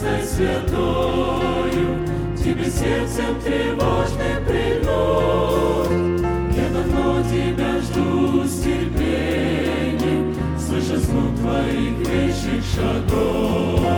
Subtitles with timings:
[0.00, 1.98] Чистой святою,
[2.36, 6.22] Тебе сердцем тревожным прильнуть.
[6.56, 13.89] Я давно Тебя жду с терпением, Слыша звук Твоих вещих шагов.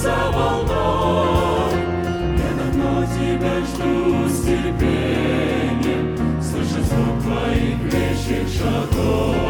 [0.00, 1.72] Бьется волной.
[2.36, 9.49] Я давно тебя жду с терпением, слыша звук твоих вещих шагов.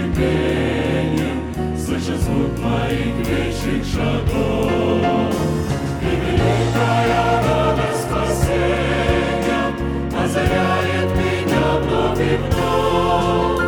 [0.00, 1.38] Терпением,
[1.76, 5.34] слыша звук моих вещих шагов.
[6.00, 9.64] И великая радость спасения
[10.16, 13.60] озаряет меня вновь и вновь.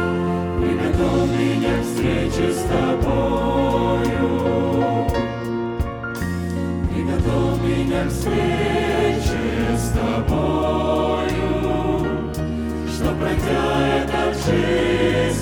[0.58, 4.30] Приготовь меня к встрече с тобою.
[6.88, 9.42] Приготовь меня к встрече
[9.76, 11.42] с тобою,
[12.88, 13.64] Что пройдя
[13.98, 15.41] этот жизненный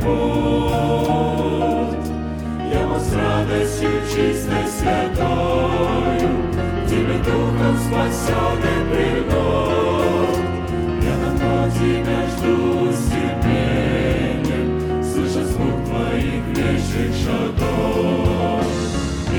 [0.00, 1.64] путь,
[2.72, 6.30] Я мог с радостью чистой святою
[6.88, 10.38] Тебе духом спасенный придут.
[11.02, 14.68] Я давно тебя жду с терпением,
[15.02, 18.66] Слыша звук твоих вещих шагов.
[19.32, 19.34] И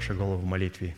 [0.00, 0.96] наши головы в молитве.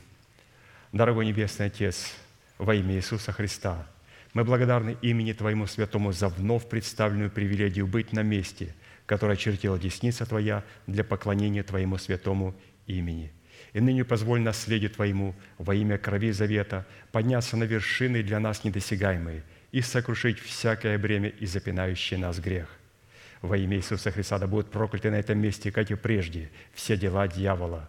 [0.93, 2.15] Дорогой Небесный Отец,
[2.57, 3.85] во имя Иисуса Христа,
[4.33, 8.77] мы благодарны имени Твоему Святому за вновь представленную привилегию быть на месте,
[9.07, 12.55] которое очертила десница Твоя для поклонения Твоему святому
[12.87, 13.33] имени.
[13.73, 19.43] И ныне позволь наследию Твоему во имя крови завета подняться на вершины для нас недосягаемые
[19.73, 22.69] и сокрушить всякое бремя и запинающий нас грех.
[23.41, 27.27] Во имя Иисуса Христа да будут прокляты на этом месте, как и прежде, все дела
[27.27, 27.89] дьявола,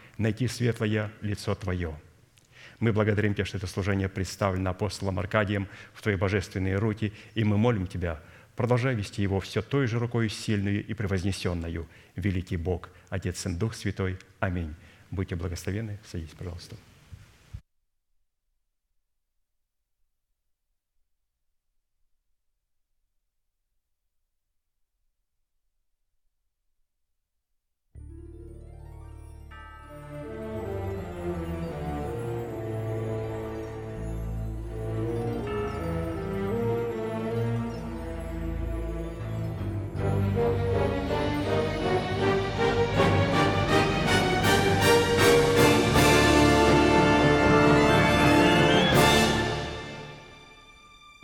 [0.21, 1.99] найти светлое лицо Твое.
[2.79, 7.57] Мы благодарим Тебя, что это служение представлено апостолом Аркадием в Твои божественные руки, и мы
[7.57, 8.21] молим Тебя,
[8.55, 11.87] продолжай вести его все той же рукой сильную и превознесенную.
[12.15, 14.17] Великий Бог, Отец, Сын, Дух Святой.
[14.39, 14.73] Аминь.
[15.11, 15.99] Будьте благословенны.
[16.05, 16.75] Садитесь, пожалуйста.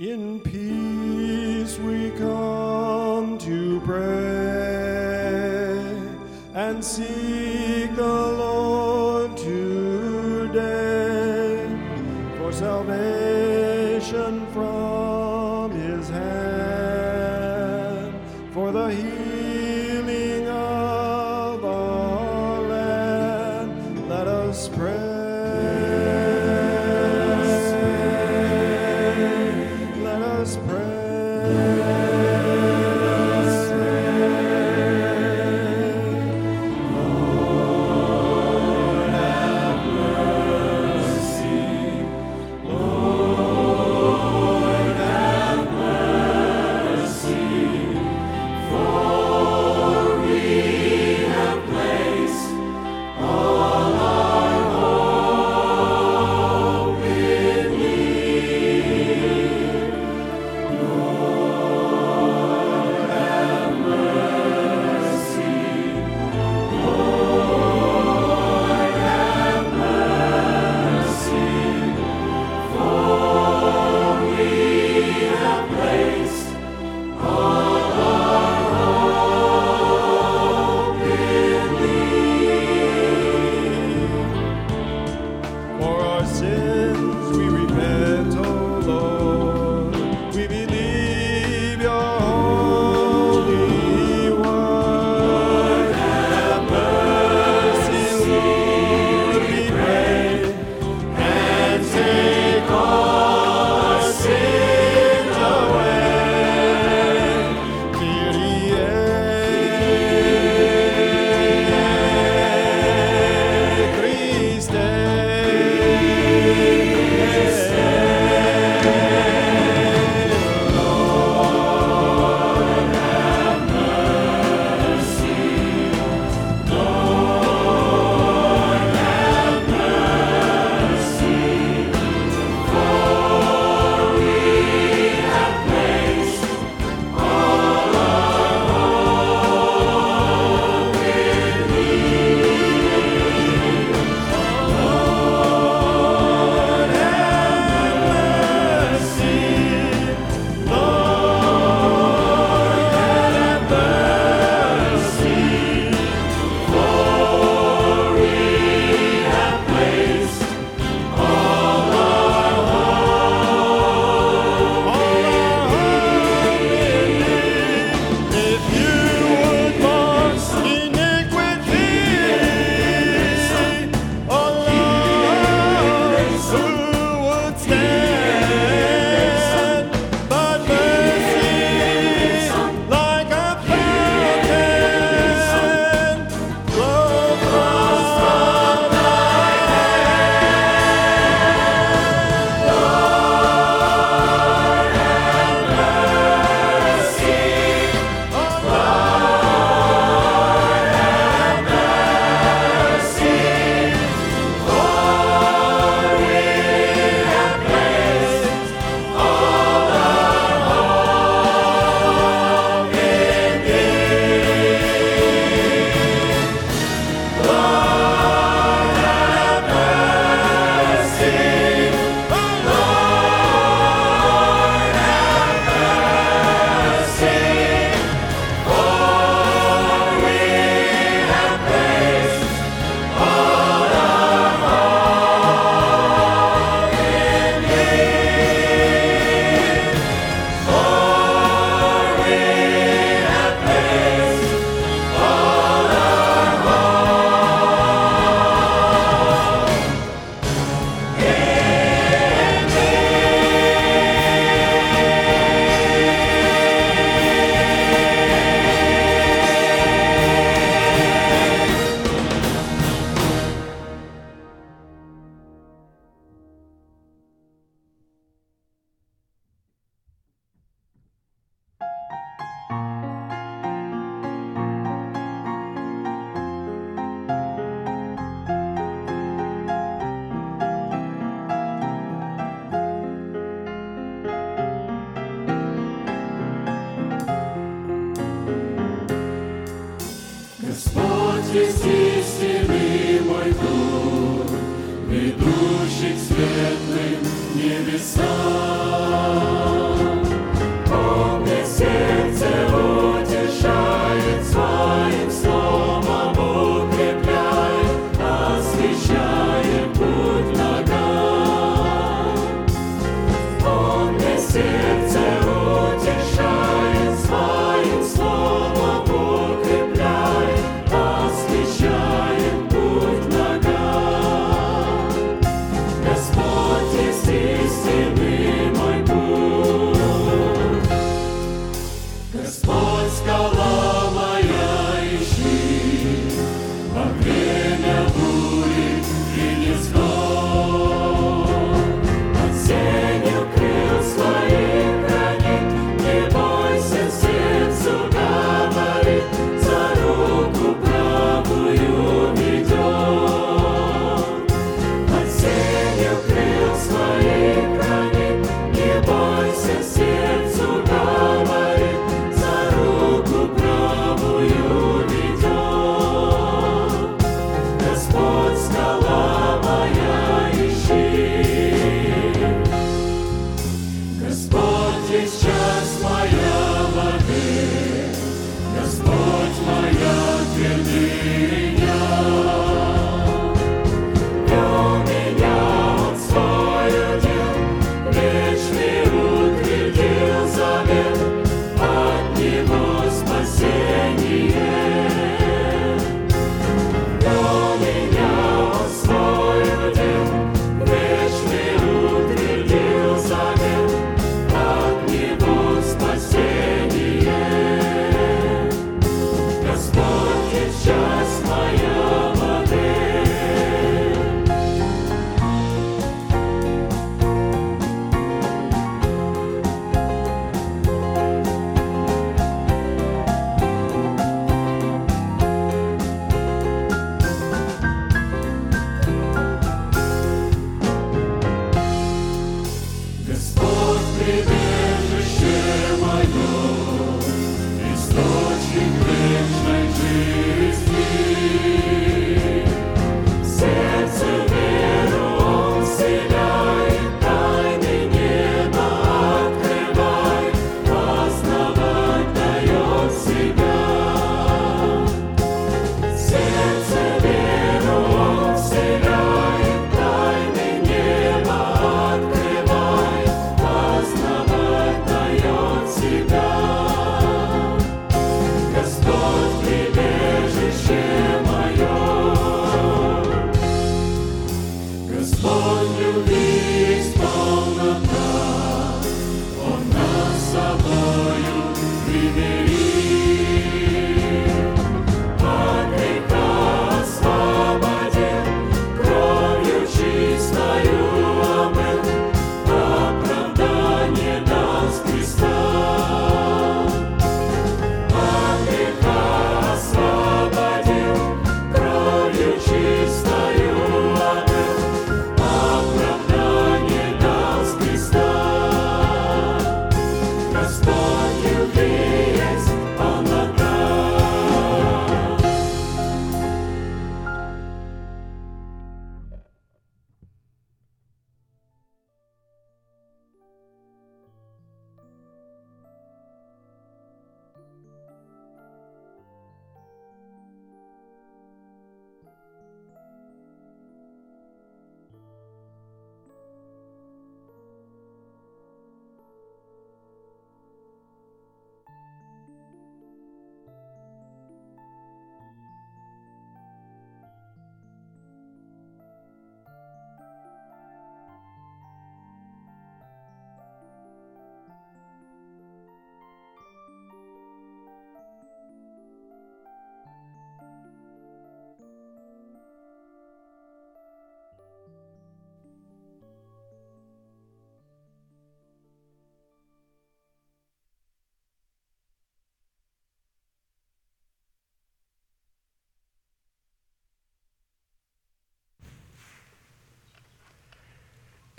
[0.09, 0.76] in peace.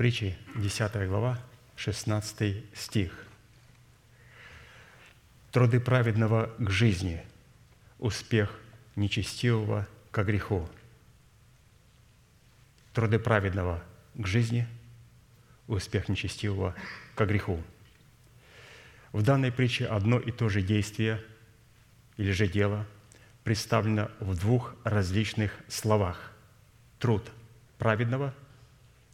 [0.08, 1.38] Притчи, 10 глава,
[1.76, 3.26] 16 стих.
[5.52, 7.22] «Труды праведного к жизни,
[7.98, 8.58] успех
[8.96, 10.66] нечестивого к греху».
[12.94, 13.84] Труды праведного
[14.14, 14.66] к жизни,
[15.66, 16.74] успех нечестивого
[17.14, 17.62] к греху.
[19.12, 21.22] В данной притче одно и то же действие
[22.16, 22.86] или же дело
[23.44, 26.32] представлено в двух различных словах.
[26.98, 27.30] Труд
[27.76, 28.32] праведного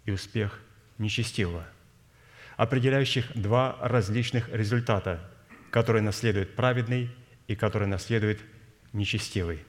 [0.04, 0.60] и успех
[0.98, 1.66] нечестивого,
[2.56, 5.28] определяющих два различных результата,
[5.70, 7.10] которые наследует праведный
[7.46, 8.40] и которые наследует
[8.92, 9.64] нечестивый.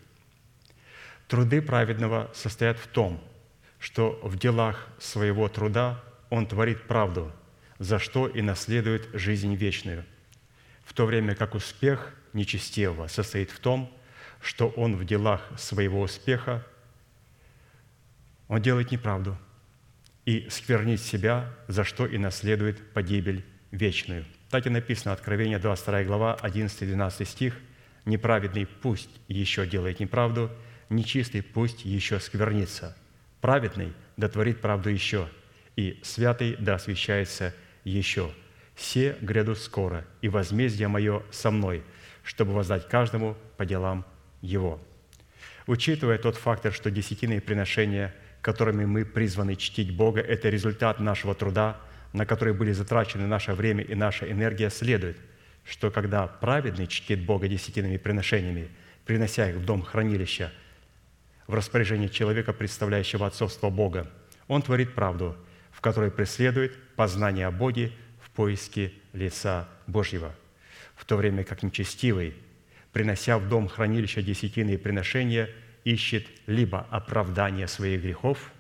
[1.28, 3.22] Труды праведного состоят в том,
[3.80, 7.32] что в делах своего труда он творит правду,
[7.80, 10.06] за что и наследует жизнь вечную,
[10.84, 13.92] в то время как успех нечестивого состоит в том,
[14.42, 16.66] что он в делах своего успеха
[18.48, 19.38] он делает неправду
[20.26, 24.26] и сквернит себя, за что и наследует погибель вечную.
[24.50, 27.58] Так и написано, Откровение 22 глава, 11-12 стих.
[28.06, 30.52] «Неправедный пусть еще делает неправду,
[30.90, 32.96] нечистый пусть еще сквернится.
[33.42, 35.28] Праведный дотворит правду еще,
[35.76, 37.54] и святый да освящается
[37.84, 38.32] еще.
[38.76, 41.84] Все грядут скоро, и возмездие мое со мной,
[42.24, 44.06] чтобы воздать каждому по делам
[44.42, 44.80] его».
[45.68, 48.14] Учитывая тот фактор, что десятины приношения–
[48.46, 51.82] которыми мы призваны чтить Бога, это результат нашего труда,
[52.14, 55.18] на который были затрачены наше время и наша энергия, следует,
[55.64, 58.70] что когда праведный чтит Бога десятинными приношениями,
[59.04, 60.54] принося их в дом хранилища,
[61.48, 64.12] в распоряжение человека, представляющего отцовство Бога,
[64.48, 65.36] он творит правду,
[65.72, 70.36] в которой преследует познание о Боге в поиске лица Божьего,
[70.96, 72.36] в то время как нечестивый,
[72.94, 75.50] принося в дом хранилища десятины приношения–
[75.86, 78.52] ищет либо оправдание своих грехов,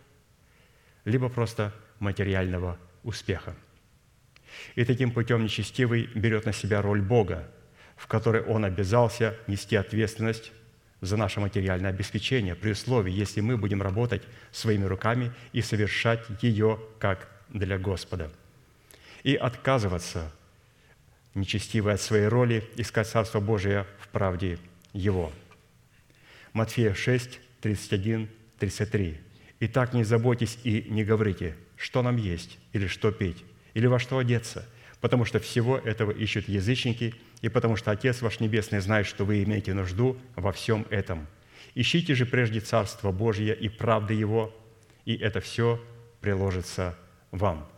[1.03, 3.55] либо просто материального успеха.
[4.75, 7.49] И таким путем нечестивый берет на себя роль Бога,
[7.97, 10.53] в которой он обязался нести ответственность
[11.01, 16.79] за наше материальное обеспечение, при условии, если мы будем работать своими руками и совершать ее
[16.99, 18.31] как для Господа.
[19.23, 20.31] И отказываться
[21.33, 24.57] нечестивой от своей роли искать Царство Божие в правде
[24.93, 25.31] Его–
[26.55, 29.17] Матфея 6, 31, 33.
[29.59, 34.19] «Итак, не заботьтесь и не говорите, что нам есть, или что петь, или во что
[34.19, 34.65] одеться,
[35.01, 39.43] потому что всего этого ищут язычники, и потому что Отец ваш Небесный знает, что вы
[39.43, 41.27] имеете нужду во всем этом.
[41.73, 44.55] Ищите же прежде Царство Божье и правды Его,
[45.03, 45.83] и это все
[46.21, 46.97] приложится
[47.31, 47.69] вам».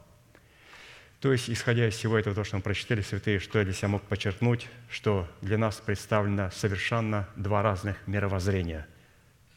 [1.20, 3.88] То есть, исходя из всего этого, то, что мы прочитали, святые, что я для себя
[3.88, 8.88] мог подчеркнуть, что для нас представлено совершенно два разных мировоззрения–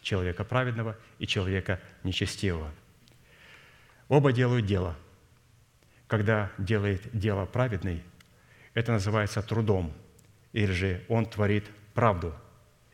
[0.02, 2.72] человека праведного и человека нечестивого.
[4.08, 4.96] Оба делают дело.
[6.06, 8.02] Когда делает дело праведный,
[8.74, 9.92] это называется трудом,
[10.52, 12.34] или же он творит правду,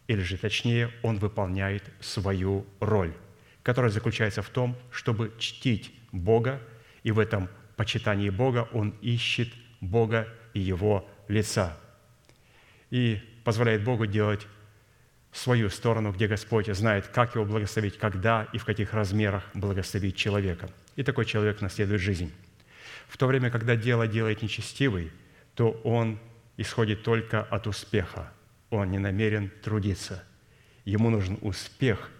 [0.06, 3.14] или же точнее, он выполняет свою роль,
[3.62, 6.60] которая заключается в том, чтобы чтить Бога
[7.02, 11.78] и в этом почитании Бога он ищет Бога и Его лица.
[12.90, 14.46] И позволяет Богу делать
[15.32, 20.70] свою сторону, где Господь знает, как его благословить, когда и в каких размерах благословить человека.
[20.96, 22.32] И такой человек наследует жизнь.
[23.08, 25.12] В то время, когда дело делает нечестивый,
[25.54, 26.18] то он
[26.56, 28.32] исходит только от успеха.
[28.70, 30.24] Он не намерен трудиться.
[30.84, 32.10] Ему нужен успех,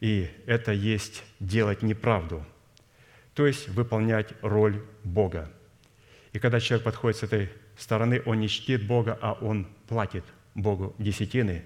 [0.00, 2.44] и это есть делать неправду–
[3.36, 5.52] то есть выполнять роль Бога.
[6.32, 10.96] И когда человек подходит с этой стороны, он не чтит Бога, а он платит Богу
[10.98, 11.62] десятины,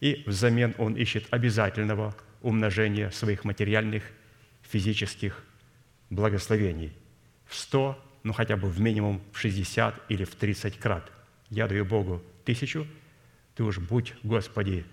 [0.00, 4.02] и взамен он ищет обязательного умножения своих материальных,
[4.62, 5.44] физических
[6.10, 6.92] благословений
[7.46, 11.12] в 100, ну хотя бы в минимум в 60 или в 30 крат.
[11.48, 12.88] Я даю Богу тысячу,
[13.54, 14.84] ты уж будь, Господи,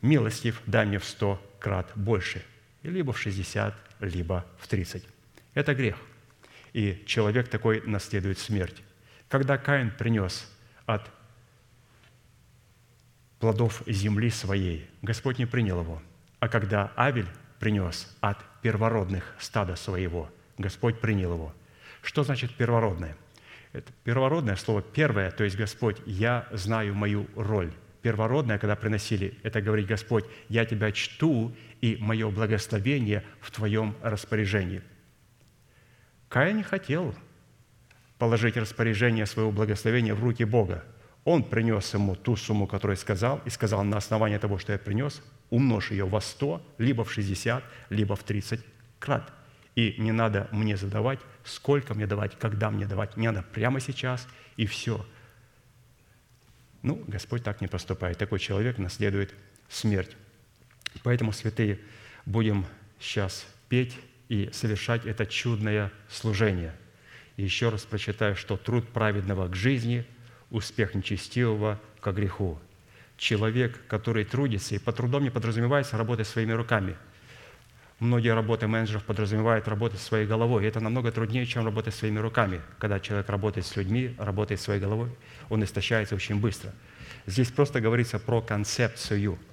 [0.00, 2.44] милостив, дай мне в 100 крат больше,
[2.86, 5.04] либо в 60, либо в 30.
[5.54, 5.96] Это грех.
[6.72, 8.82] И человек такой наследует смерть.
[9.28, 10.50] Когда Каин принес
[10.84, 11.10] от
[13.38, 16.02] плодов земли своей, Господь не принял его.
[16.38, 21.54] А когда Авель принес от первородных стада своего, Господь принял его.
[22.02, 23.16] Что значит первородное?
[23.72, 27.72] Это первородное слово первое, то есть Господь, я знаю мою роль.
[28.06, 34.80] Первородное, когда приносили, это говорить, Господь, я Тебя чту и мое благословение в Твоем распоряжении.
[36.28, 37.16] Каин не хотел
[38.16, 40.84] положить распоряжение своего благословения в руки Бога.
[41.24, 45.20] Он принес ему ту сумму, которую сказал, и сказал, на основании того, что я принес,
[45.50, 48.60] умножь ее во сто, либо в 60, либо в 30
[49.00, 49.32] крат.
[49.74, 53.16] И не надо мне задавать, сколько мне давать, когда мне давать.
[53.16, 55.04] Не надо прямо сейчас, и все.
[56.82, 58.18] Ну, Господь так не поступает.
[58.18, 59.34] Такой человек наследует
[59.68, 60.16] смерть.
[61.02, 61.80] Поэтому, святые,
[62.24, 62.66] будем
[63.00, 63.96] сейчас петь
[64.28, 66.74] и совершать это чудное служение.
[67.36, 70.06] И еще раз прочитаю, что труд праведного к жизни,
[70.50, 72.58] успех нечестивого к греху.
[73.16, 76.96] Человек, который трудится, и по трудом не подразумевается работать своими руками.
[77.98, 80.64] Многие работы менеджеров подразумевают работать своей головой.
[80.64, 82.60] И это намного труднее, чем работать своими руками.
[82.78, 85.08] Когда человек работает с людьми, работает своей головой,
[85.48, 86.72] он истощается очень быстро.
[87.24, 89.38] Здесь просто говорится про концепцию–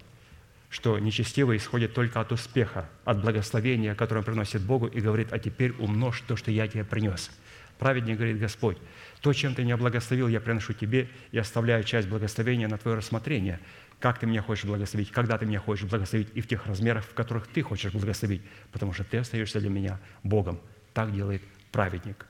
[0.73, 5.37] что нечестивый исходит только от успеха, от благословения, которое он приносит Богу, и говорит, а
[5.37, 7.29] теперь умножь то, что я тебе принес.
[7.77, 8.77] Праведник говорит, Господь,
[9.21, 13.59] то, чем ты меня благословил, я приношу тебе и оставляю часть благословения на твое рассмотрение.
[14.03, 17.13] Как ты меня хочешь благословить, когда ты меня хочешь благословить, и в тех размерах, в
[17.13, 18.41] которых ты хочешь благословить,
[18.73, 20.59] потому что ты остаешься для меня Богом.
[20.93, 22.25] Так делает праведник.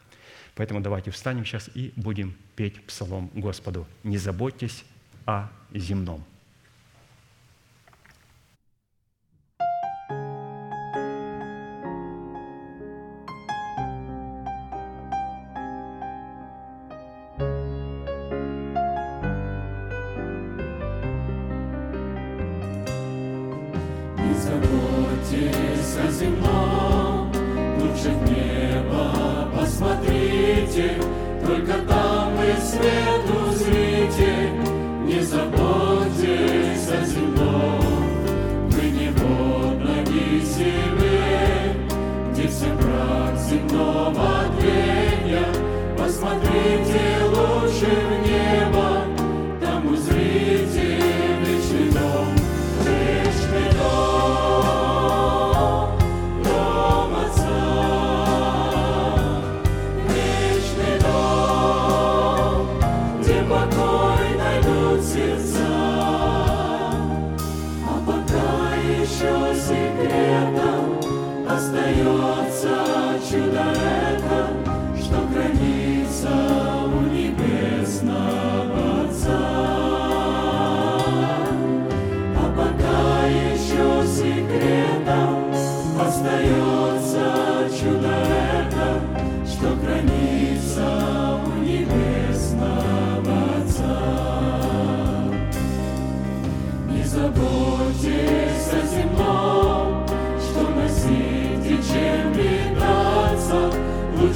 [0.54, 3.88] Поэтому давайте встанем сейчас и будем петь псалом Господу.
[4.04, 4.86] Не заботьтесь
[5.26, 6.24] о земном.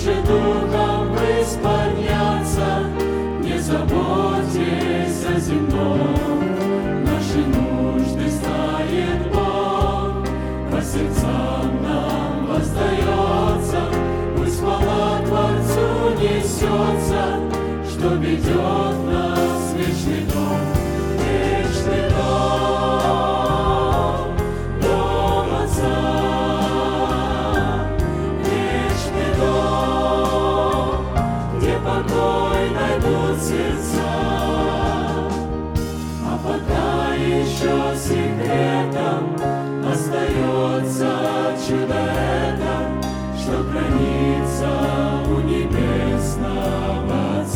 [0.08, 2.84] же духом исполняться,
[3.42, 6.56] не заботьтесь о земном.
[7.04, 10.24] Наши нужды знает Бог,
[10.72, 13.82] по сердцам нам воздается,
[14.38, 17.40] пусть хвала Творцу несется,
[17.90, 20.60] что ведет нас в вечный дом,
[21.20, 22.67] вечный дом.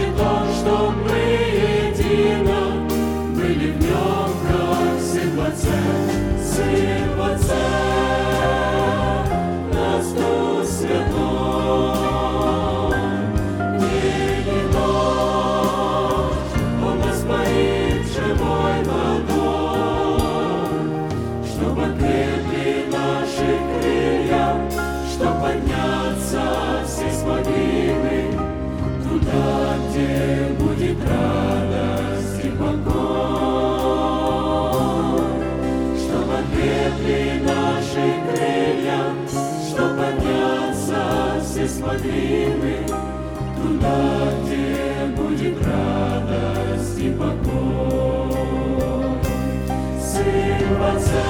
[0.00, 1.40] смогли мы,
[43.56, 48.30] туда тебе будет радость и покой.
[50.00, 51.29] Сыпаться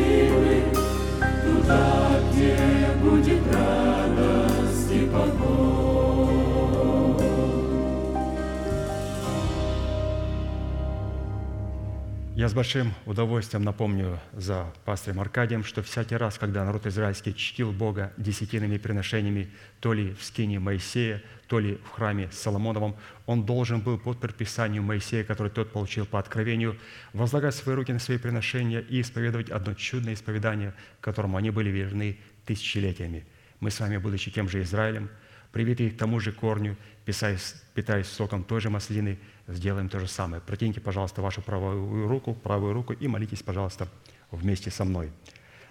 [12.41, 17.71] Я с большим удовольствием напомню за пастором Аркадием, что всякий раз, когда народ израильский чтил
[17.71, 23.79] Бога десятинными приношениями, то ли в скине Моисея, то ли в храме Соломоновом, он должен
[23.79, 26.79] был под предписанию Моисея, который тот получил по откровению,
[27.13, 32.17] возлагать свои руки на свои приношения и исповедовать одно чудное исповедание, которому они были верны
[32.47, 33.23] тысячелетиями.
[33.59, 35.11] Мы с вами, будучи тем же Израилем,
[35.51, 40.41] привитые к тому же корню, питаясь, соком той же маслины, сделаем то же самое.
[40.41, 43.87] Протяните, пожалуйста, вашу правую руку, правую руку и молитесь, пожалуйста,
[44.31, 45.11] вместе со мной.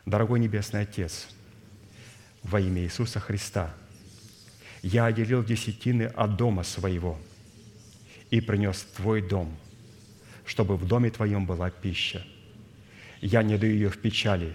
[0.06, 1.28] Дорогой Небесный Отец,
[2.42, 3.74] во имя Иисуса Христа,
[4.82, 7.18] я отделил десятины от дома своего
[8.30, 9.54] и принес Твой дом,
[10.44, 12.24] чтобы в доме Твоем была пища.
[13.20, 14.54] Я не даю ее в печали,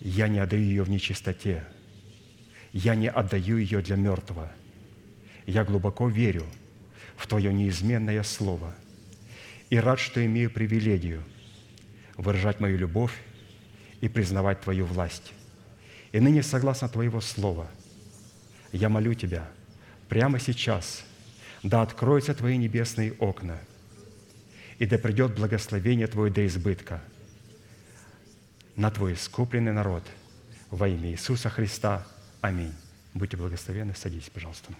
[0.00, 1.64] я не отдаю ее в нечистоте,
[2.72, 4.50] я не отдаю ее для мертвого.
[5.46, 6.44] Я глубоко верю–
[7.18, 8.72] в Твое неизменное Слово
[9.68, 11.22] и рад, что имею привилегию
[12.16, 13.12] выражать мою любовь
[14.00, 15.34] и признавать Твою власть.
[16.12, 17.68] И ныне, согласно Твоего Слова,
[18.72, 19.46] я молю Тебя
[20.08, 21.04] прямо сейчас,
[21.62, 23.58] да откроются Твои небесные окна,
[24.78, 27.02] и да придет благословение Твое до избытка
[28.76, 30.04] на Твой искупленный народ
[30.70, 32.06] во имя Иисуса Христа.
[32.40, 32.74] Аминь.
[33.14, 33.94] Будьте благословенны.
[33.94, 34.72] Садитесь, пожалуйста.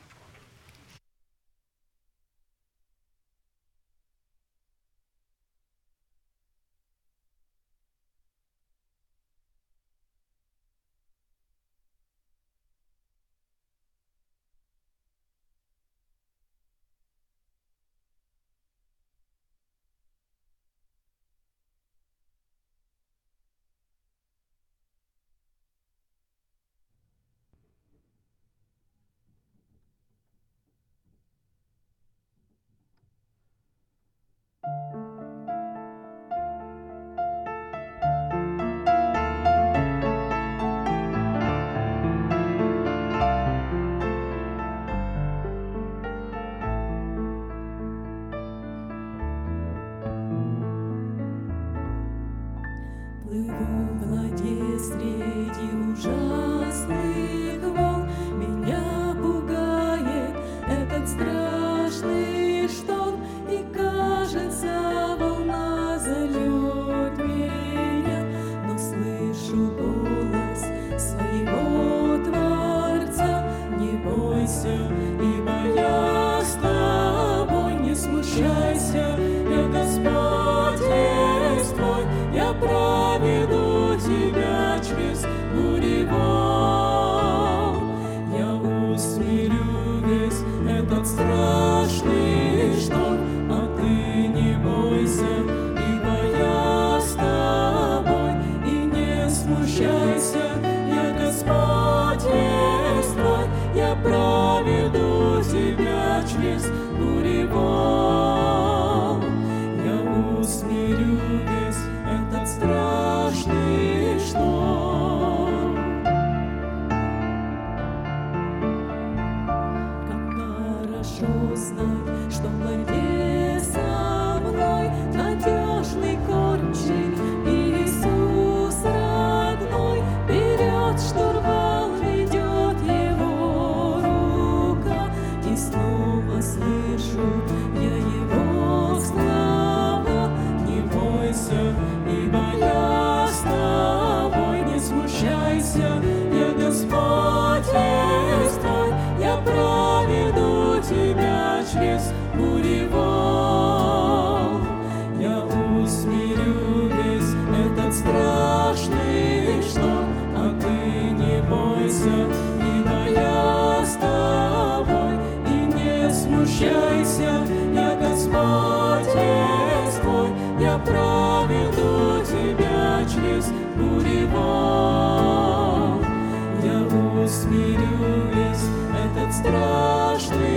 [179.38, 180.47] страшный.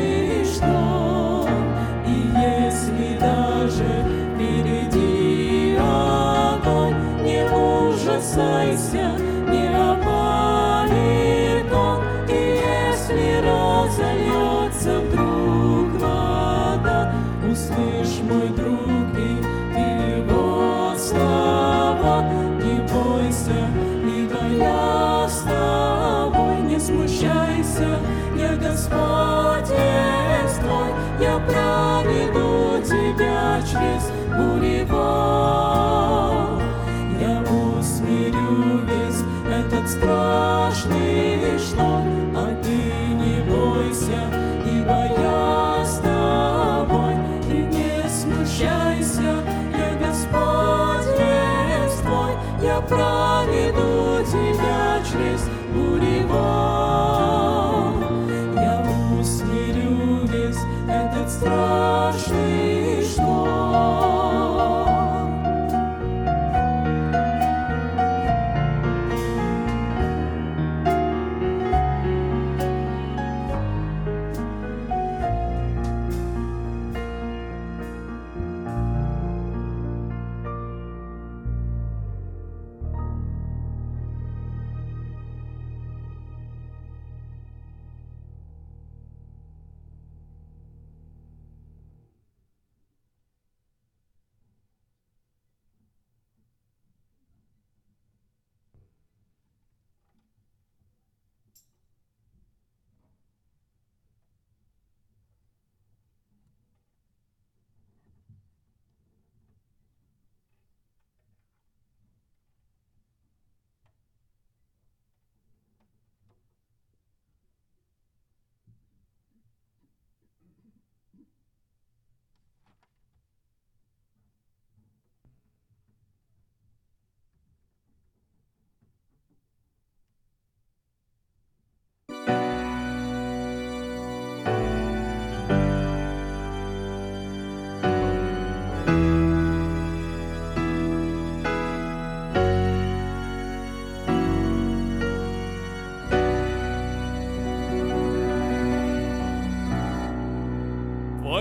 [52.91, 53.40] prova.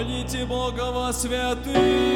[0.00, 2.09] Храните Бога во святых.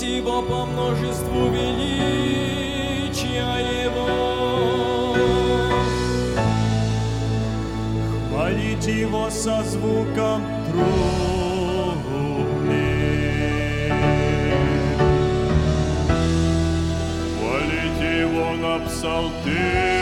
[0.00, 3.04] славить Его по множеству величия
[3.84, 5.14] Его.
[8.28, 10.90] Хвалить Его со звуком трубны.
[17.38, 19.99] Хвалить Его на псалтырь.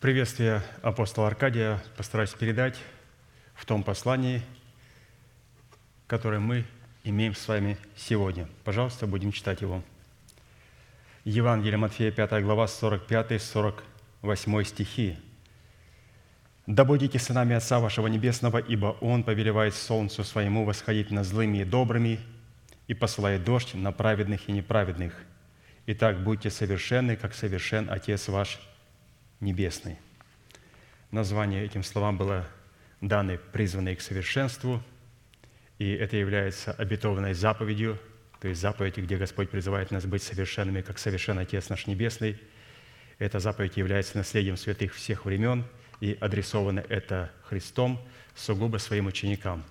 [0.00, 2.78] Приветствие апостола Аркадия постараюсь передать
[3.54, 4.40] в том послании,
[6.06, 6.64] которое мы
[7.04, 8.48] имеем с вами сегодня.
[8.64, 9.82] Пожалуйста, будем читать его.
[11.24, 15.18] Евангелие Матфея, 5 глава, 45-48 стихи.
[16.66, 21.64] «Да будете сынами Отца вашего Небесного, ибо Он повелевает солнцу своему восходить на злыми и
[21.64, 22.20] добрыми,
[22.86, 25.12] и посылает дождь на праведных и неправедных.
[25.84, 28.58] Итак, будьте совершенны, как совершен Отец ваш
[29.40, 29.98] Небесный».
[31.10, 32.46] Название этим словам было
[33.00, 34.82] даны «призванные к совершенству»,
[35.78, 37.98] и это является обетованной заповедью–
[38.40, 42.40] то есть заповедь, где Господь призывает нас быть совершенными, как совершен Отец наш Небесный.
[43.18, 45.66] Эта заповедь является наследием святых всех времен,
[46.00, 48.00] и адресовано это Христом
[48.34, 49.62] сугубо своим ученикам.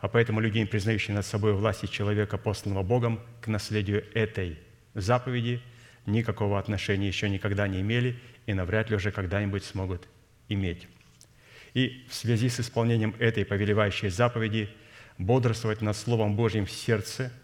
[0.00, 4.58] А поэтому люди, признающие над собой власти человека, посланного Богом, к наследию этой
[4.94, 5.60] заповеди
[6.06, 8.18] никакого отношения еще никогда не имели
[8.50, 10.08] и навряд ли уже когда-нибудь смогут
[10.48, 10.88] иметь.
[11.74, 14.68] И в связи с исполнением этой повелевающей заповеди
[15.18, 17.32] бодрствовать над Словом Божьим в сердце–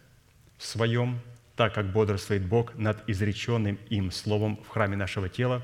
[0.58, 1.20] своем,
[1.54, 5.62] так как бодрствует Бог над изреченным им словом в храме нашего тела,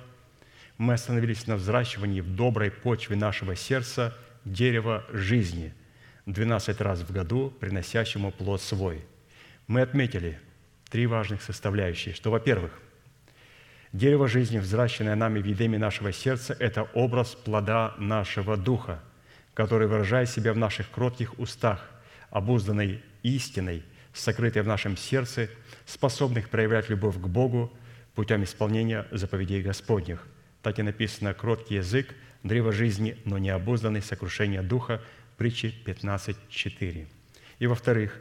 [0.79, 5.75] мы остановились на взращивании в доброй почве нашего сердца дерева жизни,
[6.27, 9.05] 12 раз в году приносящему плод свой.
[9.67, 10.41] Мы отметили
[10.89, 12.79] три важных составляющие, что, во-первых,
[13.93, 19.03] дерево жизни, взращенное нами в едеме нашего сердца, это образ плода нашего духа,
[19.55, 21.91] который выражает себя в наших кротких устах,
[22.31, 25.49] обузданной истиной– сокрытые в нашем сердце,
[25.87, 27.73] способных проявлять любовь к Богу
[28.15, 30.27] путем исполнения заповедей Господних.
[30.63, 35.03] Так и написано «кроткий язык, древо жизни, но не обузданный, сокрушение духа»
[35.37, 37.07] притчи 15.4.
[37.59, 38.21] И во-вторых,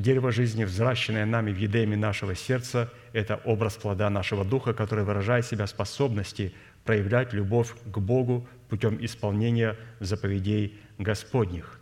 [0.00, 5.46] дерево жизни, взращенное нами в едеме нашего сердца, это образ плода нашего духа, который выражает
[5.46, 11.80] себя способности проявлять любовь к Богу путем исполнения заповедей Господних.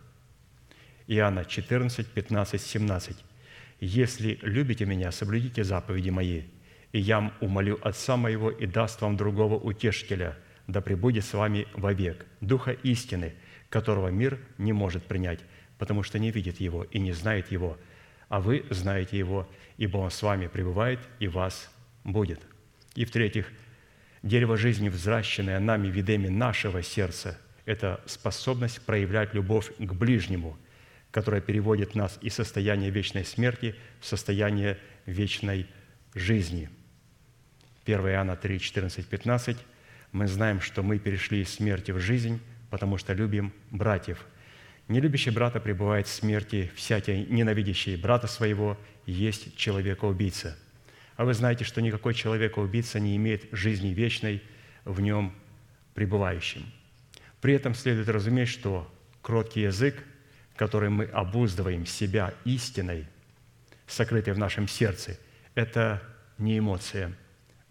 [1.07, 3.17] Иоанна 14, 15, 17.
[3.79, 6.43] «Если любите Меня, соблюдите заповеди Мои,
[6.91, 12.25] и я умолю Отца Моего и даст вам другого утешителя, да пребудет с вами вовек,
[12.41, 13.33] Духа истины,
[13.69, 15.39] которого мир не может принять,
[15.77, 17.77] потому что не видит Его и не знает Его,
[18.29, 21.69] а вы знаете Его, ибо Он с вами пребывает и вас
[22.03, 22.39] будет».
[22.95, 23.51] И в-третьих,
[24.23, 30.57] дерево жизни, взращенное нами видами нашего сердца, это способность проявлять любовь к ближнему–
[31.11, 35.67] которая переводит нас из состояния вечной смерти в состояние вечной
[36.13, 36.69] жизни.
[37.85, 39.57] 1 Иоанна 3, 14, 15.
[40.11, 44.25] Мы знаем, что мы перешли из смерти в жизнь, потому что любим братьев.
[44.89, 50.57] Нелюбящий брата пребывает в смерти, всякий ненавидящий брата своего есть человека-убийца.
[51.15, 54.43] А вы знаете, что никакой человека-убийца не имеет жизни вечной
[54.83, 55.33] в нем
[55.93, 56.65] пребывающим.
[57.39, 60.03] При этом следует разуметь, что кроткий язык–
[60.59, 63.07] которой мы обуздываем себя истиной,
[63.87, 65.17] сокрытой в нашем сердце,
[65.55, 66.03] это
[66.37, 67.13] не эмоция,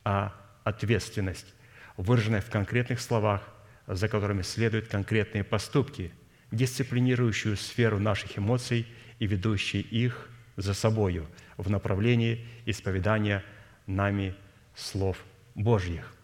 [0.05, 0.33] а
[0.65, 1.53] ответственность,
[1.99, 3.47] выраженная в конкретных словах,
[3.87, 6.13] за которыми следуют конкретные поступки,
[6.51, 8.87] дисциплинирующую сферу наших эмоций
[9.19, 11.27] и ведущие их за собою
[11.57, 13.45] в направлении исповедания
[13.87, 14.35] нами
[14.75, 15.25] слов
[15.55, 16.15] Божьих.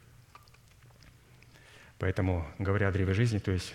[1.98, 3.74] Поэтому, говоря о древе жизни, то есть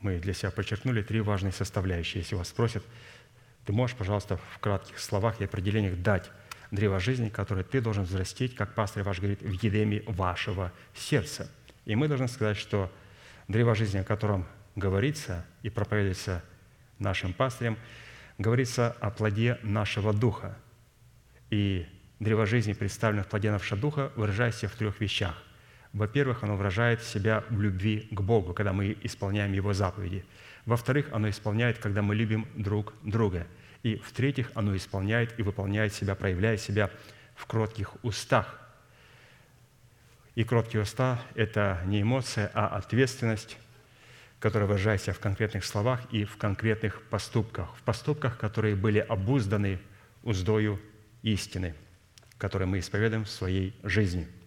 [0.00, 2.22] мы для себя подчеркнули три важные составляющие.
[2.22, 2.84] Если вас спросят,
[3.64, 6.30] ты можешь, пожалуйста, в кратких словах и определениях дать
[6.70, 11.50] древо жизни, которое ты должен взрастить, как пастор ваш говорит, в едеме вашего сердца.
[11.84, 12.92] И мы должны сказать, что
[13.48, 14.46] древо жизни, о котором
[14.76, 16.42] говорится и проповедуется
[16.98, 17.78] нашим пастырем,
[18.38, 20.56] говорится о плоде нашего духа.
[21.50, 21.86] И
[22.20, 25.36] древо жизни, представленное в плоде нашего духа, выражается в трех вещах–
[25.94, 30.24] во-первых, оно выражает себя в любви к Богу, когда мы исполняем Его заповеди.
[30.66, 33.46] Во-вторых, оно исполняет, когда мы любим друг друга.
[33.84, 36.90] И в-третьих, оно исполняет и выполняет себя, проявляет себя
[37.36, 38.60] в кротких устах.
[40.34, 43.56] И кроткие уста– это не эмоция, а ответственность,
[44.44, 49.80] которая выражается в конкретных словах и в конкретных поступках, в поступках, которые были обузданы
[50.22, 50.80] уздою
[51.22, 51.74] истины,
[52.38, 54.28] которые мы исповедуем в своей жизни–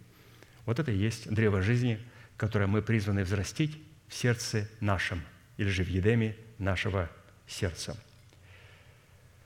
[0.68, 1.98] вот это и есть древо жизни,
[2.36, 5.22] которое мы призваны взрастить в сердце нашем,
[5.56, 7.08] или же в едеме нашего
[7.46, 7.96] сердца.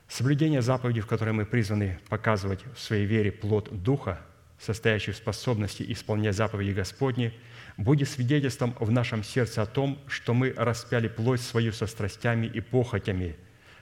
[0.08, 4.20] Соблюдение заповедей, в которой мы призваны показывать в своей вере плод Духа,
[4.58, 7.32] состоящий в способности исполнять заповеди Господни,
[7.76, 12.60] будет свидетельством в нашем сердце о том, что мы распяли плоть свою со страстями и
[12.60, 13.36] похотями,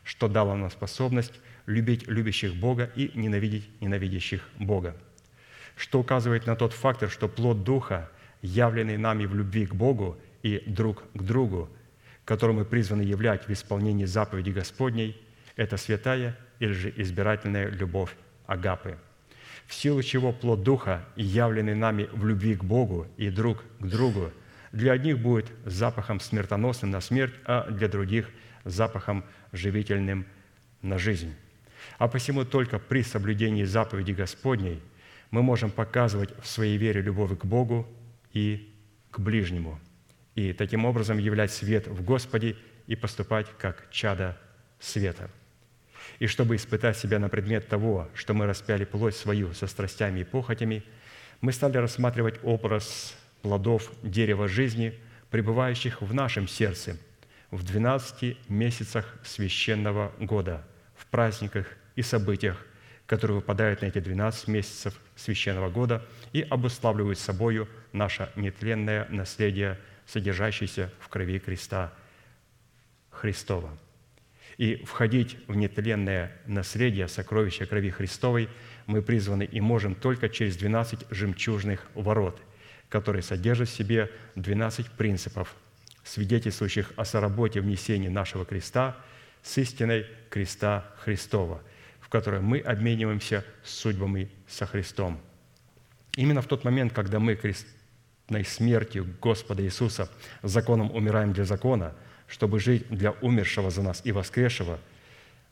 [0.05, 4.97] что дало нам способность любить любящих Бога и ненавидеть ненавидящих Бога.
[5.77, 8.11] Что указывает на тот фактор, что плод Духа
[8.43, 11.71] явленный нами в любви к Богу и друг к другу,
[12.25, 15.21] который мы призваны являть в исполнении заповеди Господней,
[15.57, 18.15] это святая или же избирательная любовь
[18.47, 18.99] Агапы,
[19.71, 24.33] в силу чего плод Духа, явленный нами в любви к Богу и друг к другу,
[24.73, 28.29] для одних будет запахом смертоносным на смерть, а для других–
[28.65, 30.27] запахом живительным
[30.83, 31.33] на жизнь.
[31.99, 34.83] А посему только при соблюдении заповеди Господней
[35.31, 37.87] мы можем показывать в своей вере любовь к Богу
[38.33, 38.75] и
[39.13, 39.79] к ближнему,
[40.35, 42.57] и таким образом являть свет в Господе
[42.89, 44.37] и поступать как чада
[44.81, 45.31] света.
[46.19, 50.25] И чтобы испытать себя на предмет того, что мы распяли плоть свою со страстями и
[50.25, 50.83] похотями,
[51.41, 54.95] мы стали рассматривать образ плодов дерева жизни,
[55.31, 56.97] пребывающих в нашем сердце
[57.51, 60.65] в 12 месяцах священного года,
[60.97, 62.65] в праздниках и событиях,
[63.07, 70.93] которые выпадают на эти 12 месяцев священного года и обуславливают собою наше нетленное наследие, содержащееся
[71.01, 71.93] в крови креста
[73.11, 73.77] Христова.
[74.61, 78.49] И входить в нетленное наследие, сокровища крови Христовой
[78.87, 82.41] мы призваны и можем только через 12 жемчужных ворот–
[82.91, 85.55] который содержит в себе 12 принципов,
[86.05, 88.99] свидетельствующих о соработе внесения нашего креста
[89.43, 91.63] с истиной креста Христова,
[92.01, 95.21] в которой мы обмениваемся судьбами со Христом.
[96.17, 100.11] Именно в тот момент, когда мы крестной смертью Господа Иисуса
[100.43, 101.95] законом умираем для закона,
[102.31, 104.79] чтобы жить для умершего за нас и воскресшего,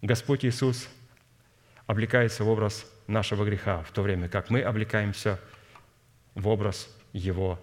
[0.01, 0.89] Господь Иисус
[1.87, 5.41] облекается в образ нашего греха, в то время как мы облекаемся
[6.35, 7.61] в образ его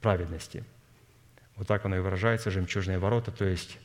[0.00, 0.64] праведности.
[1.54, 3.78] Вот так оно и выражается, жемчужные ворота, то есть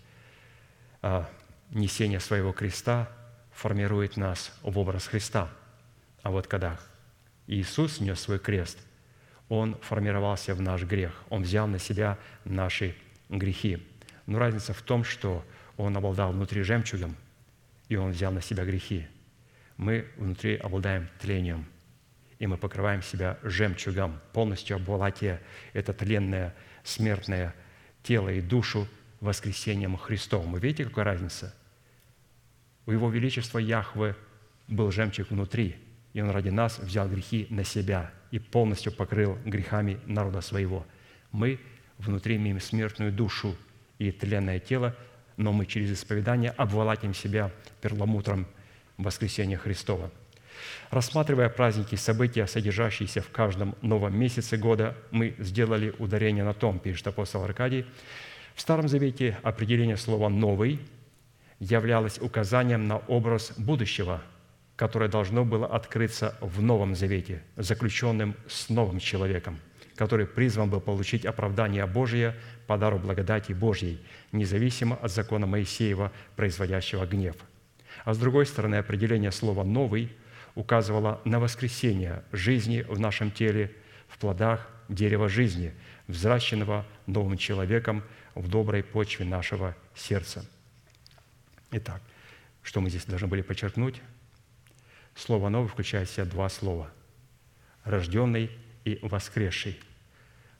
[1.01, 1.29] а,
[1.69, 3.09] несение своего креста
[3.51, 5.49] формирует нас в образ Христа.
[6.23, 6.79] А вот когда
[7.47, 8.79] Иисус нес свой крест,
[9.49, 12.95] Он формировался в наш грех, Он взял на себя наши
[13.29, 13.85] грехи.
[14.25, 15.45] Но разница в том, что
[15.77, 17.15] Он обладал внутри жемчугом,
[17.89, 19.07] и Он взял на себя грехи.
[19.77, 21.65] Мы внутри обладаем тлением–
[22.39, 25.41] и мы покрываем себя жемчугом, полностью обволакивая
[25.73, 26.53] это тленное,
[26.83, 27.55] смертное
[28.03, 28.87] тело и душу
[29.21, 30.51] воскресением Христовым.
[30.51, 31.55] Вы видите, какая разница?
[32.85, 34.15] У Его Величества Яхвы
[34.67, 35.75] был жемчуг внутри,
[36.13, 40.85] и Он ради нас взял грехи на себя и полностью покрыл грехами народа своего.
[41.31, 41.59] Мы
[41.97, 43.55] внутри имеем смертную душу
[43.97, 44.95] и тленное тело,
[45.37, 48.47] но мы через исповедание обволакиваем себя перламутром
[48.97, 50.11] воскресения Христова–
[50.91, 56.79] Рассматривая праздники и события, содержащиеся в каждом новом месяце года, мы сделали ударение на том,
[56.79, 57.85] пишет апостол Аркадий,
[58.53, 60.79] в Старом Завете определение слова «новый»
[61.59, 64.21] являлось указанием на образ будущего,
[64.75, 69.59] которое должно было открыться в Новом Завете, заключенным с новым человеком,
[69.95, 72.35] который призван был получить оправдание Божие
[72.67, 73.99] по дару благодати Божьей,
[74.31, 77.35] независимо от закона Моисеева, производящего гнев.
[78.03, 80.11] А с другой стороны, определение слова «новый»–
[80.55, 83.75] указывала на воскресение жизни в нашем теле,
[84.07, 85.73] в плодах дерева жизни,
[86.07, 88.03] взращенного новым человеком
[88.35, 90.45] в доброй почве нашего сердца.
[91.71, 92.01] Итак,
[92.63, 94.01] что мы здесь должны были подчеркнуть?
[95.13, 96.89] Слово «новый» включает в себя два слова–
[97.83, 98.49] «рожденный»
[98.85, 99.77] и «воскресший».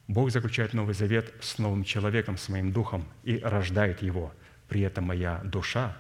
[0.07, 4.33] Бог заключает Новый Завет с новым человеком, с моим духом и рождает его.
[4.67, 5.97] При этом моя душа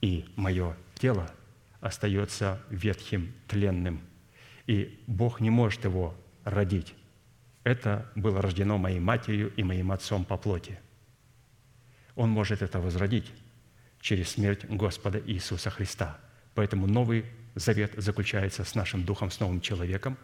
[0.00, 1.28] и мое тело–
[1.86, 4.00] остается ветхим, тленным,
[4.66, 6.14] и Бог не может его
[6.44, 6.94] родить.
[7.64, 10.78] Это было рождено моей матерью и моим отцом по плоти.
[12.14, 13.30] Он может это возродить
[14.00, 16.18] через смерть Господа Иисуса Христа.
[16.54, 20.18] Поэтому Новый Завет заключается с нашим духом, с новым человеком,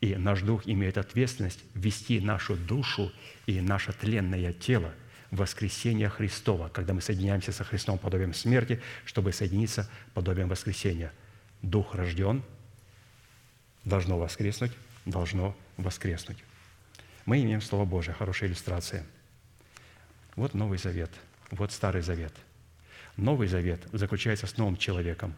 [0.00, 3.12] и наш дух имеет ответственность вести нашу душу
[3.46, 4.92] и наше тленное тело–
[5.30, 11.12] воскресения Христова, когда мы соединяемся со Христом подобием смерти, чтобы соединиться подобием воскресения.
[11.62, 12.42] Дух рожден,
[13.84, 14.72] должно воскреснуть,
[15.04, 16.38] должно воскреснуть.
[17.24, 19.04] Мы имеем Слово Божие, хорошая иллюстрация.
[20.36, 21.10] Вот Новый Завет,
[21.50, 22.32] вот Старый Завет.
[23.16, 25.34] Новый Завет заключается с новым человеком.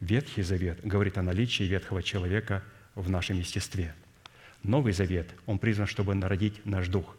[0.00, 2.62] Ветхий Завет говорит о наличии ветхого человека
[2.94, 3.94] в нашем естестве.
[4.62, 7.16] Новый Завет, он призван, чтобы народить наш дух.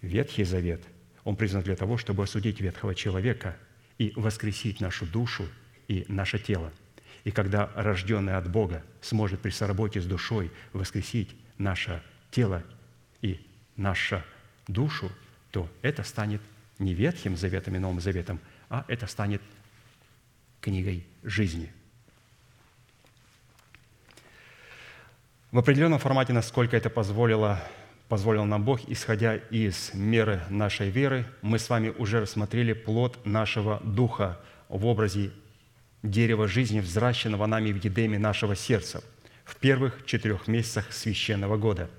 [0.00, 0.82] Ветхий Завет–
[1.24, 3.56] он призван для того, чтобы осудить ветхого человека
[3.98, 5.48] и воскресить нашу душу
[5.88, 6.72] и наше тело.
[7.24, 12.64] И когда рожденный от Бога сможет при соработе с душой воскресить наше тело
[13.20, 13.46] и
[13.76, 14.22] нашу
[14.66, 15.12] душу,
[15.52, 16.40] то это станет
[16.78, 19.42] не Ветхим Заветом и Новым Заветом, а это станет
[20.60, 21.70] книгой жизни.
[25.52, 27.62] В определенном формате, насколько это позволило,
[28.08, 33.78] позволил нам Бог, исходя из меры нашей веры, мы с вами уже рассмотрели плод нашего
[33.84, 34.40] духа
[34.70, 35.30] в образе
[36.02, 39.04] дерева жизни, взращенного нами в едеме нашего сердца
[39.44, 41.90] в первых четырех месяцах священного года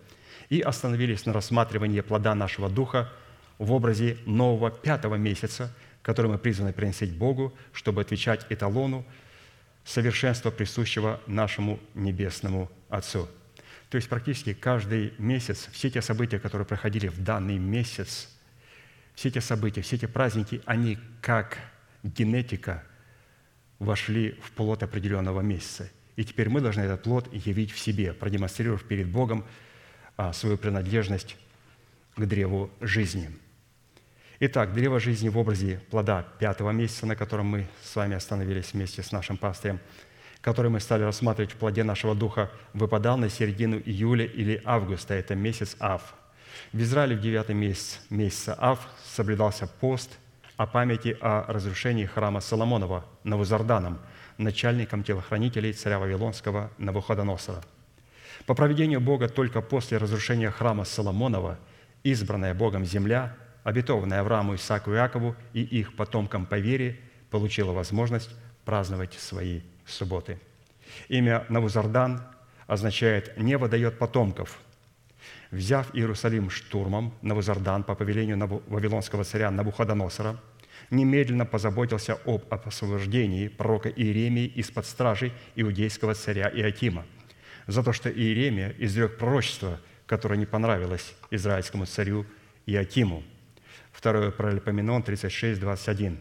[0.49, 3.14] и остановились на рассматривании плода нашего духа
[3.60, 9.06] в образе нового пятого месяца, который мы призваны приносить Богу, чтобы отвечать эталону
[9.86, 13.30] совершенства, присущего нашему Небесному Отцу.
[13.94, 18.28] То есть практически каждый месяц все те события, которые проходили в данный месяц,
[19.14, 21.60] все эти события, все эти праздники, они как
[22.02, 22.84] генетика
[23.78, 25.91] вошли в плод определенного месяца.
[26.16, 29.46] И теперь мы должны этот плод явить в себе, продемонстрировав перед Богом
[30.18, 31.38] а, свою принадлежность
[32.16, 33.30] к древу жизни–
[34.46, 39.02] Итак, древо жизни в образе плода пятого месяца, на котором мы с вами остановились вместе
[39.02, 39.80] с нашим пастырем,
[40.44, 45.34] который мы стали рассматривать в плоде нашего духа, выпадал на середину июля или августа, это
[45.34, 46.14] месяц Ав.
[46.74, 50.20] В Израиле в девятый месяц, месяца Ав соблюдался пост
[50.58, 54.00] о памяти о разрушении храма Соломонова Навузарданом,
[54.38, 57.64] начальником телохранителей царя Вавилонского Навуходоносора.
[58.46, 61.58] По проведению Бога только после разрушения храма Соломонова
[62.04, 68.30] избранная Богом земля– обетованная Аврааму, Исааку и Иакову и их потомкам по вере, получила возможность
[68.66, 70.40] праздновать свои субботы.
[71.10, 72.22] Имя Навузардан
[72.68, 74.60] означает «небо дает потомков».
[75.52, 80.40] Взяв Иерусалим штурмом, Навузардан по повелению вавилонского царя Навуходоносора
[80.90, 87.06] немедленно позаботился об освобождении пророка Иеремии из-под стражи иудейского царя Иакима,
[87.68, 92.26] за то, что Иеремия изрек пророчество, которое не понравилось израильскому царю
[92.66, 93.24] Иакиму–
[94.02, 96.18] 2 Паралипоменон 36, 21,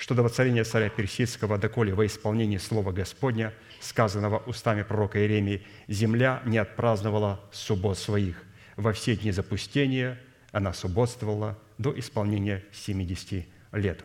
[0.00, 6.42] что до воцарения царя Персидского, доколе во исполнении слова Господня, сказанного устами пророка Иеремии, земля
[6.46, 8.42] не отпраздновала суббот своих.
[8.76, 10.18] Во все дни запустения
[10.52, 14.02] она субботствовала до исполнения 70 лет.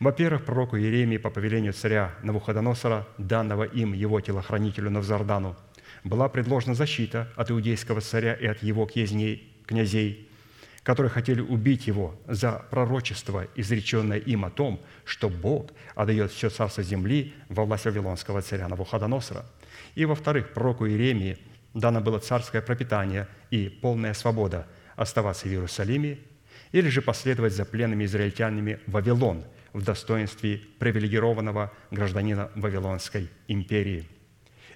[0.00, 5.56] Во-первых, пророку Иеремии по повелению царя Навуходоносора, данного им его телохранителю Навзардану,
[6.02, 10.28] была предложена защита от иудейского царя и от его князей,
[10.84, 16.82] которые хотели убить его за пророчество, изреченное им о том, что Бог отдает все царство
[16.82, 19.46] земли во власть Вавилонского царя Навуходоносора.
[19.94, 21.38] И, во-вторых, пророку Иеремии
[21.72, 26.18] дано было царское пропитание и полная свобода оставаться в Иерусалиме
[26.70, 34.06] или же последовать за пленными израильтянами Вавилон в достоинстве привилегированного гражданина Вавилонской империи.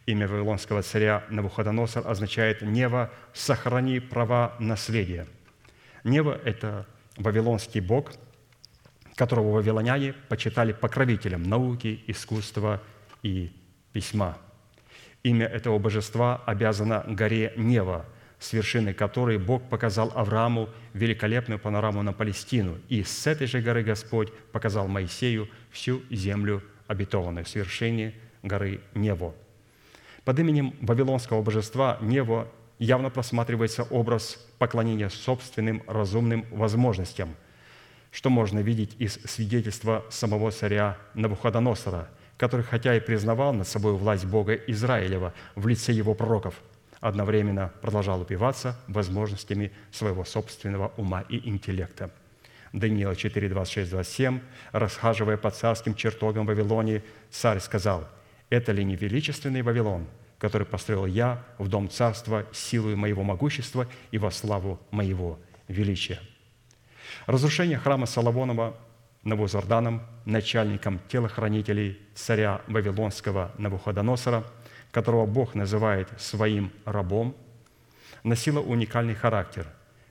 [0.06, 5.26] Имя Вавилонского царя Навуходоносор означает «Нева, сохрани права наследия».
[6.05, 6.86] Нева– это
[7.16, 8.12] вавилонский бог,
[9.14, 12.80] которого вавилоняне почитали покровителем науки, искусства
[13.22, 13.53] и
[13.92, 14.38] письма.
[15.22, 18.07] Имя этого божества обязано горе Нева,
[18.38, 22.78] с вершины которой Бог показал Аврааму великолепную панораму на Палестину.
[22.88, 29.34] И с этой же горы Господь показал Моисею всю землю обетованную, с вершины горы Нево.
[30.24, 37.34] Под именем вавилонского божества Нево явно просматривается образ поклонения собственным разумным возможностям,
[38.10, 44.24] что можно видеть из свидетельства самого царя Навуходоносора, который, хотя и признавал над собой власть
[44.24, 46.54] Бога Израилева в лице его пророков,
[47.00, 52.10] одновременно продолжал упиваться возможностями своего собственного ума и интеллекта.
[52.72, 54.40] Даниила 4, 26, 27,
[54.72, 58.06] расхаживая по царским чертогам Вавилонии, царь сказал,
[58.50, 60.06] «Это ли не величественный Вавилон,
[60.39, 66.20] который построил я в дом царства силой моего могущества и во славу моего величия».
[67.26, 68.76] Разрушение храма Соломонова
[69.24, 74.45] Навузарданом, начальником телохранителей царя Вавилонского Навуходоносора,
[74.91, 77.36] которого Бог называет своим рабом,
[78.22, 79.66] носило уникальный характер,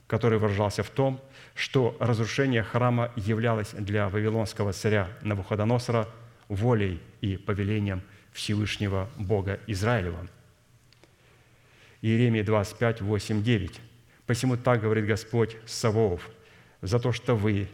[0.08, 1.20] который выражался в том,
[1.56, 6.08] что разрушение храма являлось для вавилонского царя Навуходоносора
[6.48, 8.04] волей и повелением
[8.38, 10.28] Всевышнего Бога Израилева.
[12.04, 13.82] Иеремия 25, 8, 9.
[14.28, 16.30] «Посему так говорит Господь Савоов,
[16.82, 17.68] за то, что вы,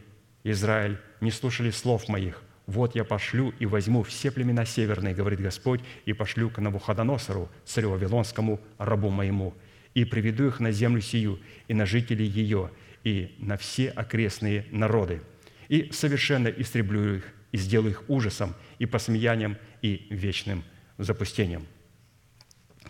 [0.45, 5.82] Израиль, не слушали слов моих, вот я пошлю и возьму все племена северные, говорит Господь,
[6.05, 9.53] и пошлю к Навуходоносору, царю Вавилонскому, рабу моему,
[9.93, 12.72] и приведу их на землю сию, и на жителей ее,
[13.03, 15.22] и на все окрестные народы,
[15.68, 20.66] и совершенно истреблю их, и сделаю их ужасом, и посмеянием, и вечным
[20.97, 21.66] запустением».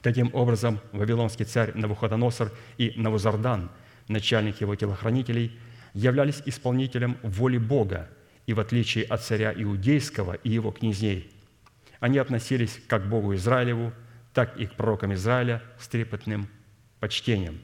[0.02, 3.70] Таким образом, вавилонский царь Навуходоносор и Навузардан,
[4.08, 5.58] начальник его телохранителей,
[5.94, 8.10] являлись исполнителем воли Бога,
[8.48, 11.32] и в отличие от царя Иудейского и его князей,
[12.00, 13.94] они относились как к Богу Израилеву,
[14.34, 16.50] так и к пророкам Израиля с трепетным
[17.00, 17.62] почтением.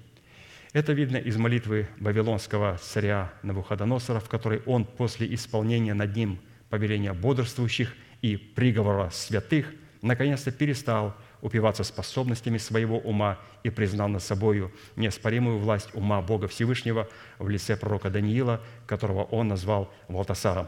[0.72, 6.39] Это видно из молитвы вавилонского царя Навуходоносора, в которой он после исполнения над ним
[6.70, 14.72] повеления бодрствующих и приговора святых наконец-то перестал упиваться способностями своего ума и признал над собою
[14.95, 17.07] неоспоримую власть ума Бога Всевышнего
[17.38, 20.67] в лице пророка Даниила, которого он назвал Валтасаром.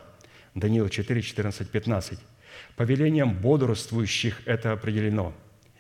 [0.56, 2.20] Даниил 4, 14, 15.
[2.76, 5.34] Повелением бодрствующих это определено,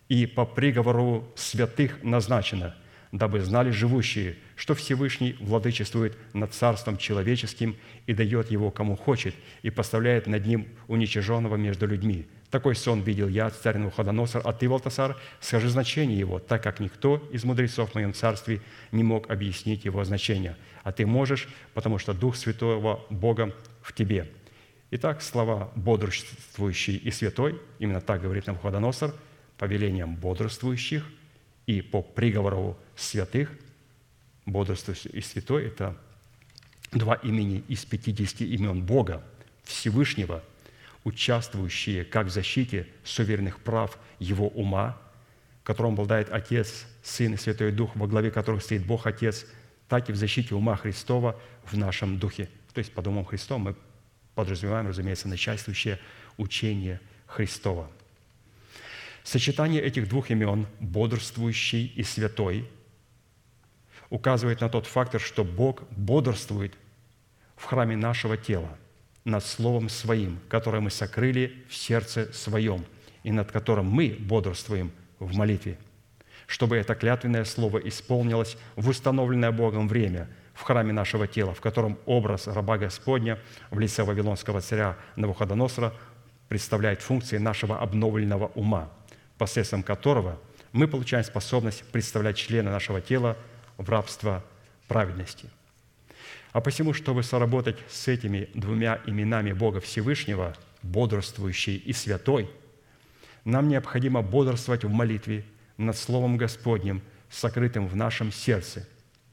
[0.08, 2.76] и по приговору святых назначено,
[3.12, 7.76] дабы знали живущие, что Всевышний владычествует над царством человеческим
[8.08, 13.30] и дает его кому хочет, и поставляет над ним уничиженного между людьми– такой сон видел
[13.30, 17.96] я, царь Навуходоносор, а ты, Валтасар, скажи значение его, так как никто из мудрецов в
[17.96, 20.58] моем царстве не мог объяснить его значение.
[20.84, 24.30] А ты можешь, потому что Дух Святого Бога в тебе».
[24.92, 29.16] Итак, слова «бодрствующий» и «святой», именно так говорит Навуходоносор,
[29.58, 31.06] повелением бодрствующих
[31.68, 33.52] и по приговору святых,
[34.46, 35.98] бодрствующий и святой– это
[36.92, 39.24] два имени из 50 имен Бога,
[39.64, 40.44] Всевышнего–
[41.04, 44.98] участвующие как в защите суверенных прав Его ума,
[45.64, 49.46] которым обладает Отец, Сын и Святой Дух, во главе которых стоит Бог Отец,
[49.88, 52.50] так и в защите ума Христова в нашем духе.
[52.74, 53.76] То есть под умом Христом мы
[54.36, 56.00] подразумеваем, разумеется, начальствующее
[56.38, 57.92] учение Христова.
[59.24, 62.68] Сочетание этих двух имен, бодрствующий и святой,
[64.12, 66.76] указывает на тот фактор, что Бог бодрствует
[67.56, 68.78] в храме нашего тела–
[69.24, 72.86] над Словом Своим, которое мы сокрыли в сердце Своем
[73.24, 75.78] и над которым мы бодрствуем в молитве,
[76.48, 81.98] чтобы это клятвенное Слово исполнилось в установленное Богом время в храме нашего тела, в котором
[82.06, 83.40] образ раба Господня
[83.70, 85.94] в лице Вавилонского царя Навуходоносора
[86.48, 88.90] представляет функции нашего обновленного ума,
[89.38, 90.40] посредством которого
[90.74, 93.38] мы получаем способность представлять члены нашего тела
[93.82, 94.44] в рабство
[94.88, 95.50] праведности–
[96.54, 102.50] а посему, чтобы соработать с этими двумя именами Бога Всевышнего, бодрствующий и святой,
[103.46, 105.46] нам необходимо бодрствовать в молитве
[105.78, 108.88] над Словом Господним, сокрытым в нашем сердце,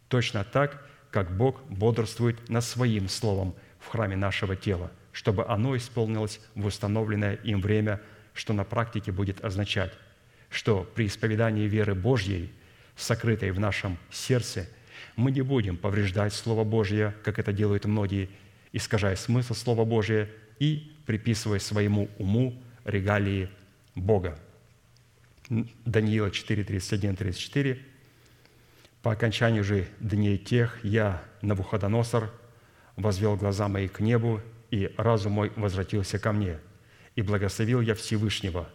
[0.08, 6.40] точно так, как Бог бодрствует над Своим Словом в храме нашего тела, чтобы оно исполнилось
[6.54, 8.00] в установленное им время,
[8.32, 9.92] что на практике будет означать,
[10.48, 12.52] что при исповедании веры Божьей,
[12.98, 14.68] сокрытой в нашем сердце–
[15.18, 18.30] мы не будем повреждать Слово Божье, как это делают многие,
[18.72, 20.28] искажая смысл Слова Божия
[20.60, 23.50] и приписывая своему уму регалии
[23.96, 24.38] Бога.
[25.48, 27.82] Даниила 4, 31, 34.
[29.02, 32.30] «По окончанию же дней тех я, Навуходоносор,
[32.94, 34.40] возвел глаза мои к небу,
[34.70, 36.58] и разум мой возвратился ко мне,
[37.16, 38.68] и благословил я Всевышнего,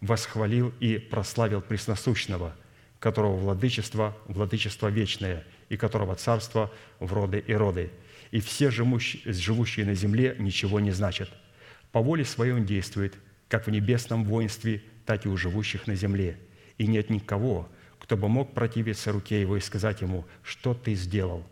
[0.00, 2.56] восхвалил и прославил Пресносущного,
[3.04, 7.90] которого владычество– владычество вечное, и которого царство в роды и роды.
[8.30, 11.28] И все живущие на земле ничего не значат.
[11.92, 13.14] По воле своей он действует,
[13.50, 16.38] как в небесном воинстве, так и у живущих на земле.
[16.78, 21.44] И нет никого, кто бы мог противиться руке его и сказать ему, что ты сделал.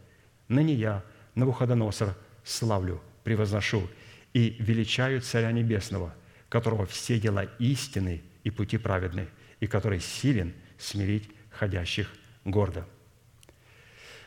[0.49, 3.91] Ныне я, Навуходоносор, славлю, превозношу
[4.33, 6.15] и величаю Царя Небесного,
[6.49, 9.29] которого все дела истины и пути праведны,
[9.61, 12.13] и который силен смирить ходящих
[12.45, 12.87] гордо.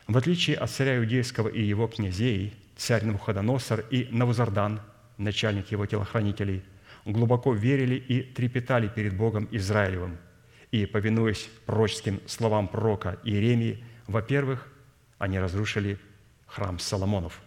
[0.08, 4.82] В отличие от царя Иудейского и его князей, царь Навуходоносор и Навузардан,
[5.18, 6.64] начальник его телохранителей,
[7.06, 10.18] глубоко верили и трепетали перед Богом Израилевым.
[10.72, 14.68] И, повинуясь пророческим словам пророка Иеремии, во-первых,
[15.18, 15.98] они разрушили
[16.46, 17.42] храм Соломонов.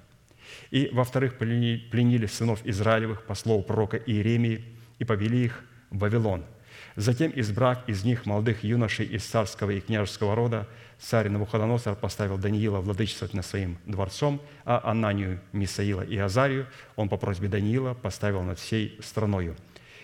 [0.70, 4.64] И, во-вторых, пленили сынов Израилевых по слову пророка Иеремии
[4.98, 6.44] и повели их в Вавилон–
[6.98, 10.66] Затем, избрав из них молодых юношей из царского и княжеского рода,
[10.98, 17.16] царь Навуходоносор поставил Даниила владычествовать над своим дворцом, а Ананию, Мисаила и Азарию он по
[17.16, 19.54] просьбе Даниила поставил над всей страною.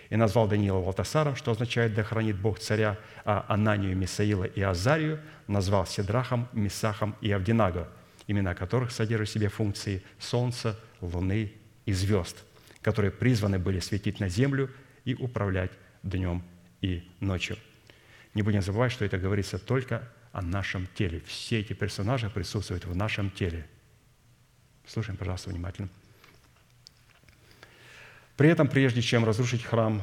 [0.09, 5.19] И назвал Даниила Валтасаром, что означает «да хранит Бог царя», а Ананию, Мисаила и Азарию
[5.49, 7.89] назвал Седрахом, Мисахом и Авдинаго,
[8.29, 11.55] имена которых содержат в себе функции солнца, луны
[11.87, 12.45] и звезд,
[12.83, 14.71] которые призваны были светить на землю
[15.05, 15.73] и управлять
[16.05, 16.45] днем
[16.85, 17.57] и ночью.
[18.35, 21.23] Не будем забывать, что это говорится только о нашем теле.
[21.27, 23.67] Все эти персонажи присутствуют в нашем теле.
[24.87, 25.89] Слушаем, пожалуйста, внимательно.
[28.37, 30.03] При этом, прежде чем разрушить храм,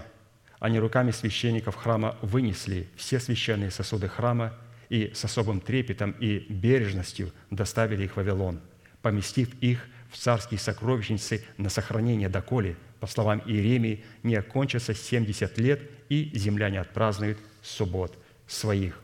[0.60, 4.54] они руками священников храма вынесли все священные сосуды храма
[4.90, 8.60] и с особым трепетом и бережностью доставили их в Вавилон,
[9.02, 15.82] поместив их в царские сокровищницы на сохранение доколе, по словам Иеремии, не окончится 70 лет,
[16.08, 19.02] и земляне отпразднуют суббот своих.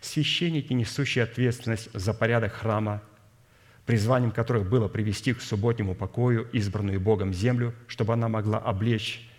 [0.00, 3.00] Священники, несущие ответственность за порядок храма,
[3.86, 9.30] призванием которых было привести к субботнему покою избранную Богом землю, чтобы она могла облечь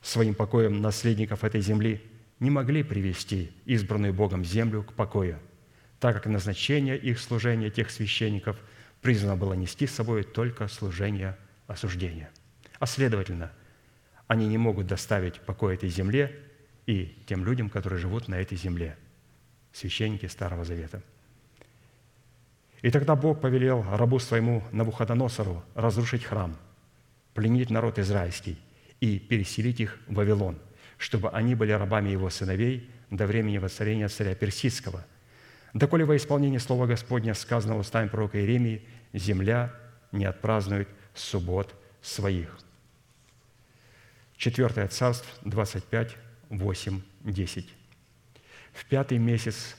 [0.00, 2.00] своим покоем наследников этой земли,
[2.38, 5.40] не могли привести избранную Богом землю к покою,
[5.98, 8.56] так как назначение их служения, тех священников,
[9.00, 11.36] призвано было нести с собой только служение
[11.66, 12.30] осуждения.
[12.82, 13.52] А следовательно,
[14.26, 16.36] они не могут доставить покой этой земле
[16.86, 18.98] и тем людям, которые живут на этой земле,
[19.72, 21.02] священники Старого Завета–
[22.82, 26.56] и тогда Бог повелел рабу своему Навуходоносору разрушить храм,
[27.32, 28.58] пленить народ израильский
[29.00, 30.58] и переселить их в Вавилон,
[30.98, 35.04] чтобы они были рабами его сыновей до времени воцарения царя Персидского.
[35.74, 39.72] Доколе во исполнение слова Господня, сказанного устами пророка Иеремии, земля
[40.10, 42.58] не отпразднует суббот своих.
[44.42, 46.16] Четвертое царство, 25,
[46.48, 47.74] 8, 10.
[48.72, 49.76] В пятый месяц,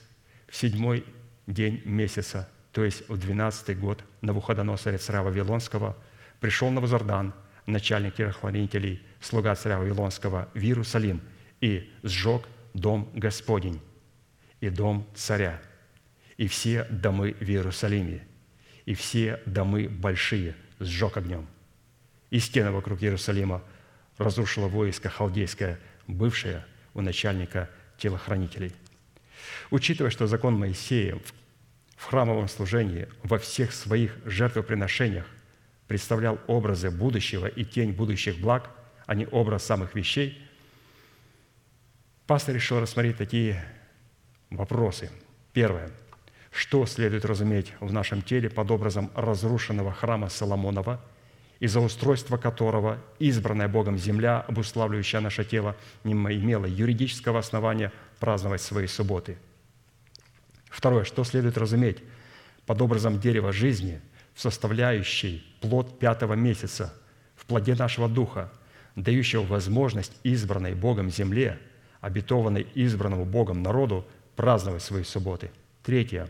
[0.48, 1.04] в седьмой
[1.46, 5.98] день месяца, то есть в 12 год Навуходоносоря царя Вавилонского,
[6.40, 7.34] пришел Навузардан,
[7.66, 11.20] начальник телохранителей, слуга царя Вавилонского, в Иерусалим
[11.60, 13.82] и сжег дом Господень
[14.62, 15.60] и дом царя,
[16.38, 18.26] и все домы в Иерусалиме,
[18.86, 21.46] и все домы большие сжег огнем.
[22.30, 23.62] И стены вокруг Иерусалима
[24.18, 28.72] разрушило войско халдейское, бывшее у начальника телохранителей.
[29.70, 31.18] Учитывая, что закон Моисея
[31.96, 35.26] в храмовом служении во всех своих жертвоприношениях
[35.86, 38.70] представлял образы будущего и тень будущих благ,
[39.06, 40.40] а не образ самых вещей,
[42.26, 43.64] пастор решил рассмотреть такие
[44.50, 45.10] вопросы.
[45.52, 45.90] Первое.
[46.50, 51.02] Что следует разуметь в нашем теле под образом разрушенного храма Соломонова,
[51.60, 58.86] из-за устройства которого избранная Богом земля, обуславливающая наше тело, не имела юридического основания праздновать свои
[58.86, 59.38] субботы–
[60.74, 61.98] Второе, что следует разуметь
[62.66, 64.00] под образом дерева жизни
[64.34, 66.92] составляющей плод пятого месяца,
[67.36, 68.52] в плоде нашего духа,
[68.96, 71.60] дающего возможность избранной Богом земле,
[72.00, 75.52] обетованной избранному Богом народу, праздновать свои субботы.
[75.84, 76.28] Третье.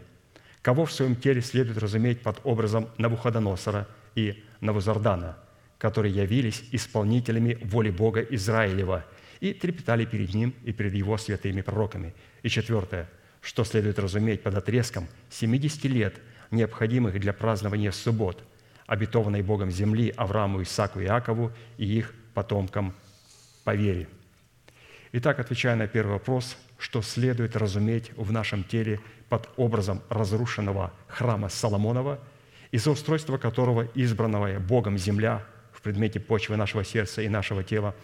[0.61, 5.37] Кого в своем теле следует разуметь под образом Навуходоносора и Навузардана,
[5.79, 9.05] которые явились исполнителями воли Бога Израилева
[9.41, 12.15] и трепетали перед Ним и перед Его святыми пророками.
[12.43, 13.09] И четвертое–
[13.45, 16.19] что следует разуметь под отрезком 70 лет,
[16.51, 18.43] необходимых для празднования суббот,
[18.87, 22.95] обетованной Богом земли Аврааму, Исааку и Иакову и их потомкам
[23.65, 24.09] по вере.
[25.13, 28.99] Итак, отвечая на первый вопрос, что следует разуметь в нашем теле
[29.29, 32.21] под образом разрушенного храма Соломонова,
[32.75, 37.95] из-за устройства которого избранная Богом земля в предмете почвы нашего сердца и нашего тела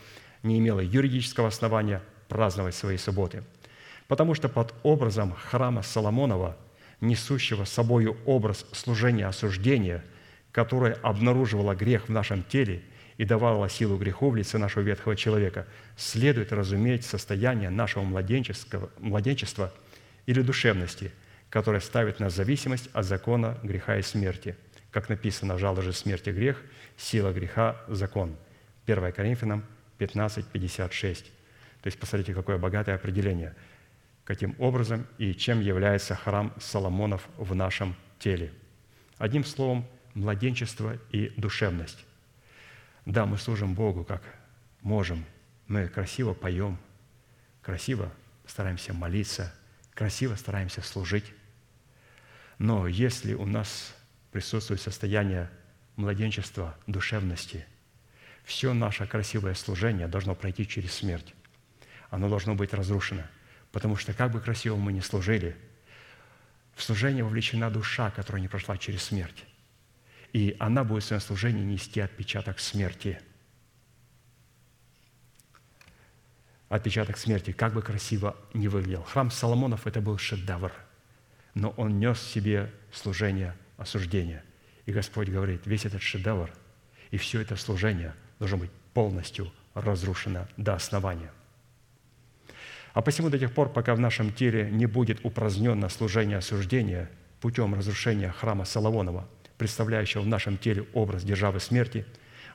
[0.43, 3.43] не имела юридического основания праздновать свои субботы–
[4.11, 6.57] Потому что под образом храма Соломонова,
[7.01, 10.05] несущего собою образ служения осуждения,
[10.51, 12.83] которое обнаруживало грех в нашем теле
[13.19, 19.73] и давало силу греху в лице нашего ветхого человека, следует разуметь состояние нашего младенческого, младенчества
[20.27, 21.13] или душевности,
[21.51, 24.57] которое ставит нас в зависимость от закона греха и смерти.
[24.91, 26.63] Как написано, «Жало же смерти грех,
[26.97, 28.37] сила греха– закон».
[28.87, 29.65] 1 Коринфянам
[29.99, 31.25] 15, 56.
[31.25, 33.55] То есть, посмотрите, какое богатое определение–
[34.31, 38.53] каким образом и чем является храм Соломонов в нашем теле.
[39.19, 39.85] Одним словом,
[40.15, 42.05] младенчество и душевность.
[43.07, 44.23] Да, мы служим Богу, как
[44.83, 45.25] можем.
[45.67, 46.79] Мы красиво поем,
[47.61, 48.13] красиво
[48.47, 49.53] стараемся молиться,
[49.95, 51.25] красиво стараемся служить.
[52.61, 53.93] Но если у нас
[54.31, 55.51] присутствует состояние
[55.97, 57.67] младенчества, душевности,
[58.45, 61.35] все наше красивое служение должно пройти через смерть.
[62.11, 63.25] Оно должно быть разрушено–
[63.73, 65.57] Потому что как бы красиво мы ни служили,
[66.75, 69.45] в служение вовлечена душа, которая не прошла через смерть.
[70.33, 73.21] И она будет в своем служении нести отпечаток смерти.
[76.69, 79.03] Отпечаток смерти, как бы красиво ни выглядел.
[79.03, 80.73] Храм Соломонов– это был шедевр,
[81.55, 84.45] но он нес в себе служение осуждения.
[84.87, 86.51] И Господь говорит, весь этот шедевр
[87.11, 91.31] и все это служение должно быть полностью разрушено до основания.
[92.93, 97.09] А посему до тех пор, пока в нашем теле не будет упразднено служение осуждения
[97.41, 99.29] путем разрушения храма Соломонова,
[99.59, 102.05] представляющего в нашем теле образ державы смерти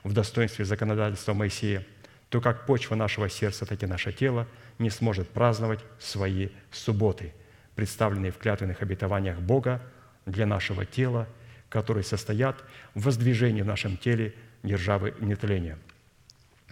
[0.04, 1.86] в достоинстве законодательства Моисея,
[2.28, 4.46] то как почва нашего сердца, так и наше тело
[4.78, 7.32] не сможет праздновать свои субботы,
[7.76, 9.80] представленные в клятвенных обетованиях Бога
[10.24, 11.28] для нашего тела,
[11.68, 12.64] которые состоят
[12.94, 15.78] в воздвижении в нашем теле державы нетления.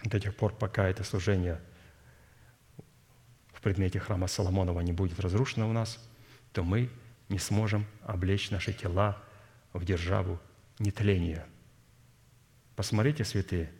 [0.03, 1.61] До тех пор, пока это служение–
[3.65, 5.97] предмете храма Соломонова не будет разрушено у нас,
[6.53, 6.91] то мы
[7.29, 9.17] не сможем облечь наши тела
[9.73, 10.39] в державу
[10.77, 11.47] нетления.
[12.75, 13.71] Посмотрите, святые,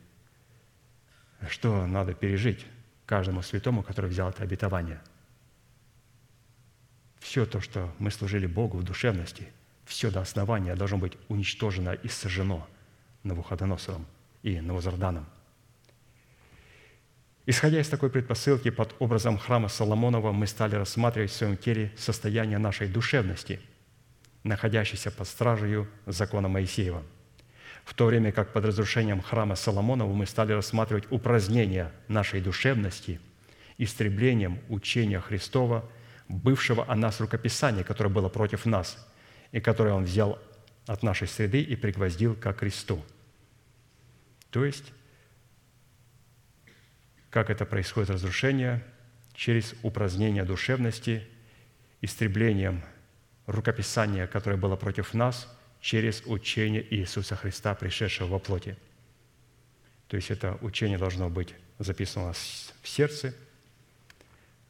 [1.48, 2.66] что надо пережить
[3.06, 5.00] каждому святому, который взял это обетование.
[7.26, 9.48] Все то, что мы служили Богу в душевности,
[9.84, 12.68] все до основания должно быть уничтожено и сожжено
[13.24, 14.06] Навуходоносором
[14.44, 15.26] и Навузарданом.
[17.48, 22.60] Исходя из такой предпосылки, под образом храма Соломонова мы стали рассматривать в своем теле состояние
[22.60, 23.60] нашей душевности,
[24.44, 27.02] находящейся под стражей закона Моисеева.
[27.86, 33.20] В то время как под разрушением храма Соломонова мы стали рассматривать упразднение нашей душевности,
[33.80, 35.90] истреблением учения Христова,
[36.28, 38.98] бывшего о нас рукописания, которое было против нас,
[39.52, 40.40] и которое Он взял
[40.88, 43.04] от нашей среды и пригвоздил ко кресту.
[44.52, 44.94] То есть
[47.36, 48.82] как это происходит разрушение
[49.34, 51.28] через упразднение душевности,
[52.00, 52.82] истреблением
[53.46, 58.78] рукописания, которое было против нас, через учение Иисуса Христа, пришедшего во плоти.
[60.08, 63.36] То есть это учение должно быть записано в сердце,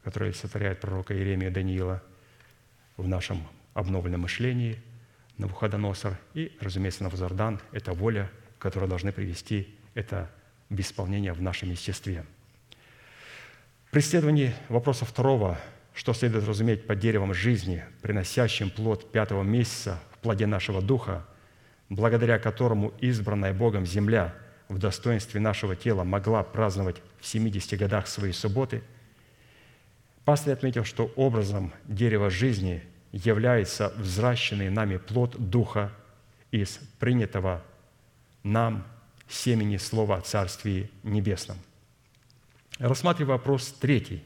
[0.06, 2.00] которое сотворяет пророка Иеремия Даниила
[2.96, 3.42] в нашем
[3.74, 4.78] обновленном мышлении,
[5.36, 6.16] на Навуходоносор.
[6.32, 8.30] И, разумеется, на Навузардан– это воля,
[8.60, 9.76] которую должны привести.
[9.94, 10.30] Это
[10.70, 12.24] в исполнение в нашем естестве–
[13.96, 15.58] при исследовании вопроса второго,
[15.94, 21.24] что следует разуметь под деревом жизни, приносящим плод пятого месяца в плоде нашего духа,
[21.88, 24.34] благодаря которому избранная Богом земля
[24.68, 28.82] в достоинстве нашего тела могла праздновать в 70 годах свои субботы,
[30.26, 35.90] пастырь отметил, что образом дерева жизни является взращенный нами плод Духа
[36.50, 37.64] из принятого
[38.42, 38.86] нам
[39.26, 41.56] семени Слова о Царствии Небесном–
[42.78, 44.22] Рассматривая вопрос третий,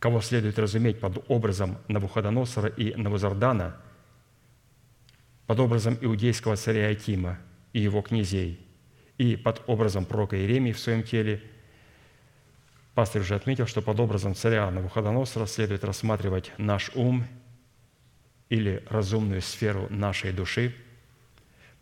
[0.00, 3.76] кого следует разуметь под образом Навуходоносора и Навузардана,
[5.46, 7.38] под образом иудейского царя Акима
[7.72, 8.58] и его князей,
[9.16, 11.40] и под образом пророка Иеремии в своем теле,
[12.94, 17.24] пастор уже отметил, что под образом царя Навуходоносора следует рассматривать наш ум
[18.48, 20.74] или разумную сферу нашей души–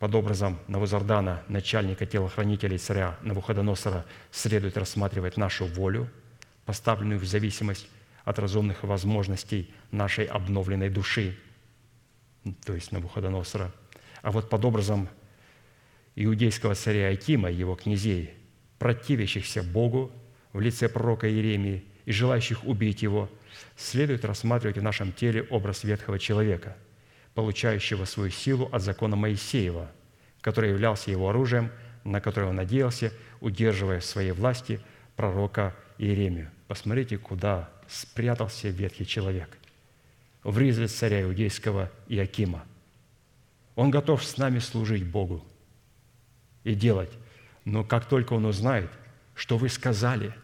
[0.01, 6.09] под образом Навузардана, начальника телохранителей царя Навуходоносора, следует рассматривать нашу волю,
[6.65, 7.87] поставленную в зависимость
[8.25, 11.39] от разумных возможностей нашей обновленной души,
[12.65, 13.75] то есть Навуходоносора.
[14.23, 15.07] А вот под образом
[16.17, 18.31] иудейского царя Акима и его князей,
[18.79, 20.11] противящихся Богу
[20.53, 23.29] в лице пророка Иеремии и желающих убить его,
[23.77, 26.77] следует рассматривать в нашем теле образ ветхого человека–
[27.35, 29.91] получающего свою силу от закона Моисеева,
[30.41, 31.71] который являлся его оружием,
[32.05, 34.81] на которое он надеялся, удерживая в своей власти
[35.17, 36.51] пророка Иеремию.
[36.67, 39.57] Посмотрите, куда спрятался ветхий человек.
[40.43, 42.65] В ризы царя иудейского Иакима.
[43.75, 45.45] Он готов с нами служить Богу
[46.65, 47.11] и делать.
[47.65, 48.91] Но как только он узнает,
[49.41, 50.35] что вы сказали,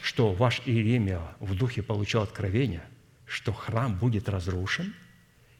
[0.00, 2.84] что ваш Иеремия в духе получил откровение,
[3.26, 4.94] что храм будет разрушен–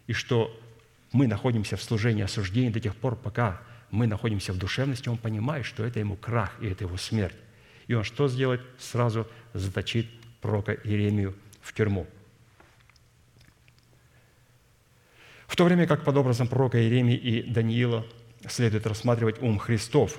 [0.09, 0.59] и что
[1.13, 5.65] мы находимся в служении осуждения до тех пор, пока мы находимся в душевности, он понимает,
[5.65, 7.37] что это ему крах и это его смерть.
[7.87, 8.63] И он что сделает?
[8.79, 10.07] Сразу заточит
[10.41, 12.07] пророка Иеремию в тюрьму.
[15.47, 18.07] В то время как под образом пророка Иеремии и Даниила
[18.49, 20.19] следует рассматривать ум Христов,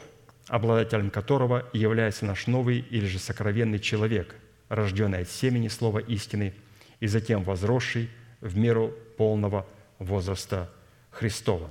[0.49, 4.35] обладателем которого является наш новый или же сокровенный человек,
[4.67, 6.53] рожденный от семени слова истины
[6.99, 8.09] и затем возросший
[8.41, 9.65] в меру полного
[9.99, 10.69] возраста
[11.11, 11.69] Христова.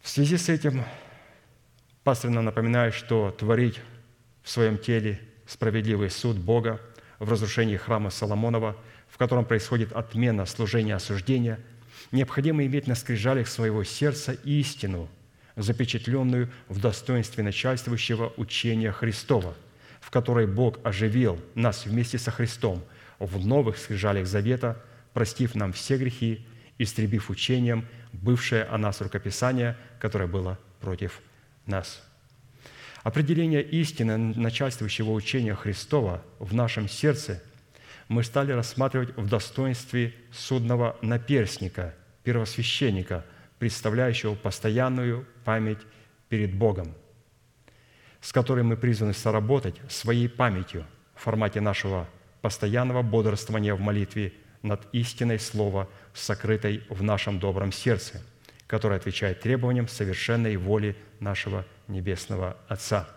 [0.00, 0.84] В связи с этим
[2.04, 3.80] пастор нам напоминает, что творить
[4.42, 6.80] в своем теле справедливый суд Бога
[7.18, 8.76] в разрушении храма Соломонова,
[9.08, 11.58] в котором происходит отмена служения осуждения,
[12.12, 15.08] необходимо иметь на скрижалях своего сердца истину,
[15.58, 19.54] запечатленную в достоинстве начальствующего учения Христова,
[20.00, 22.82] в которой Бог оживил нас вместе со Христом
[23.18, 24.82] в новых скрижалях завета–
[25.18, 26.46] простив нам все грехи,
[26.78, 31.20] истребив учением бывшее о нас рукописание, которое было против
[31.66, 32.02] нас.
[33.02, 37.42] Определение истины начальствующего учения Христова в нашем сердце
[38.06, 43.24] мы стали рассматривать в достоинстве судного наперстника, первосвященника,
[43.58, 45.80] представляющего постоянную память
[46.28, 46.94] перед Богом,
[48.20, 50.84] с которой мы призваны соработать своей памятью
[51.14, 52.08] в формате нашего
[52.42, 54.32] постоянного бодрствования в молитве–
[54.62, 58.22] над истиной Слова, сокрытой в нашем добром сердце,
[58.66, 63.08] которое отвечает требованиям совершенной воли нашего Небесного Отца.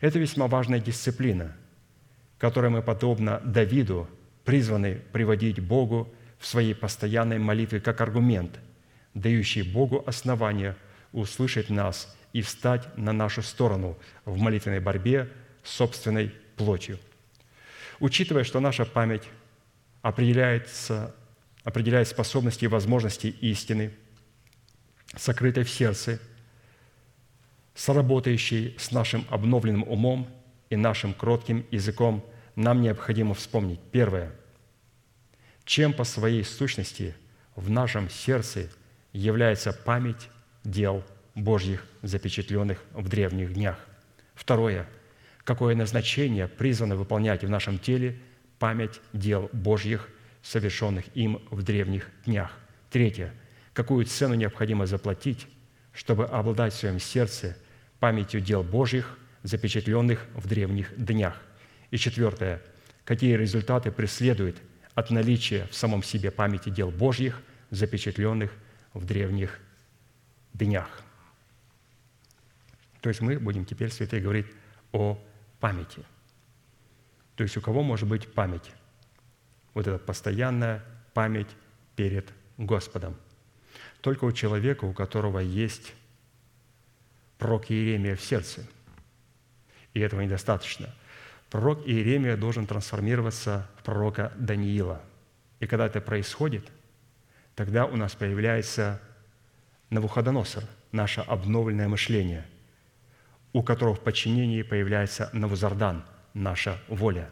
[0.00, 1.56] Это весьма важная дисциплина,
[2.38, 4.08] которые мы, подобно Давиду,
[4.44, 8.58] призваны приводить Богу в своей постоянной молитве как аргумент,
[9.14, 10.76] дающий Богу основание
[11.12, 15.30] услышать нас и встать на нашу сторону в молитвенной борьбе
[15.62, 16.98] с собственной плотью.
[18.00, 19.24] Учитывая, что наша память
[20.02, 21.14] определяется,
[21.64, 23.92] определяет способности и возможности истины,
[25.16, 26.20] сокрытой в сердце,
[27.74, 30.28] сработающей с нашим обновленным умом
[30.70, 32.24] и нашим кротким языком,
[32.56, 33.80] нам необходимо вспомнить.
[33.92, 34.32] Первое.
[35.64, 37.14] Чем по своей сущности
[37.54, 38.70] в нашем сердце
[39.18, 40.28] является память
[40.64, 41.04] дел
[41.34, 43.76] Божьих, запечатленных в древних днях.
[44.34, 44.86] Второе.
[45.44, 48.20] Какое назначение призвано выполнять в нашем теле
[48.58, 50.08] память дел Божьих,
[50.42, 52.52] совершенных им в древних днях.
[52.90, 53.32] Третье.
[53.72, 55.48] Какую цену необходимо заплатить,
[55.92, 57.56] чтобы обладать в своем сердце
[57.98, 61.40] памятью дел Божьих, запечатленных в древних днях.
[61.90, 62.62] И четвертое.
[63.04, 64.56] Какие результаты преследует
[64.94, 67.40] от наличия в самом себе памяти дел Божьих,
[67.70, 69.58] запечатленных в древних
[70.54, 71.02] днях.
[73.00, 74.46] То есть мы будем теперь, святые, говорить
[74.92, 75.18] о
[75.60, 76.04] памяти.
[77.36, 78.72] То есть у кого может быть память?
[79.74, 80.84] Вот эта постоянная
[81.14, 81.48] память
[81.94, 83.16] перед Господом.
[84.00, 85.94] Только у человека, у которого есть
[87.38, 88.66] пророк Иеремия в сердце.
[89.94, 90.92] И этого недостаточно.
[91.50, 95.00] Пророк Иеремия должен трансформироваться в пророка Даниила.
[95.60, 96.70] И когда это происходит,
[97.58, 99.00] тогда у нас появляется
[99.90, 100.62] Навуходоносор,
[100.92, 102.46] наше обновленное мышление,
[103.52, 106.04] у которого в подчинении появляется Навузардан,
[106.34, 107.28] наша воля.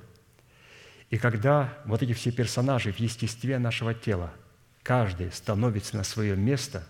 [1.10, 4.32] И когда вот эти все персонажи в естестве нашего тела,
[4.82, 6.84] каждый становится на свое место,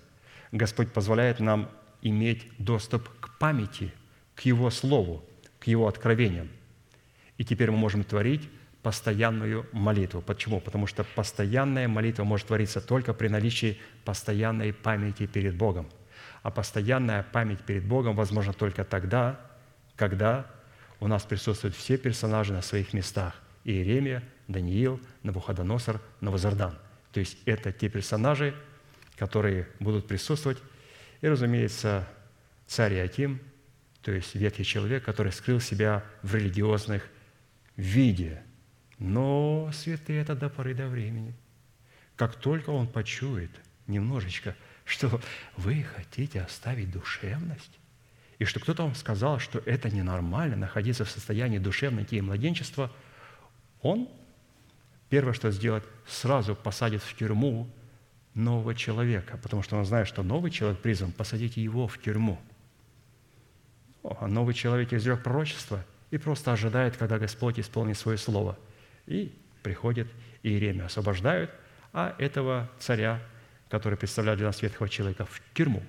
[0.51, 3.93] Господь позволяет нам иметь доступ к памяти,
[4.35, 5.23] к Его Слову,
[5.59, 6.49] к Его откровениям.
[7.37, 8.49] И теперь мы можем творить
[8.87, 10.23] постоянную молитву.
[10.23, 10.61] Почему?
[10.61, 15.89] Потому что постоянная молитва может твориться только при наличии постоянной памяти перед Богом.
[16.45, 19.41] А постоянная память перед Богом возможна только тогда,
[19.97, 20.47] когда
[21.01, 23.35] у нас присутствуют все персонажи на своих местах.
[23.65, 26.79] Иеремия, Даниил, Навуходоносор, Навазардан.
[27.11, 28.55] То есть это те персонажи,
[29.17, 30.59] которые будут присутствовать.
[31.23, 32.07] И, разумеется,
[32.69, 33.41] царь Иаким,
[34.03, 37.03] то есть ветхий человек, который скрыл себя в религиозных
[37.77, 38.45] виде–
[38.99, 41.35] но святые это до поры до времени.
[42.17, 43.51] Как только он почует
[43.87, 45.21] немножечко, что
[45.57, 47.79] вы хотите оставить душевность,
[48.39, 52.91] и что кто-то вам сказал, что это ненормально находиться в состоянии душевности и младенчества,
[53.83, 54.09] он
[55.09, 57.69] первое, что сделает, сразу посадит в тюрьму
[58.35, 62.39] нового человека, потому что он знает, что новый человек призван посадить его в тюрьму.
[64.03, 68.59] А новый человек изрек пророчество и просто ожидает, когда Господь исполнит свое слово–
[69.07, 70.09] и приходит
[70.43, 71.51] Иеремия, освобождают,
[71.93, 73.23] а этого царя,
[73.69, 75.83] который представляет для нас ветхого человека, в тюрьму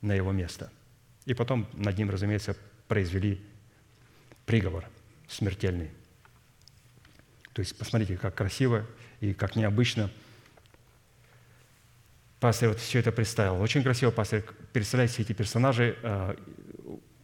[0.00, 0.70] на его место.
[1.26, 2.56] И потом над ним, разумеется,
[2.88, 3.40] произвели
[4.46, 4.84] приговор
[5.28, 5.90] смертельный.
[7.52, 8.86] То есть посмотрите, как красиво
[9.20, 10.10] и как необычно
[12.40, 13.60] пастор вот все это представил.
[13.60, 14.42] Очень красиво пастор
[14.72, 16.34] представляет все эти персонажи э,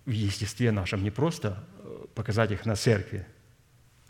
[0.04, 1.02] в естестве нашем.
[1.02, 3.26] Не просто э, показать их на церкви,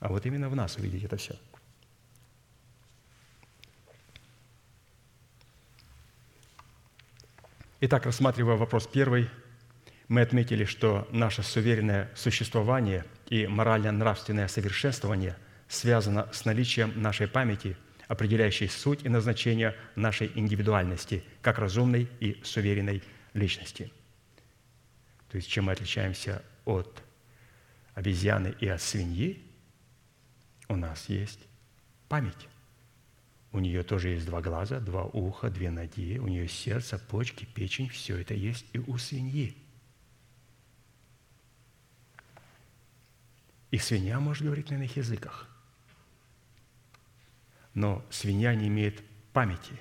[0.01, 1.37] а вот именно в нас увидеть это все.
[7.81, 9.29] Итак, рассматривая вопрос первый,
[10.09, 15.37] мы отметили, что наше суверенное существование и морально-нравственное совершенствование
[15.69, 17.77] связано с наличием нашей памяти,
[18.09, 23.03] определяющей суть и назначение нашей индивидуальности, как разумной и суверенной
[23.33, 23.93] личности.
[25.31, 27.03] То есть, чем мы отличаемся от
[27.95, 29.43] обезьяны и от свиньи–
[30.69, 31.41] у нас есть
[32.09, 32.49] память.
[33.53, 37.89] У нее тоже есть два глаза, два уха, две ноги, у нее сердце, почки, печень,
[37.89, 39.57] все это есть и у свиньи.
[43.71, 45.49] И свинья может говорить на иных языках.
[47.75, 49.75] Но свинья не имеет памяти,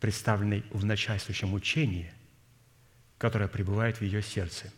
[0.00, 2.12] представленной в начальствующем учении,
[3.16, 4.72] которое пребывает в ее сердце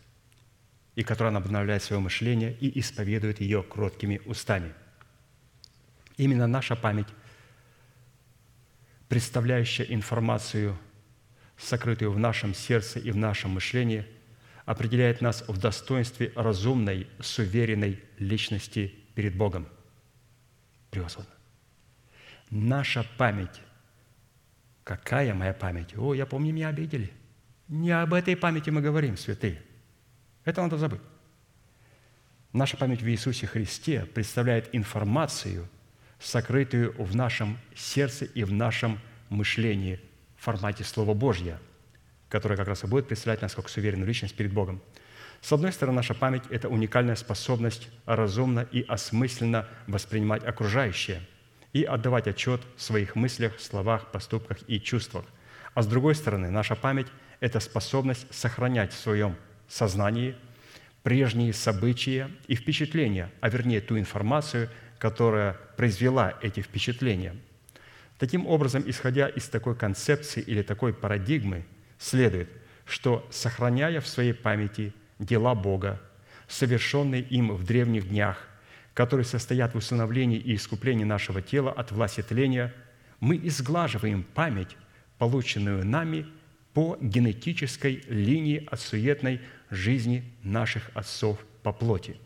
[0.95, 4.73] и которая обновляет свое мышление и исповедует ее кроткими устами.
[6.17, 7.07] Именно наша память,
[9.07, 10.77] представляющая информацию,
[11.57, 14.05] сокрытую в нашем сердце и в нашем мышлении,
[14.65, 19.67] определяет нас в достоинстве разумной, суверенной личности перед Богом.
[20.91, 21.31] Превосходно.
[22.49, 23.61] Наша память.
[24.83, 25.97] Какая моя память?
[25.97, 27.11] О, я помню, меня обидели.
[27.69, 29.63] Не об этой памяти мы говорим, святые–
[30.45, 31.01] это надо забыть.
[32.53, 35.69] Наша память в Иисусе Христе представляет информацию,
[36.19, 38.99] сокрытую в нашем сердце и в нашем
[39.29, 39.99] мышлении
[40.37, 41.59] в формате Слова Божьего,
[42.29, 44.81] которое как раз и будет представлять нас как суверенную личность перед Богом.
[45.39, 51.21] С одной стороны, наша память– это уникальная способность разумно и осмысленно воспринимать окружающее
[51.73, 55.25] и отдавать отчет в своих мыслях, словах, поступках и чувствах.
[55.73, 57.07] А с другой стороны, наша память–
[57.39, 59.35] это способность сохранять в своем
[59.71, 60.35] сознании
[61.03, 64.69] прежние события и впечатления, а вернее ту информацию,
[64.99, 67.35] которая произвела эти впечатления.
[68.19, 71.65] Таким образом, исходя из такой концепции или такой парадигмы,
[71.97, 72.49] следует,
[72.85, 75.99] что сохраняя в своей памяти дела Бога,
[76.47, 78.47] совершенные им в древних днях,
[78.93, 82.73] которые состоят в усыновлении и искуплении нашего тела от власти тления,
[83.19, 84.75] мы изглаживаем память,
[85.17, 86.27] полученную нами
[86.73, 89.41] по генетической линии от суетной
[89.71, 92.17] жизни наших отцов по плоти.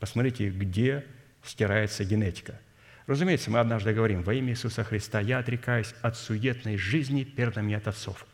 [0.00, 1.06] Посмотрите, где
[1.44, 2.58] стирается генетика.
[3.06, 7.76] Разумеется, мы однажды говорим, во имя Иисуса Христа я отрекаюсь от суетной жизни, перданной мне
[7.76, 8.26] от отцов.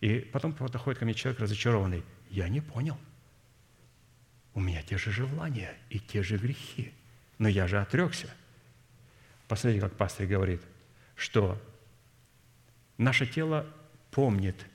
[0.00, 2.04] И потом подходит ко мне человек разочарованный.
[2.30, 2.96] Я не понял.
[4.54, 6.92] У меня те же желания и те же грехи.
[7.38, 8.28] Но я же отрекся.
[9.48, 10.60] Посмотрите, как пастор говорит,
[11.16, 11.60] что
[12.98, 13.66] наше тело
[14.10, 14.66] помнит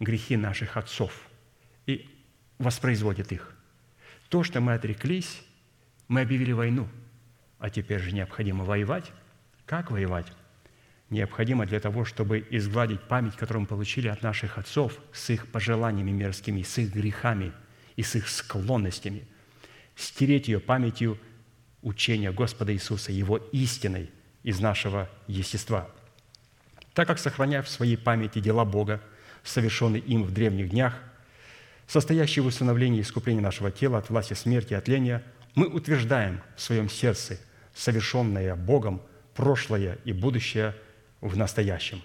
[0.00, 1.28] грехи наших отцов
[2.58, 3.54] воспроизводит их.
[4.28, 5.42] То, что мы отреклись,
[6.08, 6.88] мы объявили войну,
[7.58, 9.12] а теперь же необходимо воевать.
[9.66, 10.26] Как воевать?
[11.10, 16.10] Необходимо для того, чтобы изгладить память, которую мы получили от наших отцов с их пожеланиями
[16.10, 17.52] мерзкими, с их грехами
[17.96, 19.26] и с их склонностями,
[19.94, 21.18] стереть ее памятью
[21.82, 24.10] учения Господа Иисуса, Его истиной
[24.42, 25.90] из нашего естества.
[26.94, 29.00] Так как, сохраняя в своей памяти дела Бога,
[29.42, 30.98] совершенные им в древних днях,
[31.92, 35.22] состоящие в установлении искупления нашего тела от власти смерти и отления–
[35.54, 37.38] мы утверждаем в своем сердце
[37.74, 39.02] совершенное Богом
[39.34, 40.74] прошлое и будущее
[41.20, 42.02] в настоящем.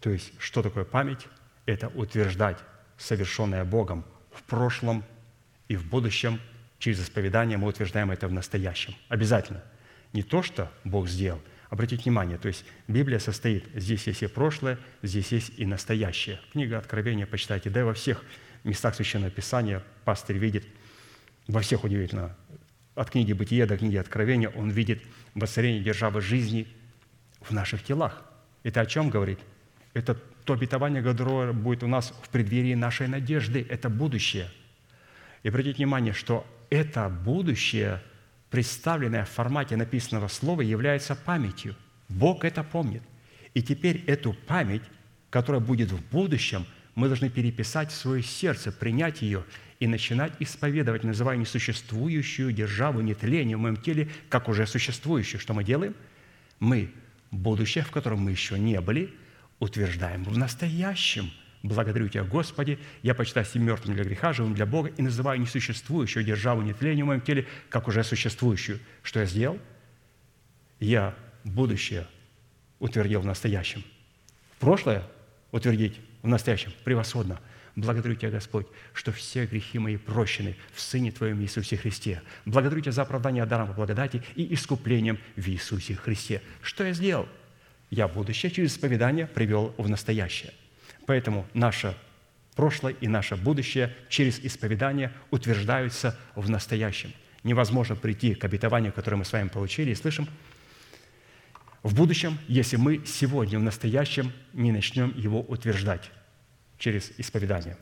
[0.00, 1.26] То есть, что такое память?
[1.66, 2.58] Это утверждать
[2.98, 5.04] совершенное Богом в прошлом
[5.68, 6.40] и в будущем.
[6.78, 8.94] Через исповедание мы утверждаем это в настоящем.
[9.08, 9.62] Обязательно.
[10.12, 11.40] Не то, что Бог сделал.
[11.68, 16.40] Обратите внимание, то есть Библия состоит, здесь есть и прошлое, здесь есть и настоящее.
[16.52, 18.24] Книга Откровения почитайте, да и во всех
[18.68, 20.64] местах Священного Писания пастырь видит–
[21.50, 22.36] во всех удивительно,
[22.94, 25.02] от книги Бытия до книги Откровения, он видит
[25.34, 26.68] воцарение державы жизни
[27.40, 28.22] в наших телах.
[28.62, 29.40] Это о чем говорит?
[29.94, 30.14] Это
[30.44, 33.66] то обетование, которое будет у нас в преддверии нашей надежды.
[33.68, 34.48] Это будущее.
[35.42, 38.00] И обратите внимание, что это будущее,
[38.50, 41.74] представленное в формате написанного слова, является памятью.
[42.08, 43.02] Бог это помнит.
[43.54, 44.82] И теперь эту память,
[45.30, 49.44] которая будет в будущем, мы должны переписать свое сердце, принять ее
[49.78, 55.40] и начинать исповедовать, называя несуществующую державу нетления в моем теле, как уже существующую.
[55.40, 55.94] Что мы делаем?
[56.58, 56.92] Мы
[57.30, 59.14] будущее, в котором мы еще не были,
[59.58, 61.30] утверждаем в настоящем.
[61.62, 66.24] Благодарю Тебя, Господи, я почитаю себя мертвым для греха, живым для Бога и называю несуществующую
[66.24, 68.80] державу нетления в моем теле, как уже существующую.
[69.02, 69.58] Что я сделал?
[70.78, 71.14] Я
[71.44, 72.06] будущее
[72.78, 73.84] утвердил в настоящем.
[74.58, 75.06] Прошлое
[75.52, 77.40] утвердить в настоящем превосходно–
[77.76, 82.22] Благодарю Тебя, Господь, что все грехи мои прощены в Сыне Твоем Иисусе Христе.
[82.44, 86.42] Благодарю Тебя за оправдание даром по благодати и искуплением в Иисусе Христе.
[86.62, 87.28] Что я сделал?
[87.90, 90.52] Я будущее через исповедание привел в настоящее.
[91.06, 91.96] Поэтому наше
[92.54, 97.12] прошлое и наше будущее через исповедание утверждаются в настоящем.
[97.42, 100.28] Невозможно прийти к обетованию, которое мы с вами получили и слышим,
[101.82, 106.10] в будущем, если мы сегодня в настоящем не начнем его утверждать
[106.78, 107.76] через исповедание.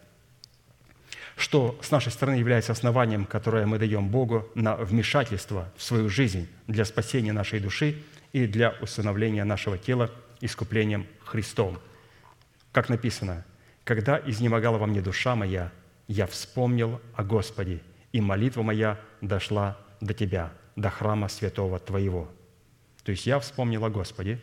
[1.37, 6.49] Что с нашей стороны является основанием, которое мы даем Богу на вмешательство в свою жизнь
[6.66, 8.03] для спасения нашей души
[8.33, 10.11] и для установления нашего тела
[10.41, 11.79] искуплением Христом.
[12.73, 13.45] Как написано,
[13.85, 15.73] «Когда изнемогала во мне душа моя,
[16.09, 17.81] я вспомнил о Господе,
[18.12, 22.29] и молитва моя дошла до Тебя, до храма святого Твоего».
[23.09, 24.39] То есть я вспомнил о Господе,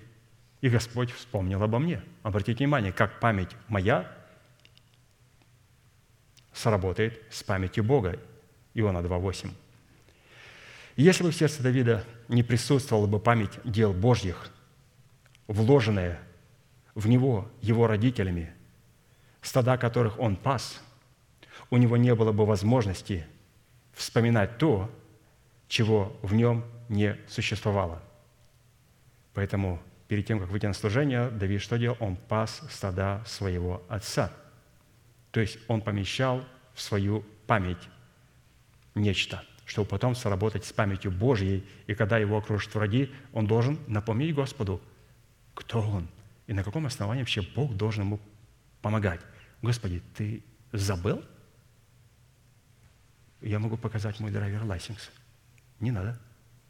[0.60, 2.02] и Господь вспомнил обо мне.
[2.24, 4.12] Обратите внимание, как память моя
[6.52, 8.20] сработает с памятью Бога.
[8.74, 9.52] Иоанна 2,8.
[10.96, 14.50] Если бы в сердце Давида не присутствовала бы память дел Божьих,
[15.46, 16.20] вложенная
[16.96, 18.52] в него его родителями,
[19.44, 20.82] стада которых он пас,
[21.70, 23.28] у него не было бы возможности
[23.94, 24.90] вспоминать то,
[25.68, 28.02] чего в нем не существовало.
[29.36, 31.98] Поэтому перед тем, как выйти на служение, Давид что делал?
[32.00, 34.32] Он пас стада своего отца–
[35.36, 37.90] то есть он помещал в свою память
[38.96, 39.44] нечто.
[39.66, 41.68] чтобы потом сработать с памятью Божьей.
[41.88, 44.80] И когда его окружат враги, он должен напомнить Господу,
[45.54, 46.08] кто он
[46.48, 48.22] и на каком основании вообще Бог должен ему
[48.82, 49.20] помогать.
[49.62, 50.42] Господи, ты
[50.72, 51.22] забыл?
[53.42, 55.12] Я могу показать мой драйвер лайсенс.
[55.82, 56.18] Не надо.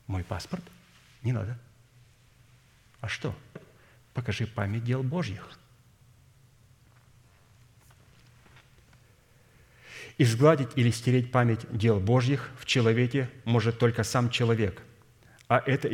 [0.07, 0.63] Мой паспорт?
[1.21, 1.55] Не надо.
[3.05, 3.35] А что?
[4.15, 5.59] Покажи память дел Божьих.
[10.17, 14.81] Изгладить или стереть память дел Божьих в человеке может только сам человек,
[15.47, 15.87] а это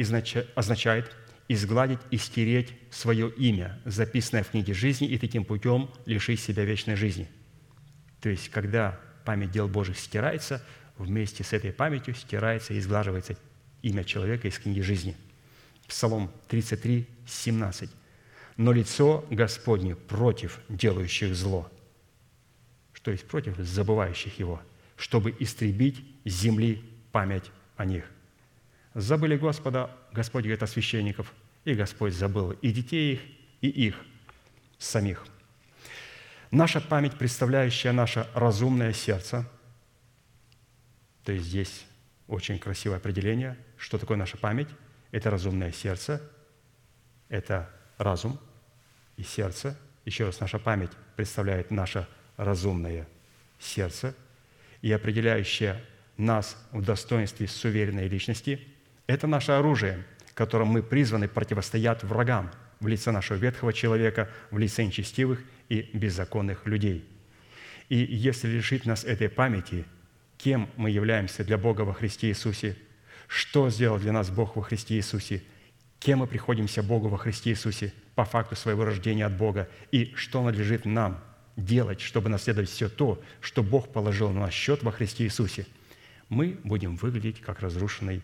[0.55, 1.13] означает
[1.49, 6.95] изгладить и стереть свое имя, записанное в книге жизни, и таким путем лишить себя вечной
[6.95, 7.27] жизни.
[8.21, 10.65] То есть, когда память дел Божьих стирается,
[10.97, 13.35] вместе с этой памятью стирается и изглаживается
[13.81, 15.17] имя человека из книги жизни.
[15.91, 17.89] Псалом 33, 17.
[18.55, 21.69] «Но лицо Господне против делающих зло».
[22.93, 24.61] Что есть против забывающих его,
[24.95, 26.81] чтобы истребить земли
[27.11, 28.05] память о них.
[28.93, 31.34] Забыли Господа, Господь говорит о священников,
[31.65, 33.22] и Господь забыл и детей их,
[33.59, 33.95] и их
[34.77, 35.27] самих.
[36.51, 39.45] Наша память, представляющая наше разумное сердце,
[41.26, 41.84] то есть здесь
[42.30, 44.69] очень красивое определение, что такое наша память.
[45.11, 46.21] Это разумное сердце,
[47.29, 48.39] это разум
[49.17, 49.77] и сердце.
[50.05, 52.07] Еще раз, наша память представляет наше
[52.38, 53.07] разумное
[53.59, 54.15] сердце
[54.81, 55.83] и определяющее
[56.17, 58.67] нас в достоинстве суверенной личности–
[59.07, 64.85] это наше оружие, которым мы призваны противостоять врагам в лице нашего ветхого человека, в лице
[64.85, 67.07] нечестивых и беззаконных людей.
[67.89, 69.85] И если лишить нас этой памяти–
[70.43, 72.75] кем мы являемся для Бога во Христе Иисусе,
[73.31, 75.41] что сделал для нас Бог во Христе Иисусе,
[75.99, 80.43] кем мы приходимся Богу во Христе Иисусе по факту своего рождения от Бога, и что
[80.43, 81.23] надлежит нам
[81.55, 85.65] делать, чтобы наследовать все то, что Бог положил на наш счет во Христе Иисусе,
[86.27, 88.21] мы будем выглядеть как разрушенный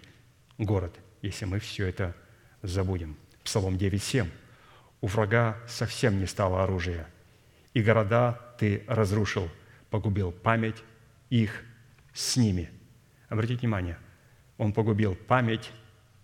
[0.58, 2.14] город, если мы все это
[2.62, 3.16] забудем.
[3.46, 4.30] Псалом 9.7.
[5.00, 7.08] «У врага совсем не стало оружия,
[7.74, 9.48] и города ты разрушил,
[9.90, 10.84] погубил память
[11.30, 11.64] их
[12.14, 12.70] с ними.
[13.30, 13.98] Обратите внимание,
[14.58, 15.72] он погубил память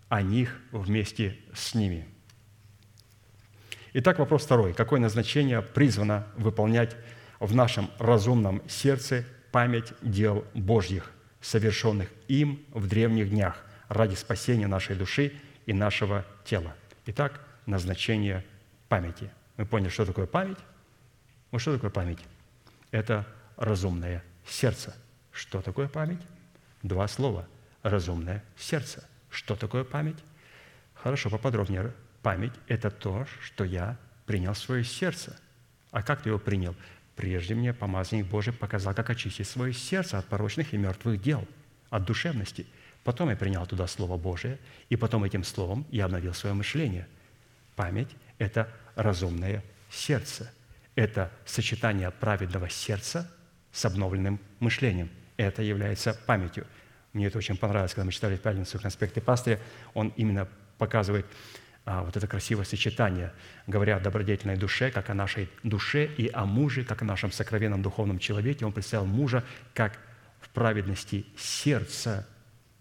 [0.09, 2.07] о них вместе с ними.
[3.93, 4.73] Итак, вопрос второй.
[4.73, 6.95] Какое назначение призвано выполнять
[7.39, 11.11] в нашем разумном сердце память дел Божьих,
[11.41, 15.33] совершенных им в древних днях ради спасения нашей души
[15.65, 16.75] и нашего тела?
[17.05, 18.43] Итак, назначение
[18.89, 19.29] памяти.
[19.57, 20.57] Мы поняли, что такое память?
[21.51, 22.19] Ну, что такое память?
[22.91, 23.27] Это
[23.57, 24.95] разумное сердце–
[25.33, 26.21] что такое память?
[26.83, 27.47] Два слова.
[27.83, 29.03] Разумное сердце.
[29.29, 30.17] Что такое память?
[30.93, 31.93] Хорошо, поподробнее.
[32.21, 35.37] Память– это то, что я принял в свое сердце.
[35.91, 36.75] А как ты его принял?
[37.17, 41.45] Прежде мне помазанник Божий показал, как очистить свое сердце от порочных и мертвых дел,
[41.89, 42.65] от душевности.
[43.03, 44.57] Потом я принял туда Слово Божие,
[44.89, 47.07] и потом этим Словом я обновил свое мышление.
[47.75, 49.61] Память– это разумное
[49.91, 50.51] сердце.
[50.95, 53.29] Это сочетание праведного сердца
[53.73, 56.65] с обновленным мышлением– это является памятью.
[57.13, 59.59] Мне это очень понравилось, когда мы читали в пятницу конспекты пастыря.
[59.93, 61.25] Он именно показывает
[61.85, 63.31] а, вот это красивое сочетание,
[63.67, 67.81] говоря о добродетельной душе, как о нашей душе, и о муже, как о нашем сокровенном
[67.81, 68.65] духовном человеке.
[68.65, 69.99] Он представил мужа как
[70.41, 72.27] в праведности сердца.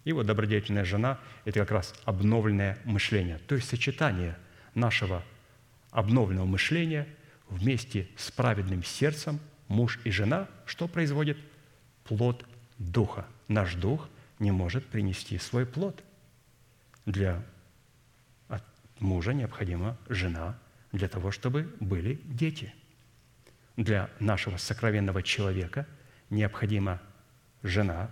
[0.04, 4.36] И вот добродетельная жена– это как раз обновленное мышление, то есть сочетание
[4.74, 5.22] нашего
[5.90, 7.06] обновленного мышления
[7.48, 9.38] вместе с праведным сердцем,
[9.68, 11.36] муж и жена, что производит–
[12.04, 12.44] плод
[12.78, 13.26] Духа.
[13.48, 14.08] Наш Дух
[14.42, 16.02] не может принести свой плод.
[17.06, 17.42] Для
[18.98, 20.58] мужа необходима жена
[20.90, 22.74] для того, чтобы были дети.
[23.76, 25.86] Для нашего сокровенного человека
[26.28, 27.00] необходима
[27.62, 28.10] жена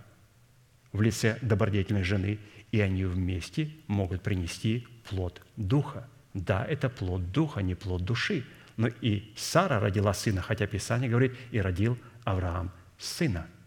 [0.93, 2.39] в лице добродетельной жены,
[2.71, 6.07] и они вместе могут принести плод Духа.
[6.33, 8.45] Да, это плод Духа, не плод души.
[8.77, 13.47] Но и Сара родила сына, хотя Писание говорит, и родил Авраам сына–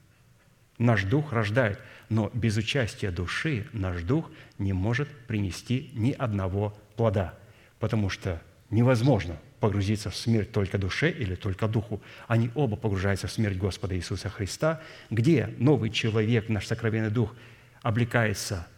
[0.78, 1.78] Наш дух рождает,
[2.15, 7.35] но без участия души наш дух не может принести ни одного плода,
[7.81, 12.01] потому что невозможно погрузиться в смерть только душе или только духу.
[12.28, 14.81] Они оба погружаются в смерть Господа Иисуса Христа,
[15.11, 17.35] где новый человек, наш сокровенный дух,
[17.82, 18.69] облекается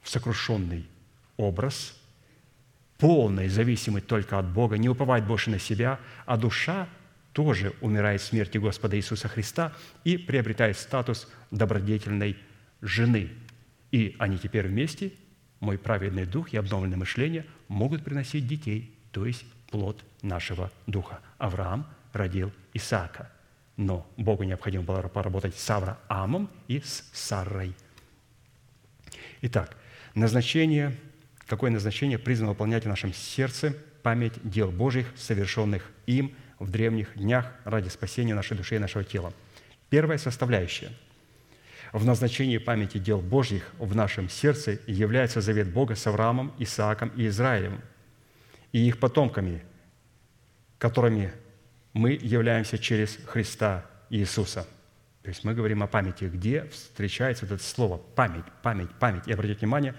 [0.00, 0.86] в сокрушенный
[1.36, 1.94] образ,
[2.96, 6.88] полный, зависимый только от Бога, не уповает больше на себя, а душа
[7.34, 9.74] тоже умирает в смерти Господа Иисуса Христа
[10.04, 12.38] и приобретает статус добродетельной
[12.82, 13.30] жены.
[13.90, 15.12] И они теперь вместе,
[15.60, 21.20] мой праведный дух и обновленное мышление, могут приносить детей, то есть плод нашего духа.
[21.38, 23.30] Авраам родил Исаака.
[23.76, 27.74] Но Богу необходимо было поработать с Авраамом и с Сарой.
[29.40, 29.76] Итак,
[30.14, 30.94] назначение,
[31.46, 37.52] какое назначение призвано выполнять в нашем сердце память дел Божьих, совершенных им в древних днях
[37.64, 39.32] ради спасения нашей души и нашего тела.
[39.88, 40.92] Первая составляющая
[41.92, 47.26] в назначении памяти дел Божьих в нашем сердце является завет Бога с Авраамом, Исааком и
[47.26, 47.82] Израилем
[48.72, 49.62] и их потомками,
[50.78, 51.32] которыми
[51.92, 54.66] мы являемся через Христа Иисуса.
[55.22, 59.28] То есть мы говорим о памяти, где встречается вот это слово «память», «память», «память».
[59.28, 59.94] И обратите внимание,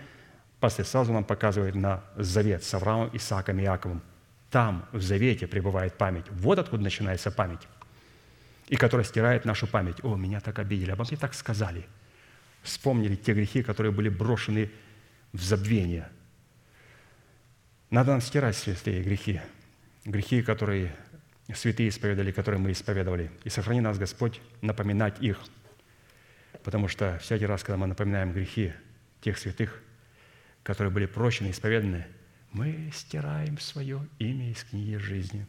[0.60, 4.02] пастор сразу нам показывает на завет с Авраамом, Исааком и Иаковом.
[4.50, 6.26] Там, в завете, пребывает память.
[6.30, 7.62] Вот откуда начинается память.
[8.68, 10.04] И которая стирает нашу память.
[10.04, 11.86] О, меня так обидели, обо мне так сказали.
[12.62, 14.72] Вспомнили те грехи, которые были брошены
[15.34, 16.10] в забвение.
[17.90, 19.42] Надо нам стирать святые грехи.
[20.06, 20.96] Грехи, которые
[21.54, 23.32] святые исповедали, которые мы исповедовали.
[23.44, 25.40] И сохрани нас, Господь, напоминать их.
[26.64, 28.74] Потому что всякий раз, когда мы напоминаем грехи
[29.22, 29.82] тех святых,
[30.64, 32.08] которые были прощены, исповеданы,
[32.52, 35.46] мы стираем свое имя из книги жизни.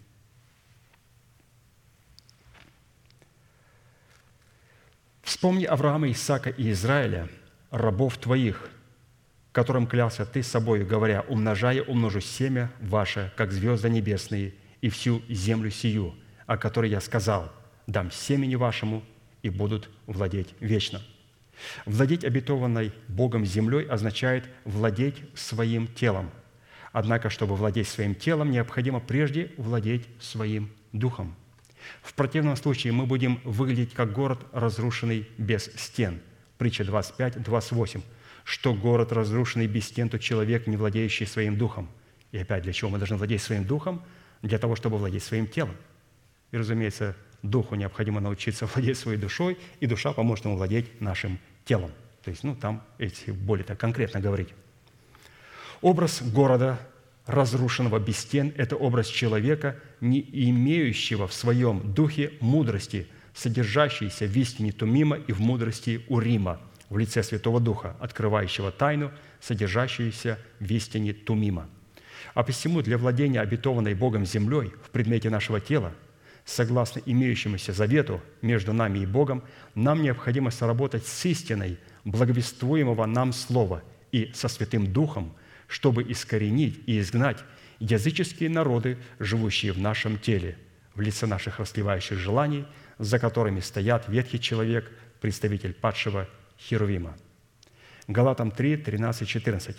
[5.25, 7.29] Вспомни Авраама, Исаака и Израиля,
[7.71, 8.71] рабов твоих,
[9.53, 15.71] которым клялся ты собой, говоря, умножая умножу семя ваше, как звезды небесные– и всю землю
[15.71, 16.15] сию,
[16.47, 17.51] о которой я сказал,
[17.87, 19.03] дам семени вашему,
[19.41, 21.01] и будут владеть вечно».
[21.87, 26.31] Владеть обетованной Богом землей означает владеть своим телом.
[26.93, 31.35] Однако, чтобы владеть своим телом, необходимо прежде владеть своим духом.
[32.03, 36.21] В противном случае мы будем выглядеть как город, разрушенный без стен.
[36.59, 38.03] Притча 25, 28.
[38.45, 41.89] Что город, разрушенный без стен, то человек, не владеющий своим духом.
[42.33, 44.03] И опять, для чего мы должны владеть своим духом?
[44.45, 45.75] для того, чтобы владеть своим телом.
[46.53, 51.91] И, разумеется, духу необходимо научиться владеть своей душой, и душа поможет ему владеть нашим телом.
[52.23, 54.51] То есть, ну, там, если более так конкретно говорить.
[55.81, 56.79] Образ города,
[57.27, 64.73] разрушенного без стен, это образ человека, не имеющего в своем духе мудрости, содержащейся в истине
[64.73, 69.11] Тумима и в мудрости Урима, в лице Святого Духа, открывающего тайну,
[69.41, 71.69] содержащуюся в истине Тумима–
[72.35, 75.93] а посему для владения обетованной Богом землей в предмете нашего тела,
[76.45, 79.43] согласно имеющемуся завету между нами и Богом,
[79.75, 83.83] нам необходимо соработать с истиной благовествуемого нам Слова
[84.13, 85.35] и со Святым Духом,
[85.69, 87.39] чтобы искоренить и изгнать
[87.79, 90.57] языческие народы, живущие в нашем теле,
[90.95, 92.67] в лице наших расливающих желаний,
[92.99, 96.29] за которыми стоят ветхий человек, представитель падшего
[96.59, 97.17] Херувима.
[98.07, 99.77] Галатам 3, 13, 14.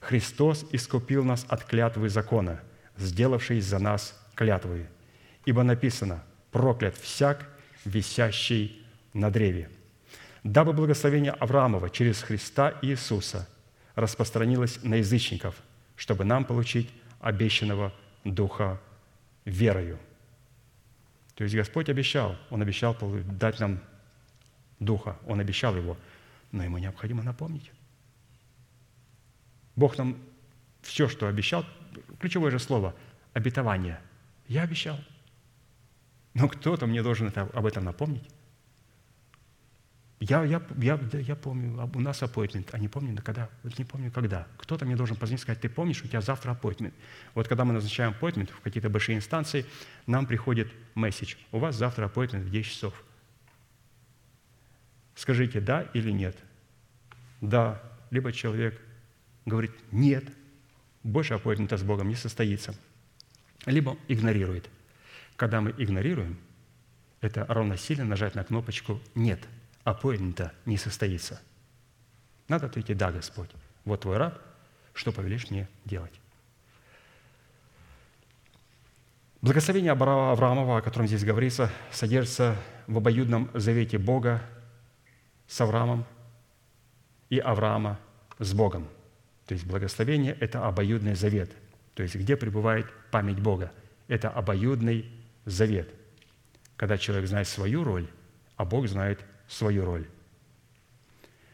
[0.00, 2.60] Христос искупил нас от клятвы закона,
[2.96, 4.86] сделавший за нас клятвы.
[5.44, 7.48] Ибо написано, проклят всяк,
[7.84, 8.82] висящий
[9.12, 9.70] на древе.
[10.44, 13.48] Дабы благословение Авраамова через Христа Иисуса
[13.94, 15.62] распространилось на язычников,
[15.96, 16.90] чтобы нам получить
[17.20, 17.92] обещанного
[18.24, 18.80] Духа
[19.44, 19.98] верою.
[21.34, 22.96] То есть Господь обещал, Он обещал
[23.26, 23.80] дать нам
[24.78, 25.96] Духа, Он обещал его,
[26.52, 27.70] но ему необходимо напомнить.
[29.76, 30.16] Бог нам
[30.82, 31.64] все, что обещал,
[32.20, 32.94] ключевое же слово–
[33.34, 34.00] обетование.
[34.46, 34.98] Я обещал.
[36.32, 38.24] Но кто-то мне должен это, об этом напомнить.
[40.26, 44.10] Я, я, я, я помню, у нас аппойтмент, а не помню когда, вот не помню
[44.10, 44.46] когда.
[44.56, 46.94] Кто-то мне должен позвонить и сказать, ты помнишь, у тебя завтра аппойтмент.
[47.34, 49.66] Вот когда мы назначаем аппойтмент в какие-то большие инстанции,
[50.06, 53.04] нам приходит месседж, у вас завтра аппойтмент в 10 часов.
[55.14, 56.38] Скажите да или нет.
[57.42, 58.80] Да, либо человек
[59.44, 60.24] говорит «нет»,
[61.02, 62.74] больше аппоинтмента с Богом не состоится.
[63.66, 64.70] Либо игнорирует.
[65.36, 66.38] Когда мы игнорируем,
[67.20, 69.46] это равносильно нажать на кнопочку «нет»,
[69.84, 71.40] аппоинтмента не состоится.
[72.48, 73.50] Надо ответить «да, Господь,
[73.84, 74.38] вот твой раб,
[74.92, 76.12] что повелишь мне делать?»
[79.40, 82.56] Благословение Авраамова, о котором здесь говорится, содержится
[82.86, 84.42] в обоюдном завете Бога
[85.46, 86.06] с Авраамом
[87.28, 87.98] и Авраама
[88.38, 88.88] с Богом–
[89.46, 91.50] то есть благословение– это обоюдный завет.
[91.94, 93.72] То есть где пребывает память Бога?
[94.08, 95.10] Это обоюдный
[95.44, 95.88] завет,
[96.76, 98.08] когда человек знает свою роль,
[98.56, 99.20] а Бог знает
[99.54, 100.06] свою роль.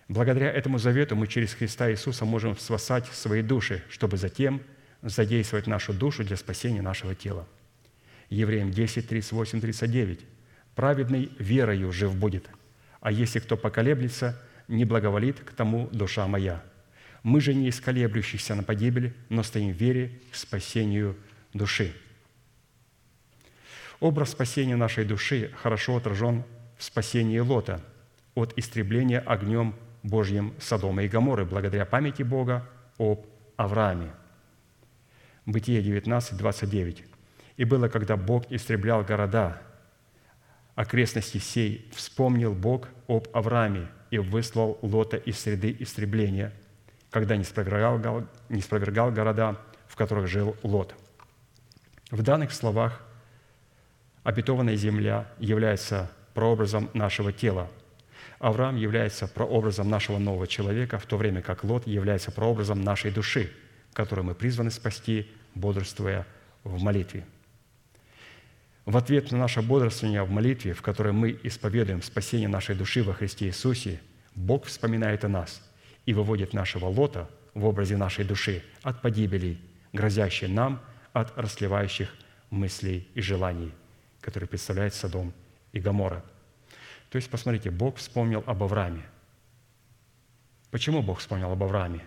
[0.09, 4.61] Благодаря этому завету мы через Христа Иисуса можем спасать свои души, чтобы затем
[5.03, 7.47] задействовать нашу душу для спасения нашего тела.
[8.29, 10.21] Евреям 10, 38, 39.
[10.75, 12.49] «Праведный верою жив будет,
[13.01, 16.63] а если кто поколеблется, не благоволит к тому душа моя».
[17.23, 21.17] Мы же не из на погибель, но стоим в вере к спасению
[21.53, 21.93] души.
[24.01, 26.45] Образ спасения нашей души хорошо отражен
[26.79, 27.83] в спасении Лота
[28.41, 32.67] от истребления огнем Божьим Содома и Гоморры благодаря памяти Бога
[32.99, 33.27] об
[33.57, 34.13] Аврааме.
[35.47, 37.05] Бытие 19, 29.
[37.57, 39.61] «И было, когда Бог истреблял города,
[40.75, 46.53] окрестности сей, вспомнил Бог об Аврааме и выслал Лота из среды истребления,
[47.11, 50.95] когда не спровергал, не спровергал города, в которых жил Лот».
[52.11, 53.03] В данных словах
[54.23, 57.69] обетованная земля является прообразом нашего тела.
[58.41, 63.53] Авраам является прообразом нашего нового человека, в то время как Лот является прообразом нашей души,
[63.93, 66.27] которую мы призваны спасти, бодрствуя
[66.65, 67.27] в молитве.
[68.87, 73.13] В ответ на наше бодрствование в молитве, в которой мы исповедуем спасение нашей души во
[73.13, 74.01] Христе Иисусе,
[74.35, 75.63] Бог вспоминает о нас
[76.07, 79.61] и выводит нашего Лота в образе нашей души от погибелей,
[79.93, 80.81] грозящей нам
[81.13, 82.09] от расливающих
[82.49, 83.73] мыслей и желаний,
[84.23, 85.35] которые представляет Содом
[85.73, 86.25] и Гомора.
[87.11, 89.03] То есть, посмотрите, Бог вспомнил об Аврааме.
[90.71, 92.05] Почему Бог вспомнил об Аврааме?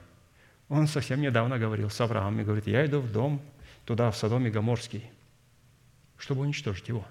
[0.69, 3.41] Он совсем недавно говорил с Авраамом и говорит, я иду в дом
[3.85, 5.11] туда, в Содом и Гоморский,
[6.17, 7.05] чтобы уничтожить его.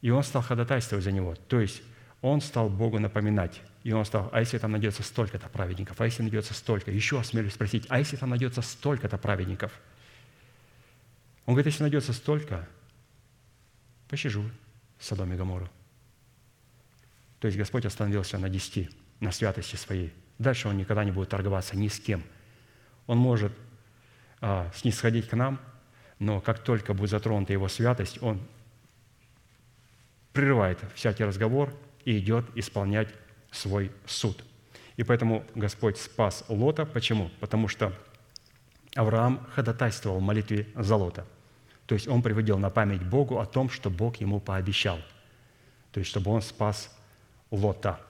[0.00, 1.34] И он стал ходатайствовать за него.
[1.34, 1.82] То есть
[2.20, 3.60] он стал Богу напоминать.
[3.82, 7.54] И он стал, а если там найдется столько-то праведников, а если найдется столько, еще осмелюсь
[7.54, 9.72] спросить, а если там найдется столько-то праведников?
[11.46, 12.68] Он говорит, если найдется столько,
[14.08, 14.48] пощажу
[15.00, 15.68] Содом и Гомору.
[17.42, 18.88] То есть Господь остановился на десяти,
[19.18, 20.12] на святости своей.
[20.38, 22.22] Дальше Он никогда не будет торговаться ни с кем.
[23.08, 23.52] Он может
[24.40, 25.60] а, снисходить к нам,
[26.20, 28.40] но как только будет затронута Его святость, Он
[30.32, 31.74] прерывает всякий разговор
[32.04, 33.08] и идет исполнять
[33.50, 34.44] свой суд.
[34.96, 36.86] И поэтому Господь спас Лота.
[36.86, 37.28] Почему?
[37.40, 37.92] Потому что
[38.94, 41.26] Авраам ходатайствовал в молитве за Лота.
[41.86, 45.00] То есть он приводил на память Богу о том, что Бог ему пообещал.
[45.90, 46.88] То есть чтобы он спас
[47.52, 48.00] Лота.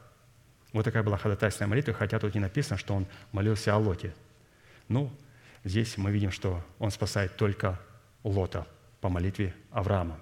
[0.72, 4.14] Вот такая была ходатайственная молитва, хотя тут не написано, что он молился о Лоте.
[4.88, 5.12] Ну,
[5.64, 7.78] здесь мы видим, что он спасает только
[8.24, 8.66] Лота
[9.00, 10.18] по молитве Авраама.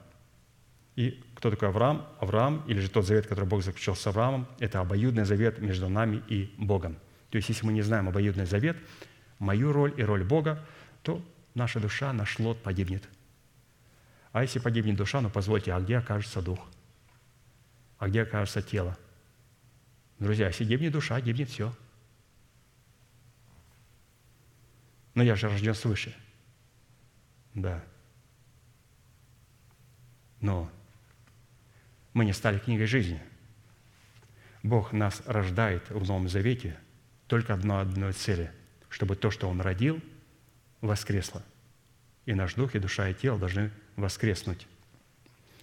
[0.96, 2.06] И кто такой Авраам?
[2.18, 6.22] Авраам, или же тот завет, который Бог заключил с Авраамом, это обоюдный завет между нами
[6.26, 6.96] и Богом.
[7.30, 8.76] То есть, если мы не знаем обоюдный завет,
[9.38, 10.64] мою роль и роль Бога,
[11.02, 11.22] то
[11.54, 13.08] наша душа, наш лот погибнет.
[14.32, 16.58] А если погибнет душа, ну позвольте, а где окажется дух?
[17.98, 18.96] А где окажется тело?
[20.20, 21.74] Друзья, если гибнет душа, гибнет все.
[25.14, 26.14] Но я же рожден свыше.
[27.54, 27.82] Да.
[30.40, 30.70] Но
[32.12, 33.20] мы не стали книгой жизни.
[34.62, 36.78] Бог нас рождает в Новом Завете
[37.26, 38.52] только одной одной цели,
[38.90, 40.02] чтобы то, что Он родил,
[40.82, 41.42] воскресло.
[42.26, 44.66] И наш дух, и душа, и тело должны воскреснуть.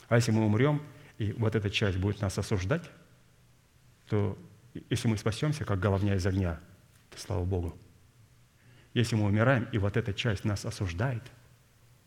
[0.09, 0.81] А если мы умрем,
[1.19, 2.89] и вот эта часть будет нас осуждать,
[4.07, 4.37] то
[4.89, 6.59] если мы спасемся, как головня из огня,
[7.09, 7.77] то слава Богу.
[8.93, 11.23] Если мы умираем, и вот эта часть нас осуждает,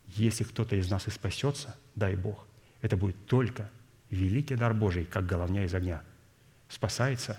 [0.06, 2.46] если кто-то из нас и спасется, дай Бог,
[2.80, 3.70] это будет только
[4.10, 6.02] великий дар Божий, как головня из огня.
[6.68, 7.38] Спасается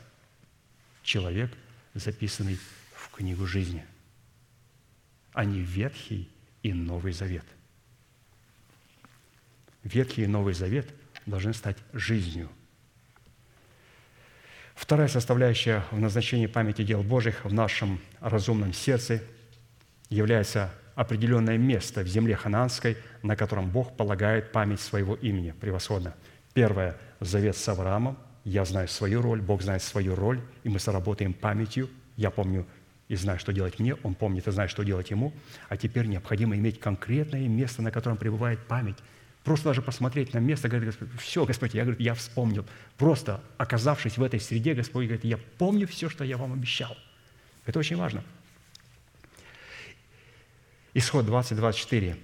[1.03, 1.51] человек,
[1.93, 2.57] записанный
[2.93, 3.85] в книгу жизни,
[5.33, 6.29] а не Ветхий
[6.63, 7.45] и Новый Завет.
[9.83, 10.93] Ветхий и Новый Завет
[11.25, 12.49] должны стать жизнью.
[14.81, 19.21] Вторая составляющая в назначении памяти дел Божьих в нашем разумном сердце
[20.09, 25.51] является определенное место в земле хананской, на котором Бог полагает память своего имени.
[25.51, 26.15] Превосходно.
[26.55, 28.17] Первое– завет с Авраамом.
[28.43, 31.87] Я знаю свою роль, Бог знает свою роль, и мы сработаем памятью.
[32.17, 32.65] Я помню
[33.07, 35.31] и знаю, что делать мне, он помнит и знает, что делать ему.
[35.69, 38.97] А теперь необходимо иметь конкретное место, на котором пребывает память.
[39.43, 42.65] Просто даже посмотреть на место, говорит Господь, все, Господь, я, говорю, я вспомнил.
[42.97, 46.95] Просто оказавшись в этой среде, Господь говорит, я помню все, что я вам обещал.
[47.65, 48.23] Это очень важно.
[50.93, 52.17] Исход 20, 24.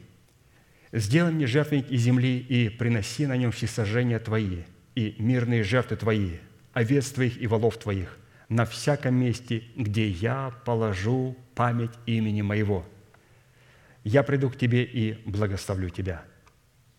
[0.92, 4.64] «Сделай мне жертвенник из земли и приноси на нем всесожжения твои
[4.96, 6.38] и мирные жертвы твои,
[6.74, 8.18] овец твоих и волов твоих,
[8.50, 12.86] на всяком месте, где я положу память имени моего.
[14.04, 16.24] Я приду к тебе и благословлю тебя».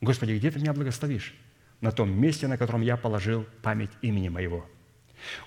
[0.01, 1.35] Господи, где ты меня благословишь?
[1.81, 4.67] На том месте, на котором я положил память имени моего.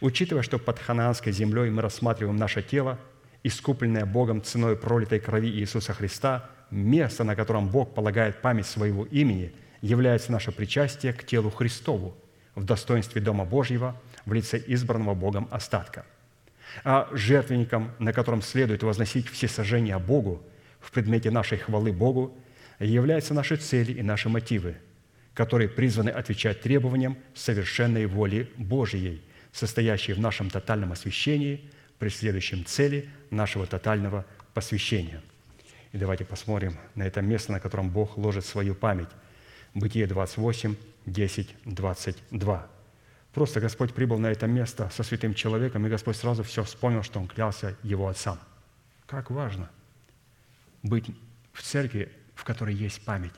[0.01, 2.99] Учитывая, что под ханаанской землей мы рассматриваем наше тело–
[3.43, 9.53] искупленное Богом ценой пролитой крови Иисуса Христа, место, на котором Бог полагает память своего имени,
[9.81, 12.15] является наше причастие к телу Христову
[12.55, 16.05] в достоинстве Дома Божьего в лице избранного Богом остатка.
[16.83, 20.41] А жертвенником, на котором следует возносить все сожжения Богу
[20.79, 22.37] в предмете нашей хвалы Богу,
[22.85, 24.75] являются наши цели и наши мотивы,
[25.33, 29.21] которые призваны отвечать требованиям совершенной воли Божьей,
[29.51, 35.21] состоящие в нашем тотальном освящении, преследующем цели нашего тотального посвящения.
[35.91, 39.09] И давайте посмотрим на это место, на котором Бог ложит свою память.
[39.73, 40.75] Бытие 28,
[41.05, 42.67] 10, 22.
[43.33, 47.19] Просто Господь прибыл на это место со святым человеком, и Господь сразу все вспомнил, что
[47.19, 48.39] Он клялся его отцам.
[49.05, 49.69] Как важно
[50.83, 51.05] быть
[51.53, 53.33] в церкви, в которой есть память.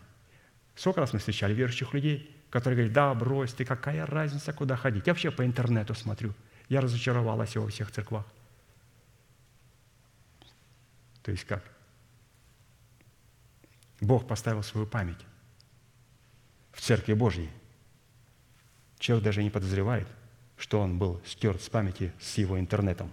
[0.76, 5.08] Сколько раз мы встречали верующих людей, которые говорят, да, брось, ты какая разница, куда ходить.
[5.08, 6.34] Я вообще по интернету смотрю.
[6.70, 8.26] Я разочаровалась во всех церквах.
[11.24, 11.64] То есть как?
[14.02, 15.26] Бог поставил свою память
[16.74, 17.50] в Церкви Божьей.
[19.00, 20.08] Человек даже не подозревает,
[20.58, 23.12] что он был стерт с памяти с его интернетом.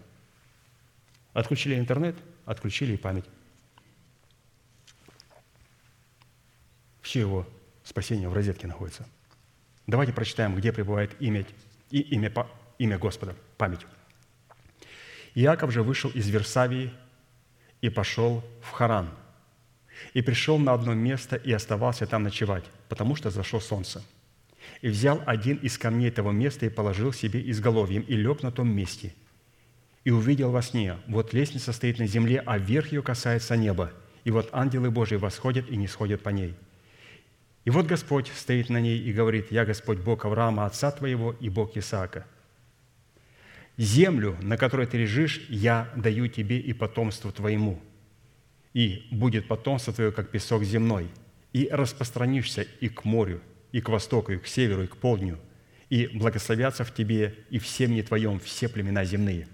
[1.33, 3.27] Отключили интернет, отключили и память.
[7.11, 7.45] Все его
[7.83, 9.05] спасение в розетке находится.
[9.89, 11.45] Давайте прочитаем, где пребывает имя,
[11.91, 12.33] и имя,
[12.79, 13.81] имя Господа, память.
[15.35, 16.93] Иаков же вышел из Версавии
[17.81, 19.11] и пошел в Харан–
[20.15, 24.05] и пришел на одно место и оставался там ночевать, потому что зашло солнце.
[24.81, 28.69] И взял один из камней этого места и положил себе изголовьем, и лег на том
[28.69, 29.15] месте.
[30.05, 33.93] И увидел во сне, вот лестница стоит на земле, а верх ее касается неба,
[34.23, 36.55] и вот ангелы Божии восходят и не сходят по ней.
[37.65, 41.49] И вот Господь стоит на ней и говорит, «Я Господь Бог Авраама, отца твоего, и
[41.49, 42.27] Бог Исаака.
[43.77, 47.81] Землю, на которой ты лежишь, я даю тебе и потомству твоему,
[48.75, 51.09] и будет потомство твое, как песок земной,
[51.53, 53.41] и распространишься и к морю,
[53.73, 55.39] и к востоку, и к северу, и к полдню,
[55.89, 59.49] и благословятся в тебе и в семени твоем все племена земные.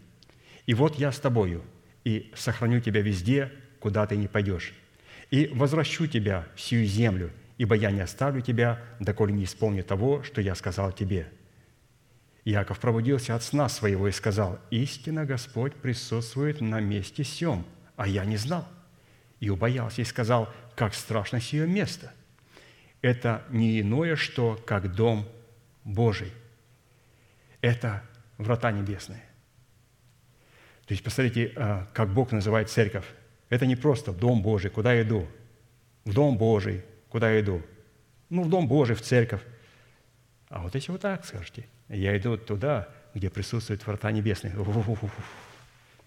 [0.67, 1.65] И вот я с тобою,
[2.05, 4.75] и сохраню тебя везде, куда ты не пойдешь,
[5.31, 10.23] и возвращу тебя в сию землю, ибо я не оставлю тебя, доколе не исполню того,
[10.23, 11.29] что я сказал тебе».
[12.45, 17.67] Иаков пробудился от сна своего и сказал, «Истинно Господь присутствует на месте сем,
[17.97, 18.67] а я не знал»
[19.41, 22.13] и убоялся, и сказал, как страшно сие место.
[23.03, 25.29] Это не иное, что как дом
[25.85, 26.33] Божий.
[27.61, 28.03] Это
[28.39, 29.23] врата небесные.
[30.87, 33.07] То есть, посмотрите, а, как Бог называет церковь.
[33.49, 35.27] Это не просто дом Божий, куда иду.
[36.05, 37.63] В дом Божий, куда я иду.
[38.31, 39.43] Ну, в дом Божий, в церковь.
[40.49, 44.55] А вот если вы так скажете, я иду туда, где присутствуют врата небесные.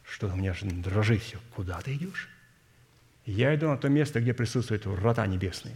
[0.03, 1.37] Что у меня же дрожит все.
[1.55, 2.29] Куда ты идешь?
[3.25, 5.75] Я иду на то место, где присутствуют врата небесные.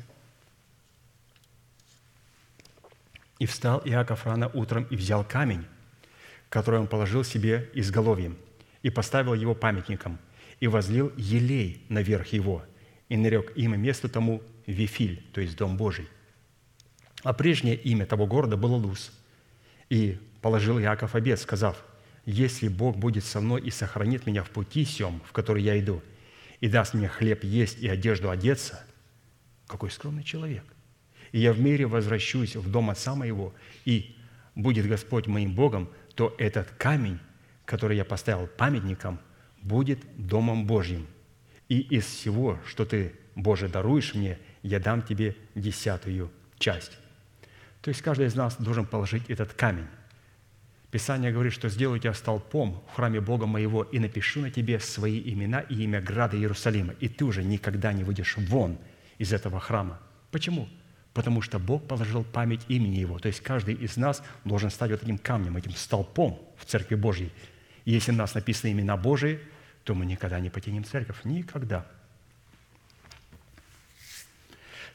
[3.40, 5.66] И встал Иаков рано утром и взял камень,
[6.50, 8.38] который он положил себе изголовьем,
[8.84, 10.18] и поставил его памятником,
[10.60, 12.64] и возлил елей наверх его,
[13.10, 16.08] и нарек имя месту тому Вифиль, то есть Дом Божий.
[17.24, 19.12] А прежнее имя того города было Луз.
[19.90, 21.84] И положил Иаков обед, сказав,
[22.26, 26.02] «Если Бог будет со мной и сохранит меня в пути сем, в который я иду,
[26.60, 28.86] и даст мне хлеб есть и одежду одеться,
[29.68, 30.64] какой скромный человек.
[31.34, 33.54] И я в мире возвращусь в дом отца моего,
[33.86, 34.16] и
[34.56, 37.20] будет Господь моим Богом, то этот камень,
[37.66, 39.20] который я поставил памятником,
[39.62, 41.08] будет домом Божьим.
[41.70, 46.98] И из всего, что ты, Боже, даруешь мне, я дам тебе десятую часть.
[47.82, 49.88] То есть каждый из нас должен положить этот камень
[50.94, 55.20] Писание говорит, что сделаю тебя столпом в храме Бога моего и напишу на тебе свои
[55.34, 58.78] имена и имя града Иерусалима, и ты уже никогда не выйдешь вон
[59.18, 60.00] из этого храма.
[60.30, 60.70] Почему?
[61.16, 63.18] Потому что Бог положил память имени Его.
[63.18, 67.32] То есть каждый из нас должен стать вот этим камнем, этим столпом в Церкви Божьей.
[67.86, 69.40] И если у нас написаны имена Божии,
[69.86, 71.18] то мы никогда не потянем церковь.
[71.24, 71.88] Никогда.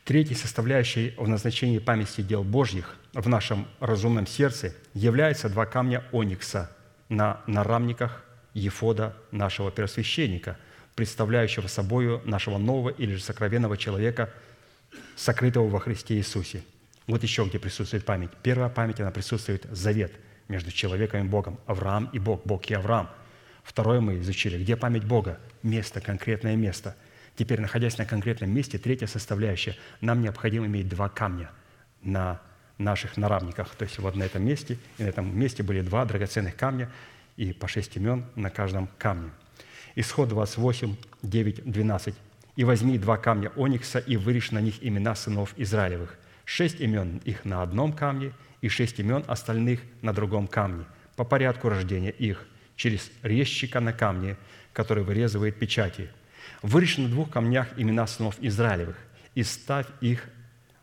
[0.09, 6.75] Третьей составляющей в назначении памяти дел Божьих в нашем разумном сердце являются два камня оникса
[7.11, 8.25] на нарамниках
[8.55, 10.57] Ефода нашего первосвященника,
[10.95, 14.31] представляющего собою нашего нового или же сокровенного человека,
[15.15, 16.63] сокрытого во Христе Иисусе.
[17.07, 18.31] Вот еще где присутствует память.
[18.43, 20.13] Первая память, она присутствует завет
[20.49, 21.61] между человеком и Богом.
[21.67, 23.11] Авраам и Бог, Бог и Авраам.
[23.63, 24.57] Второе мы изучили.
[24.57, 25.39] Где память Бога?
[25.63, 26.97] Место, конкретное место–
[27.39, 31.53] Теперь, находясь на конкретном месте, третья составляющая, нам необходимо иметь два камня
[32.03, 32.41] на
[32.79, 33.73] наших наравниках.
[33.77, 36.91] То есть вот на этом месте, и на этом месте были два драгоценных камня,
[37.37, 39.31] и по шесть имен на каждом камне.
[39.95, 42.15] Исход 28, 9, 12.
[42.57, 46.19] «И возьми два камня оникса, и вырежь на них имена сынов Израилевых.
[46.45, 48.33] Шесть имен их на одном камне,
[48.63, 54.37] и шесть имен остальных на другом камне, по порядку рождения их, через резчика на камне,
[54.73, 56.11] который вырезывает печати,
[56.63, 58.97] Вырежь на двух камнях имена сынов Израилевых
[59.35, 60.29] и ставь их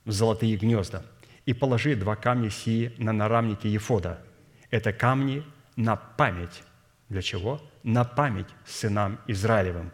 [0.06, 1.04] в золотые гнезда,
[1.46, 4.20] и положи два камня сии на нарамнике Ефода.
[4.72, 5.44] Это камни
[5.76, 6.64] на память.
[7.10, 7.62] Для чего?
[7.84, 9.92] На память сынам Израилевым.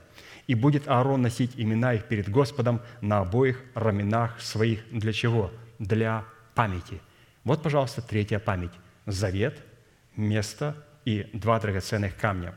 [0.48, 4.82] И будет Аарон носить имена их перед Господом на обоих раменах своих.
[4.92, 5.52] Для чего?
[5.80, 6.26] Для
[6.56, 7.02] памяти.
[7.44, 8.72] Вот, пожалуйста, третья память.
[9.06, 9.58] Завет,
[10.16, 10.76] место
[11.06, 12.54] и два драгоценных камня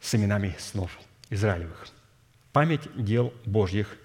[0.00, 0.98] с именами снов
[1.34, 1.88] Израилевых.
[2.52, 3.96] Память дел Божьих,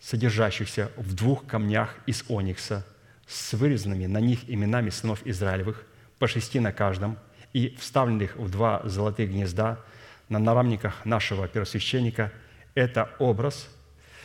[0.00, 2.86] содержащихся в двух камнях из оникса,
[3.26, 5.84] с вырезанными на них именами сынов Израилевых,
[6.20, 7.18] по шести на каждом,
[7.52, 9.80] и вставленных в два золотых гнезда
[10.28, 12.32] на нарамниках нашего первосвященника,
[12.74, 13.68] это образ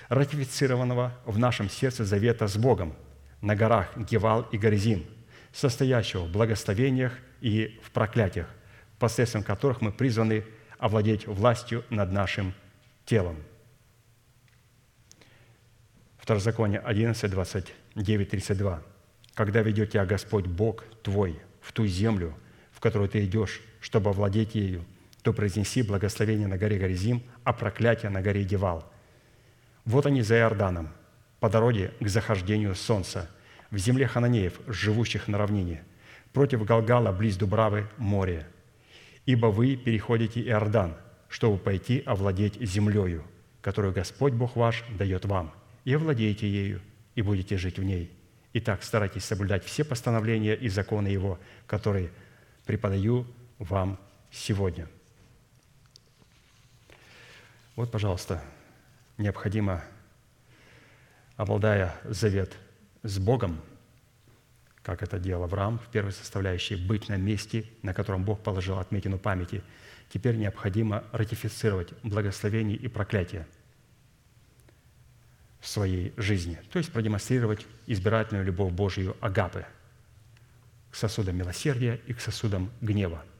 [0.09, 2.93] ратифицированного в нашем сердце завета с Богом
[3.41, 5.05] на горах Гевал и Горизим,
[5.51, 8.47] состоящего в благословениях и в проклятиях,
[8.99, 10.45] посредством которых мы призваны
[10.81, 12.53] овладеть властью над нашим
[13.05, 13.37] телом.
[16.17, 18.81] Второзаконие 11, 29, 32.
[19.35, 22.35] «Когда ведет тебя Господь Бог твой в ту землю,
[22.71, 24.83] в которую ты идешь, чтобы овладеть ею,
[25.21, 28.91] то произнеси благословение на горе Горизим, а проклятие на горе Девал.
[29.85, 30.89] Вот они за Иорданом,
[31.39, 33.29] по дороге к захождению солнца,
[33.69, 35.83] в земле хананеев, живущих на равнине,
[36.33, 38.47] против Галгала, близ Дубравы, море.
[39.26, 40.95] Ибо вы переходите Иордан,
[41.30, 43.23] чтобы пойти овладеть землею,
[43.61, 45.53] которую Господь Бог ваш дает вам,
[45.85, 46.81] и овладеете ею,
[47.15, 48.11] и будете жить в ней.
[48.53, 52.11] Итак, старайтесь соблюдать все постановления и законы Его, которые
[52.65, 53.26] преподаю
[53.60, 53.99] вам
[54.31, 54.88] сегодня».
[57.77, 58.43] Вот, пожалуйста,
[59.18, 59.81] необходимо,
[61.38, 62.57] обладая завет
[63.02, 63.61] с Богом,
[64.83, 69.17] как это делал Авраам в первой составляющей, быть на месте, на котором Бог положил отметину
[69.17, 69.63] памяти.
[70.13, 73.47] Теперь необходимо ратифицировать благословение и проклятие
[75.59, 79.65] в своей жизни, то есть продемонстрировать избирательную любовь Божию агапы
[80.89, 83.23] к сосудам милосердия и к сосудам гнева–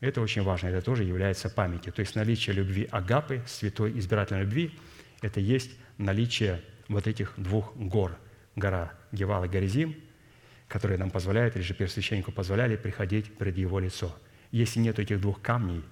[0.00, 1.92] это очень важно, это тоже является памятью.
[1.92, 4.78] То есть наличие любви агапы, святой избирательной любви,
[5.22, 8.18] это есть наличие вот этих двух гор.
[8.56, 9.96] Гора Гевал и Горизим,
[10.68, 14.14] которые нам позволяют, или же первосвященнику позволяли приходить пред его лицо.
[14.50, 15.82] Если нет этих двух камней,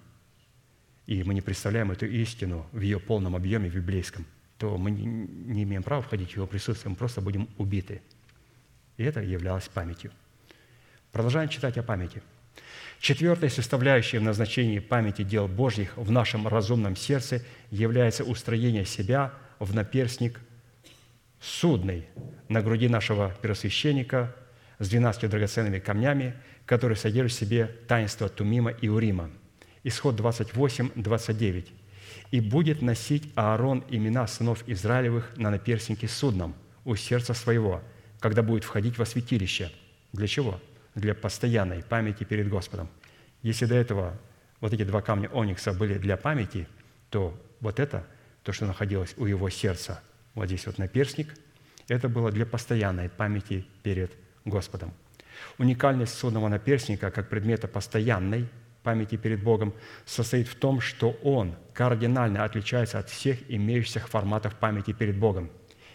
[1.07, 4.27] и мы не представляем эту истину в ее полном объеме в библейском,
[4.59, 8.01] то мы не имеем права входить в его присутствие, мы просто будем убиты.
[8.97, 10.13] И это являлось памятью.
[11.13, 12.23] Продолжаем читать о памяти–
[13.01, 19.75] Четвертой составляющей в назначении памяти дел Божьих в нашем разумном сердце является устроение себя в
[19.75, 20.41] наперстник
[21.41, 22.07] судный
[22.49, 24.35] на груди нашего первосвященника
[24.79, 26.35] с двенадцатью драгоценными камнями,
[26.67, 29.31] который содержит в себе таинство Тумима и Урима.
[29.83, 31.73] Исход 28, 29.
[32.31, 37.83] «И будет носить Аарон имена сынов Израилевых на наперстнике судном у сердца своего,
[38.21, 39.71] когда будет входить во святилище».
[40.13, 40.61] Для чего?
[40.95, 42.89] для постоянной памяти перед Господом.
[43.43, 44.19] Если до этого
[44.61, 46.69] вот эти два камня оникса были для памяти,
[47.11, 48.07] то вот это,
[48.43, 50.03] то, что находилось у его сердца,
[50.35, 51.35] вот здесь вот наперстник,
[51.89, 54.13] это было для постоянной памяти перед
[54.45, 54.93] Господом.
[55.59, 58.49] Уникальность судного наперстника как предмета постоянной
[58.83, 64.93] памяти перед Богом состоит в том, что он кардинально отличается от всех имеющихся форматов памяти
[64.93, 65.51] перед Богом.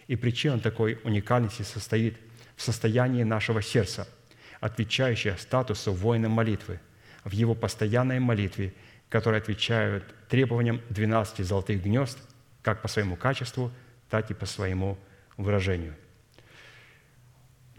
[0.08, 2.16] И причина такой уникальности состоит
[2.56, 4.08] в состоянии нашего сердца–
[4.60, 6.80] отвечающая статусу воина молитвы,
[7.24, 8.72] в его постоянной молитве,
[9.08, 12.18] которые отвечают требованиям 12 золотых гнезд,
[12.62, 13.72] как по своему качеству,
[14.08, 14.98] так и по своему
[15.36, 15.96] выражению.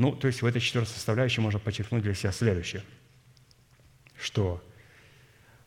[0.01, 2.81] Ну, то есть в этой четвертой составляющей можно подчеркнуть для себя следующее,
[4.19, 4.63] что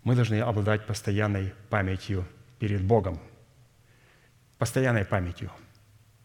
[0.03, 2.27] мы должны обладать постоянной памятью
[2.59, 3.21] перед Богом,
[4.59, 5.51] постоянной памятью–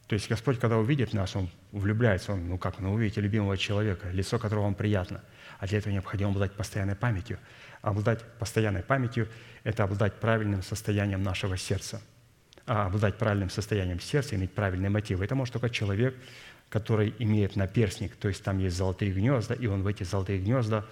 [0.09, 4.09] то есть Господь, когда увидит нас, Он влюбляется, Он, ну как, ну увидите любимого человека,
[4.09, 5.21] лицо которого вам приятно.
[5.59, 7.37] А для этого необходимо обладать постоянной памятью.
[7.83, 9.27] Обладать постоянной памятью–
[9.63, 12.01] это обладать правильным состоянием нашего сердца.
[12.65, 16.15] А обладать правильным состоянием сердца, иметь правильные мотивы– это может только человек,
[16.69, 20.85] который имеет наперстник, то есть там есть золотые гнезда, и он в эти золотые гнезда,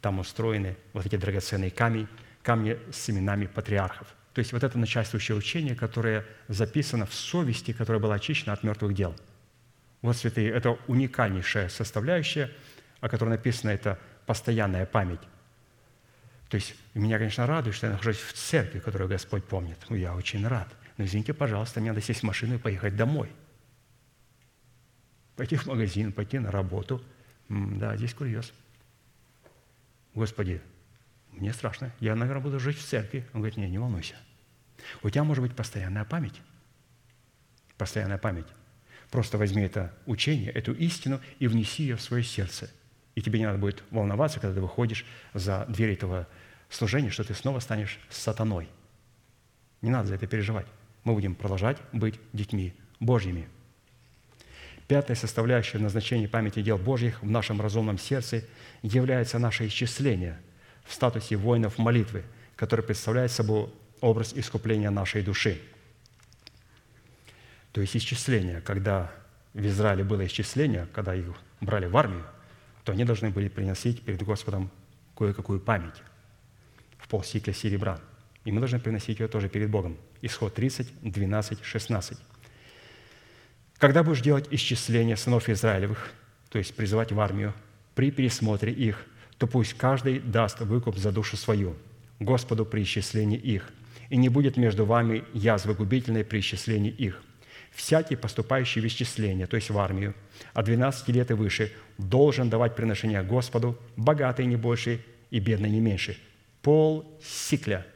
[0.00, 2.08] там устроены вот эти драгоценные камни,
[2.42, 8.00] камни с именами патриархов– то есть вот это начальствующее учение, которое записано в совести, которая
[8.00, 9.14] была очищена от мертвых дел.
[10.02, 12.50] Вот, святые, это уникальнейшая составляющая,
[13.00, 15.20] о которой написано, это постоянная память.
[16.48, 19.78] То есть меня, конечно, радует, что я нахожусь в церкви, которую Господь помнит.
[19.88, 20.68] Ну, я очень рад.
[20.96, 23.30] Но извините, пожалуйста, мне надо сесть в машину и поехать домой.
[25.40, 27.02] Пойти в магазин, пойти на работу.
[27.48, 28.52] Да, здесь курьез.
[30.12, 30.60] Господи,
[31.32, 33.26] мне страшно, я, наверное, буду жить в церкви.
[33.32, 34.16] Он говорит, не, не волнуйся.
[35.02, 36.42] У тебя может быть постоянная память.
[37.78, 38.44] Постоянная память.
[39.10, 42.70] Просто возьми это учение, эту истину и внеси ее в свое сердце.
[43.14, 46.28] И тебе не надо будет волноваться, когда ты выходишь за дверь этого
[46.68, 48.68] служения, что ты снова станешь сатаной.
[49.80, 50.66] Не надо за это переживать.
[51.04, 53.48] Мы будем продолжать быть детьми Божьими.
[54.90, 58.42] Пятая составляющая назначения памяти дел Божьих в нашем разумном сердце
[58.82, 60.36] является наше исчисление
[60.84, 62.24] в статусе воинов молитвы,
[62.56, 65.60] который представляет собой образ искупления нашей души.
[67.70, 69.12] То есть исчисление, когда
[69.54, 72.26] в Израиле было исчисление, когда их брали в армию,
[72.82, 74.72] то они должны были приносить перед Господом
[75.16, 76.02] кое-какую память
[76.98, 78.00] в полсикля серебра.
[78.44, 79.96] И мы должны приносить ее тоже перед Богом.
[80.20, 82.18] Исход 30, 12, 16.
[83.80, 86.12] Когда будешь делать исчисление сынов Израилевых,
[86.50, 87.52] то есть призывать в армию,
[87.96, 89.04] при пересмотре их,
[89.38, 91.74] то пусть каждый даст выкуп за душу свою
[92.20, 93.68] Господу при исчислении их,
[94.08, 97.20] и не будет между вами язвы губительной при исчислении их
[97.70, 100.14] всякий, поступающий в исчисление, то есть в армию,
[100.52, 105.00] от 12 лет и выше, должен давать приношение Господу, богатый не больше
[105.30, 106.18] и бедный не меньше.
[106.62, 107.86] Пол сикля.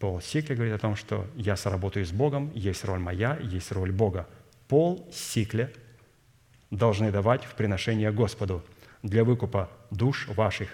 [0.00, 3.92] Пол сикля говорит о том, что я соработаю с Богом, есть роль моя, есть роль
[3.92, 4.28] Бога.
[4.66, 5.70] Пол сикля
[6.72, 8.64] должны давать в приношение Господу
[9.04, 10.70] для выкупа душ ваших.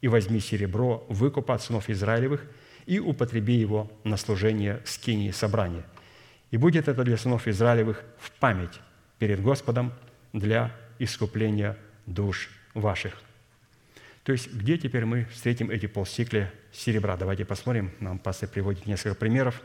[0.00, 2.46] И возьми серебро выкупа от сынов Израилевых
[2.86, 5.84] и употреби его на служение скинии собрания–
[6.50, 8.80] и будет это для сынов Израилевых в память
[9.18, 9.92] перед Господом
[10.32, 11.76] для искупления
[12.06, 13.20] душ ваших».
[14.24, 17.16] То есть где теперь мы встретим эти полсикля серебра?
[17.16, 17.92] Давайте посмотрим.
[18.00, 19.60] Нам пастор приводит несколько примеров.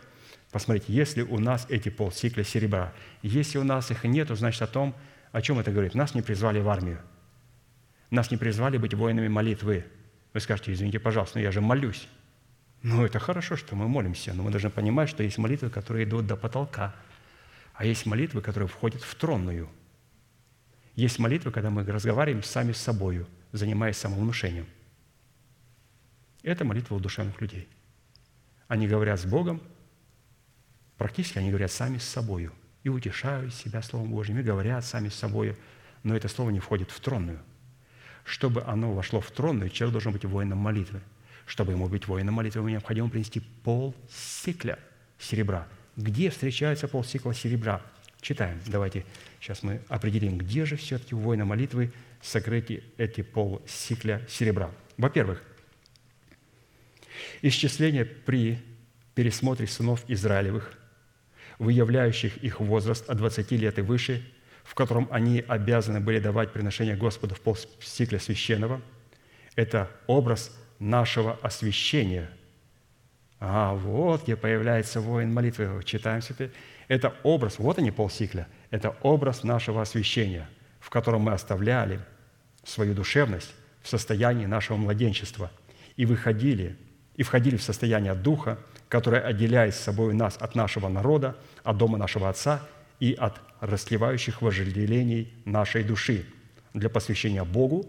[0.51, 4.95] Посмотрите, если у нас эти полсикля серебра, если у нас их нет, значит о том,
[5.31, 5.95] о чем это говорит.
[5.95, 6.99] Нас не призвали в армию.
[8.11, 9.85] Нас не призвали быть воинами молитвы.
[10.34, 12.07] Вы скажете, извините, пожалуйста, но я же молюсь.
[12.84, 16.27] Ну, это хорошо, что мы молимся, но мы должны понимать, что есть молитвы, которые идут
[16.27, 16.93] до потолка,
[17.73, 19.69] а есть молитвы, которые входят в тронную.
[20.95, 24.67] Есть молитвы, когда мы разговариваем сами с собой, занимаясь самовнушением.
[26.44, 27.68] Это молитва у душевных людей.
[28.68, 29.61] Они говорят с Богом,
[30.98, 32.52] практически они говорят сами с собой
[32.84, 35.57] и утешают себя Словом Божьим, и говорят сами с собой,
[36.03, 37.40] но это слово не входит в тронную.
[38.26, 41.02] Чтобы оно вошло в тронную, человек должен быть воином молитвы–
[41.45, 44.80] чтобы ему быть воином молитвы, ему необходимо принести пол сикля
[45.20, 45.68] серебра.
[45.95, 47.82] Где встречается пол сикла серебра?
[48.22, 48.60] Читаем.
[48.68, 49.06] Давайте
[49.41, 51.91] сейчас мы определим, где же все-таки у воина молитвы
[52.22, 54.72] сокрыты эти пол сикля серебра.
[54.98, 55.44] Во-первых,
[57.41, 58.60] исчисление при
[59.15, 60.73] пересмотре сынов Израилевых,
[61.60, 64.23] выявляющих их возраст от 20 лет и выше,
[64.64, 68.81] в котором они обязаны были давать приношение Господу в пол сикля священного,
[69.56, 72.30] это образ нашего освящения.
[73.40, 75.81] А вот где появляется воин молитвы.
[75.84, 76.52] Читаем теперь.
[76.88, 80.49] Это образ, вот они полсикля, это образ нашего освящения,
[80.80, 81.99] в котором мы оставляли
[82.64, 85.52] свою душевность в состоянии нашего младенчества
[85.95, 86.77] и выходили,
[87.15, 88.57] и входили в состояние Духа,
[88.90, 92.61] которое отделяет с собой нас от нашего народа, от дома нашего Отца
[92.99, 96.26] и от расливающих вожделений нашей души
[96.73, 97.85] для посвящения Богу,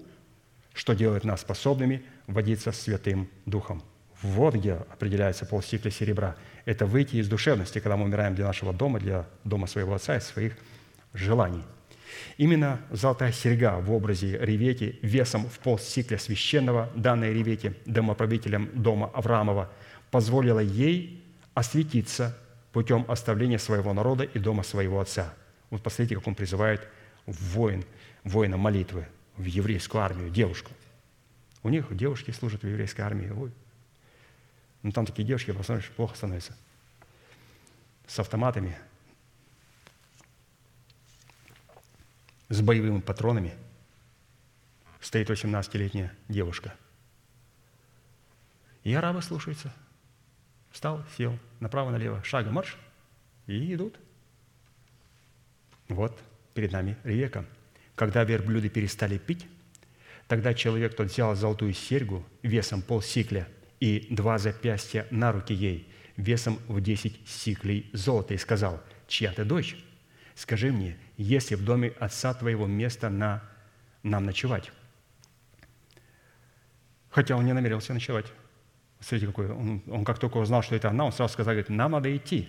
[0.73, 3.83] что делает нас способными водиться Святым Духом.
[4.23, 6.37] Вот где определяется полсикля серебра.
[6.65, 10.21] Это выйти из душевности, когда мы умираем для нашего дома, для дома своего отца и
[10.21, 10.57] своих
[11.13, 11.63] желаний.
[12.37, 19.71] Именно золотая серьга в образе Ревети весом в полсикля священного, данной Ревети домоправителем дома Авраамова,
[20.11, 21.25] позволила ей
[21.55, 22.37] осветиться
[22.73, 25.35] путем оставления своего народа и дома своего отца.
[25.71, 26.87] Вот посмотрите, как он призывает
[27.27, 27.85] воин,
[28.25, 30.71] воина молитвы в еврейскую армию, девушку–
[31.65, 33.31] у них девушки служат в еврейской армии.
[33.31, 33.51] Ой.
[34.83, 36.55] Ну, там такие девушки, посмотришь, плохо становится.
[38.07, 38.77] С автоматами,
[42.49, 43.55] с боевыми патронами
[45.01, 46.75] стоит 18-летняя девушка.
[48.83, 49.73] И арабы слушаются.
[50.71, 52.77] Встал, сел, направо-налево, шага марш,
[53.47, 53.99] и идут.
[55.89, 56.19] Вот
[56.55, 57.45] перед нами Ревека.
[57.95, 59.47] Когда верблюды перестали пить,
[60.29, 63.47] Тогда человек тот взял золотую серьгу весом полсикля
[63.81, 69.45] и два запястья на руки ей, весом в десять сиклей золота, и сказал, «Чья ты
[69.45, 69.77] дочь?
[70.35, 73.43] Скажи мне, есть ли в доме отца твоего место на
[74.03, 74.73] нам ночевать?»
[77.15, 78.27] Хотя он не намерился ночевать.
[78.99, 81.93] Смотрите, какой он, он как только узнал, что это она, он сразу сказал, говорит, нам
[81.93, 82.49] надо идти.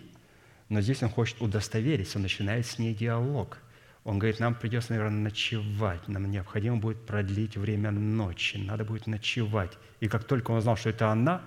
[0.70, 3.60] Но здесь он хочет удостовериться, он начинает с ней диалог.
[4.04, 9.78] Он говорит, нам придется, наверное, ночевать, нам необходимо будет продлить время ночи, надо будет ночевать.
[10.00, 11.44] И как только он узнал, что это она,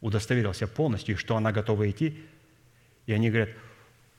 [0.00, 2.22] удостоверился полностью, что она готова идти,
[3.06, 3.50] и они говорят,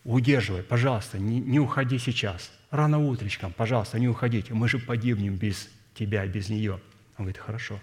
[0.06, 2.52] удерживай, пожалуйста, не, не уходи сейчас.
[2.72, 4.54] Рано утречком, пожалуйста, не уходите.
[4.54, 6.74] Мы же погибнем без тебя, без нее.
[7.18, 7.82] Он говорит, хорошо.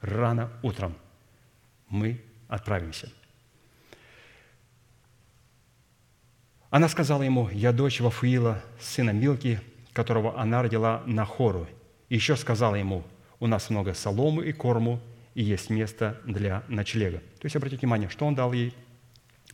[0.00, 0.94] Рано утром
[1.88, 3.12] мы отправимся.
[6.70, 9.60] Она сказала ему, я дочь Вафуила, сына Милки,
[9.92, 11.68] которого она родила на хору.
[12.08, 13.04] И еще сказала ему,
[13.38, 15.00] у нас много соломы и корму,
[15.34, 17.18] и есть место для ночлега.
[17.18, 18.74] То есть, обратите внимание, что он дал ей?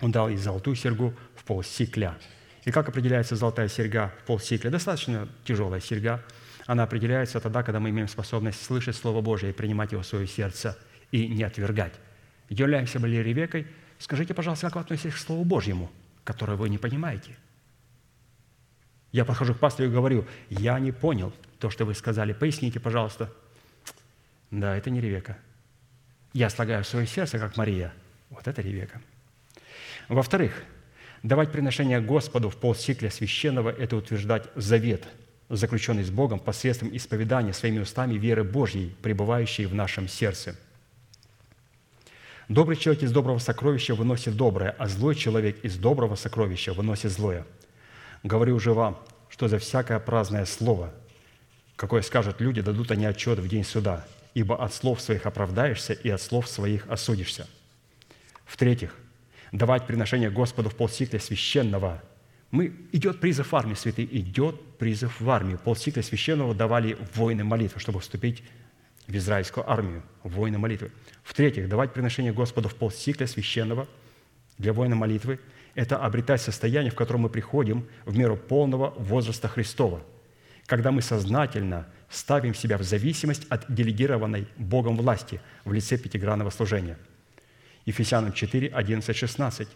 [0.01, 2.17] Он дал ей золотую серьгу в полсикля.
[2.65, 4.71] И как определяется золотая серьга в полсикля?
[4.71, 6.23] Достаточно тяжелая серьга.
[6.67, 10.27] Она определяется тогда, когда мы имеем способность слышать Слово Божие и принимать его в свое
[10.27, 10.79] сердце
[11.11, 11.95] и не отвергать.
[12.49, 13.67] Являемся были Ревекой.
[13.99, 15.91] Скажите, пожалуйста, как вы относитесь к Слову Божьему,
[16.25, 17.37] которое вы не понимаете?
[19.13, 22.33] Я подхожу к пастору и говорю, я не понял то, что вы сказали.
[22.33, 23.33] Поясните, пожалуйста.
[24.51, 25.37] Да, это не Ревека.
[26.33, 27.93] Я слагаю в свое сердце, как Мария.
[28.31, 29.01] Вот это Ревека.
[30.11, 30.65] Во-вторых,
[31.23, 35.07] давать приношение Господу в полсикля священного– это утверждать завет,
[35.49, 40.57] заключенный с Богом посредством исповедания своими устами веры Божьей, пребывающей в нашем сердце.
[42.49, 47.47] Добрый человек из доброго сокровища выносит доброе, а злой человек из доброго сокровища выносит злое.
[48.24, 50.93] Говорю уже вам, что за всякое праздное слово,
[51.77, 54.05] какое скажут люди, дадут они отчет в день суда–
[54.35, 57.49] ибо от слов своих оправдаешься и от слов своих осудишься.
[58.47, 58.95] В-третьих,
[59.53, 62.03] давать приношение Господу в полсикля священного.
[62.51, 65.59] Мы, идет призыв в армию, святый, идет призыв в армию.
[65.59, 68.43] Полсикля священного давали воины молитвы, чтобы вступить
[69.07, 70.91] в израильскую армию, воины молитвы.
[71.23, 73.87] В-третьих, давать приношение Господу в полсикля священного
[74.59, 75.39] для воина молитвы–
[75.75, 80.03] это обретать состояние, в котором мы приходим в меру полного возраста Христова,
[80.67, 86.99] когда мы сознательно– ставим себя в зависимость от делегированной Богом власти в лице пятигранного служения.
[87.86, 89.69] Ефесянам 4, 11, 16.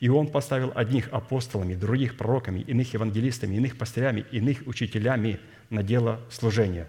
[0.00, 5.40] «И Он поставил одних апостолами, других пророками, иных евангелистами, иных пастырями, иных учителями
[5.70, 6.86] на дело служения,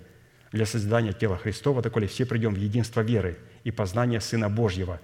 [0.51, 5.01] для созидания тела Христова, доколе все придем в единство веры и познания Сына Божьего,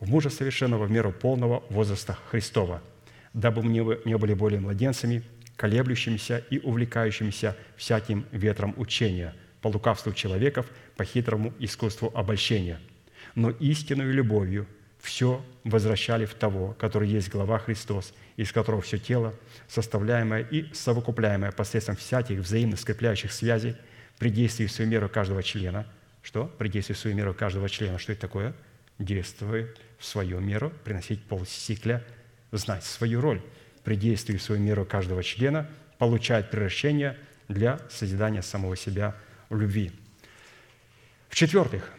[0.00, 2.82] в мужа совершенного в меру полного возраста Христова,
[3.32, 5.22] дабы мы не были более младенцами,
[5.56, 12.78] колеблющимся и увлекающимся всяким ветром учения, по лукавству человеков, по хитрому искусству обольщения.
[13.38, 14.66] Но истинную любовью
[14.98, 19.32] все возвращали в того, который есть глава Христос, из которого все тело,
[19.68, 23.76] составляемое и совокупляемое посредством всяких взаимно скрепляющих связей,
[24.18, 25.86] при действии в свою меру каждого члена.
[26.22, 26.46] Что?
[26.58, 27.98] При действии в свою меру каждого члена.
[27.98, 28.54] Что это такое?
[28.98, 32.04] Действует в свою меру, приносить полсикля,
[32.50, 33.40] знать свою роль–
[33.88, 35.66] при действии свою меру каждого члена
[35.96, 37.16] получает превращение
[37.48, 39.16] для созидания самого себя
[39.48, 39.92] в любви.
[41.30, 41.90] В-четвертых,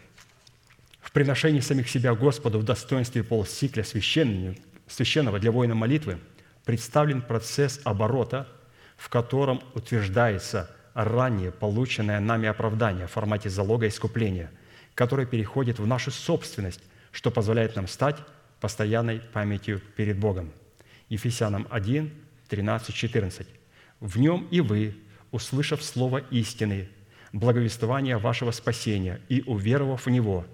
[1.09, 6.19] в приношении самих себя Господу в достоинстве полсикля священного для воина молитвы
[6.65, 8.47] представлен процесс оборота,
[8.95, 14.51] в котором утверждается ранее полученное нами оправдание в формате залога искупления,
[14.93, 18.17] которое переходит в нашу собственность, что позволяет нам стать
[18.61, 20.51] постоянной памятью перед Богом.
[21.09, 22.13] Ефесянам 1,
[22.49, 23.47] 13, 14.
[23.99, 24.95] «В нем и вы,
[25.31, 26.87] услышав слово истины,
[27.33, 30.45] благовествование вашего спасения и уверовав в него,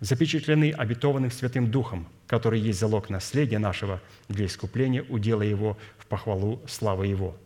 [0.00, 6.62] запечатлены обетованным Святым Духом, который есть залог наследия нашего для искупления удела его в похвалу
[6.66, 7.36] славы его».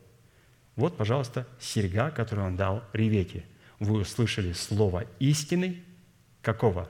[0.77, 3.45] Вот, пожалуйста, серьга, которую он дал Ревете.
[3.79, 5.83] Вы услышали слово истины,
[6.41, 6.89] какого?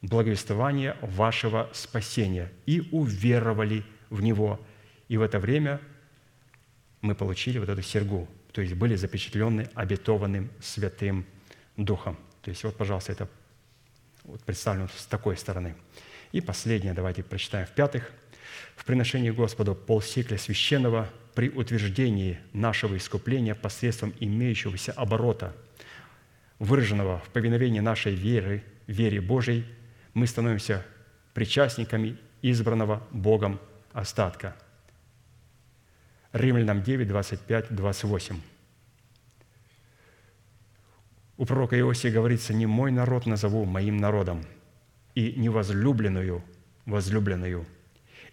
[0.00, 4.60] Благовествование вашего спасения и уверовали в него–
[5.12, 5.78] и в это время
[7.02, 11.26] мы получили вот эту сергу, то есть были запечатлены обетованным Святым
[11.76, 12.16] Духом.
[12.40, 13.28] То есть вот, пожалуйста, это
[14.24, 15.74] вот представлено с такой стороны.
[16.32, 17.66] И последнее, давайте прочитаем.
[17.66, 18.10] В-пятых,
[18.76, 25.54] в приношении Господу полсикля священного при утверждении нашего искупления посредством имеющегося оборота,
[26.58, 29.64] выраженного в повиновении нашей веры, вере Божией,
[30.14, 30.84] мы становимся
[31.34, 33.60] причастниками избранного Богом
[33.92, 34.56] остатка–
[36.32, 38.40] Римлянам 9, 25, 28.
[41.42, 44.46] У пророка Иосии говорится, «Не мой народ назову моим народом,
[45.16, 46.44] и невозлюбленную
[46.86, 47.66] возлюбленную».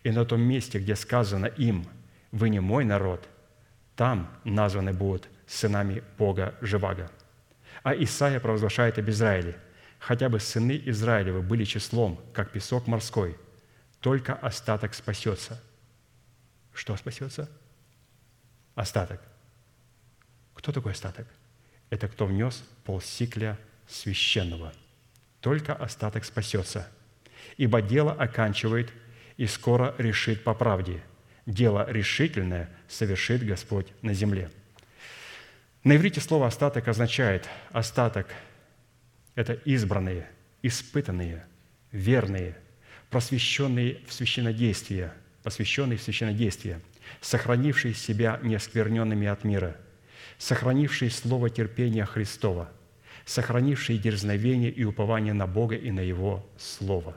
[0.03, 1.87] И на том месте, где сказано им,
[2.31, 3.27] «Вы не мой народ»,
[3.95, 7.09] там названы будут сынами Бога Живаго.
[7.81, 9.57] А Исаия провозглашает об Израиле,
[9.97, 13.35] «Хотя бы сыны Израилевы были числом, как песок морской,
[14.01, 15.59] только остаток спасется».
[16.75, 17.49] Что спасется?
[18.75, 19.19] остаток.
[20.53, 21.25] Кто такой остаток?
[21.89, 23.57] Это кто внес полсикля
[23.87, 24.73] священного.
[25.41, 26.87] Только остаток спасется.
[27.57, 28.91] Ибо дело оканчивает
[29.37, 31.01] и скоро решит по правде.
[31.45, 34.51] дело решительное совершит Господь на земле».
[35.83, 38.27] На иврите слово «остаток» означает «остаток»–
[39.35, 40.29] это избранные,
[40.61, 41.45] испытанные,
[41.93, 42.57] верные,
[43.09, 46.81] просвещенные в священнодействие, посвященные в священнодействие,
[47.21, 49.77] сохранившие себя неоскверненными от мира,
[50.39, 52.71] сохранившие слово терпения Христова,
[53.25, 57.15] сохранившие дерзновение и упование на Бога и на Его Слово.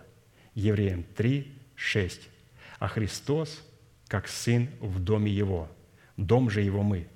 [0.54, 2.28] Евреям 3, 6.
[2.78, 3.62] А Христос,
[4.08, 5.70] как Сын в доме Его,
[6.18, 7.06] дом же Его мы,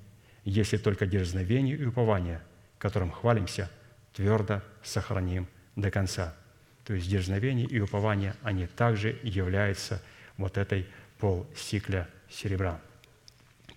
[0.45, 2.41] если только дерзновение и упование,
[2.79, 3.69] которым хвалимся,
[4.13, 6.35] твердо сохраним до конца.
[6.85, 10.01] То есть дерзновение и упование, они также являются
[10.37, 10.87] вот этой
[11.19, 12.79] полсикля серебра.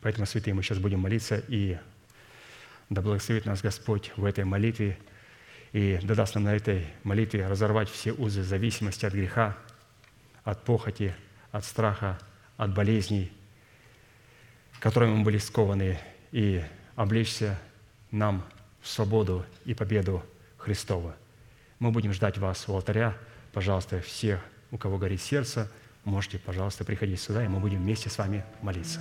[0.00, 1.76] Поэтому, святые, мы сейчас будем молиться, и
[2.90, 4.98] да благословит нас Господь в этой молитве,
[5.72, 9.56] и да даст нам на этой молитве разорвать все узы зависимости от греха,
[10.42, 11.14] от похоти,
[11.52, 12.18] от страха,
[12.56, 13.32] от болезней,
[14.80, 15.98] которыми мы были скованы,
[16.32, 16.62] и
[16.96, 17.58] облечься
[18.10, 18.44] нам
[18.80, 20.22] в свободу и победу
[20.58, 21.14] Христова.
[21.78, 23.16] Мы будем ждать вас у алтаря.
[23.52, 24.40] Пожалуйста, все,
[24.70, 25.70] у кого горит сердце,
[26.04, 29.00] можете, пожалуйста, приходить сюда, и мы будем вместе с вами молиться.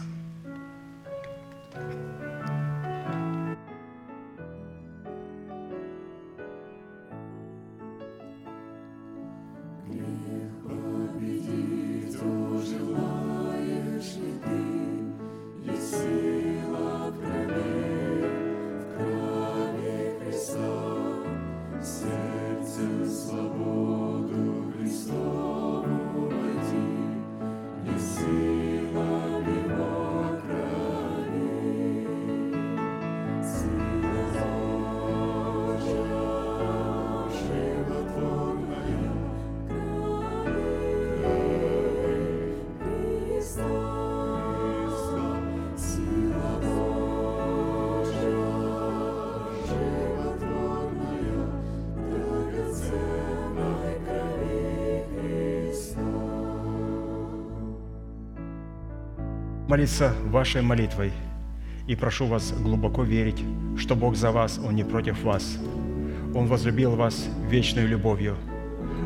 [59.80, 61.14] Молиться вашей молитвой.
[61.88, 63.41] И прошу вас глубоко верить,
[63.77, 65.57] что Бог за вас, Он не против вас.
[66.35, 68.35] Он возлюбил вас вечной любовью.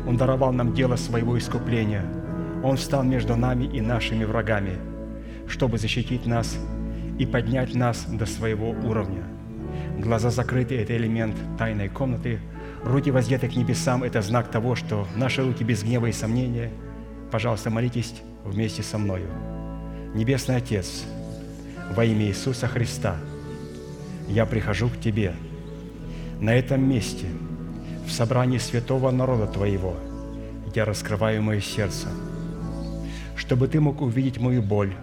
[0.04, 2.04] Он даровал нам дело своего искупления.
[2.64, 4.72] Он встал между нами и нашими врагами,
[5.46, 6.58] чтобы защитить нас
[7.20, 9.22] и поднять нас до своего уровня.
[10.00, 12.40] Глаза закрыты– это элемент тайной комнаты.
[12.82, 16.72] Руки воздеты к небесам– это знак того, что наши руки без гнева и сомнения.
[17.30, 19.28] Пожалуйста, молитесь вместе со мною.
[20.14, 21.02] Небесный Отец,
[21.90, 23.16] во имя Иисуса Христа,
[24.28, 25.34] я прихожу к Тебе
[26.40, 27.26] на этом месте,
[28.06, 29.96] в собрании святого народа Твоего,
[30.72, 32.06] я раскрываю мое сердце,
[33.34, 34.94] чтобы Ты мог увидеть мою боль,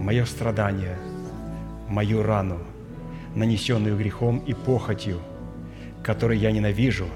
[0.00, 0.98] мое страдание,
[1.88, 2.58] мою рану,
[3.36, 5.20] нанесенную грехом и похотью,
[6.02, 7.06] которые я ненавижу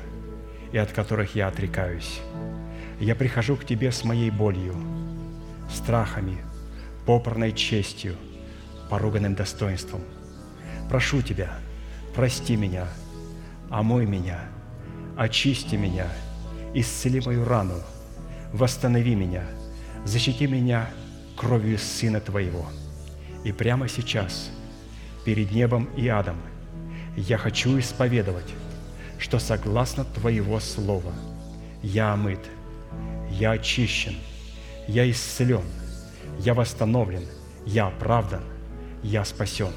[0.70, 2.20] и от которых я отрекаюсь.
[3.00, 4.76] Я прихожу к Тебе с моей болью,
[5.68, 6.38] страхами,
[7.06, 8.16] попранной честью,
[8.88, 10.00] поруганным достоинством.
[10.88, 11.58] Прошу Тебя,
[12.14, 12.86] прости меня,
[13.70, 14.40] омой меня,
[15.16, 16.08] очисти меня,
[16.74, 17.80] исцели мою рану,
[18.52, 19.44] восстанови меня,
[20.04, 20.90] защити меня
[21.36, 22.66] кровью Сына Твоего.
[23.44, 24.50] И прямо сейчас,
[25.24, 26.36] перед небом и адом,
[27.16, 28.52] я хочу исповедовать,
[29.18, 31.12] что согласно Твоего Слова
[31.82, 32.40] я омыт,
[33.30, 34.14] я очищен,
[34.88, 35.64] я исцелен–
[36.38, 37.24] я восстановлен,
[37.66, 38.42] я оправдан,
[39.02, 39.72] я спасен.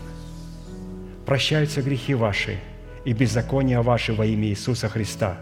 [1.26, 2.58] Прощаются грехи ваши
[3.06, 5.38] и беззакония ваши во имя Иисуса Христа.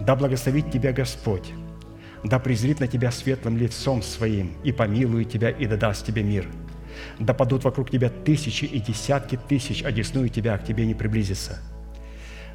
[0.00, 1.52] Да благословит тебя Господь,
[2.24, 6.46] да презрит на тебя светлым лицом своим и помилует тебя и дадаст тебе мир.
[7.18, 11.58] Да падут вокруг тебя тысячи и десятки тысяч, а десную тебя к тебе не приблизится.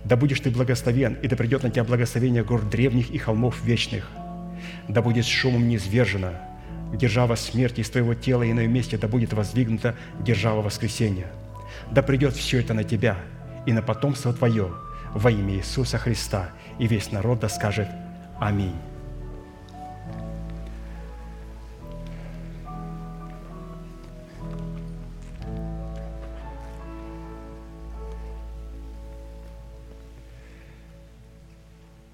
[0.03, 4.09] Да будешь ты благословен, и да придет на тебя благословение гор древних и холмов вечных.
[4.89, 6.33] Да будет шумом низвержено,
[6.93, 11.27] держава смерти из твоего тела, и иное месте да будет воздвигнута держава воскресения.
[11.91, 13.17] Да придет все это на тебя
[13.65, 14.71] и на потомство твое
[15.13, 16.49] во имя Иисуса Христа,
[16.79, 17.87] и весь народ да скажет
[18.39, 18.92] Аминь.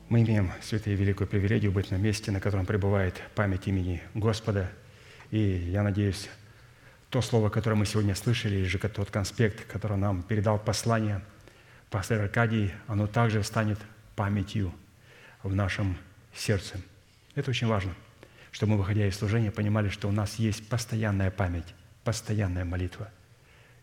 [0.10, 4.72] Мы имеем, святые, великую привилегию быть на месте, на котором пребывает память имени Господа.
[5.30, 6.30] И я надеюсь,
[7.12, 11.22] то слово, которое мы сегодня слышали, или же тот конспект, который нам передал послание
[11.92, 13.78] пастор Аркадий, оно также станет
[14.16, 14.74] памятью
[15.44, 15.96] в нашем
[16.34, 16.78] сердце.
[17.36, 17.94] Это очень важно.
[18.52, 23.12] чтобы мы, выходя из служения, понимали, что у нас есть постоянная память, постоянная молитва.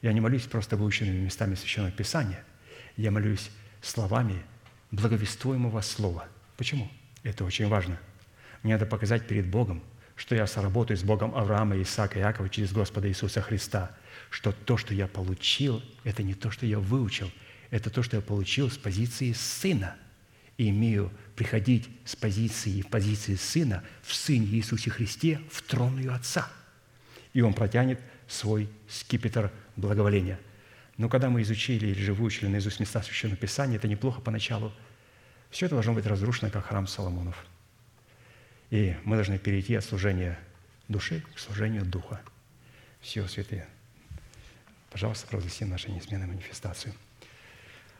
[0.03, 2.43] Я не молюсь просто выученными местами Священного Писания.
[2.97, 3.48] Я молюсь
[3.81, 4.43] словами
[4.97, 6.27] благовествуемого слова.
[6.56, 6.90] Почему?
[7.23, 7.98] Это очень важно.
[8.62, 9.82] Мне надо показать перед Богом,
[10.16, 13.94] что я сработаю с Богом Авраама, Исаака, Иакова через Господа Иисуса Христа,
[14.31, 17.31] что то, что я получил, это не то, что я выучил,
[17.70, 19.94] это то, что я получил с позиции сына.
[20.56, 26.12] И имею приходить с позиции, в позиции сына в Сыне Иисусе Христе в трон ее
[26.12, 26.51] Отца.
[27.35, 30.40] И он протянет свой скипетр благоволения.
[30.97, 34.73] Но когда мы изучили или же выучили наизусть места Священного Писания, это неплохо поначалу.
[35.51, 37.47] Все это должно быть разрушено, как храм Соломонов.
[38.70, 40.39] И мы должны перейти от служения
[40.89, 42.20] души к служению духа.
[43.01, 43.66] Все, святые.
[44.90, 46.94] Пожалуйста, провозгласи нашу неизменную манифестацию.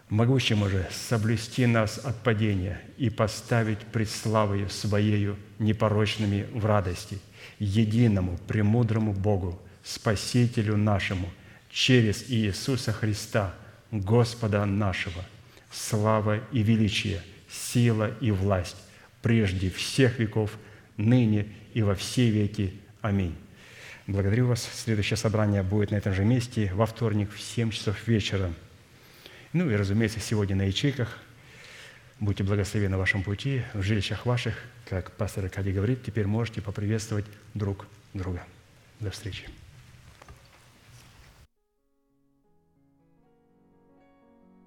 [0.09, 7.19] Могущему же соблюсти нас от падения и поставить пред славою Своею непорочными в радости,
[7.59, 11.29] единому, премудрому Богу, Спасителю нашему,
[11.71, 13.55] через Иисуса Христа,
[13.91, 15.25] Господа нашего,
[15.73, 17.21] слава и величие,
[17.57, 18.77] сила и власть
[19.23, 20.57] прежде всех веков,
[20.97, 22.75] ныне и во все веки.
[23.01, 23.35] Аминь.
[24.07, 24.69] Благодарю вас.
[24.73, 28.53] Следующее собрание будет на этом же месте во вторник в 7 часов вечера.
[29.53, 31.19] Ну и, разумеется, сегодня на ячейках.
[32.21, 34.55] Будьте благословены на вашем пути, в жилищах ваших.
[34.89, 38.45] Как пастор Аркадий говорит, теперь можете поприветствовать друг друга.
[39.01, 39.49] До встречи.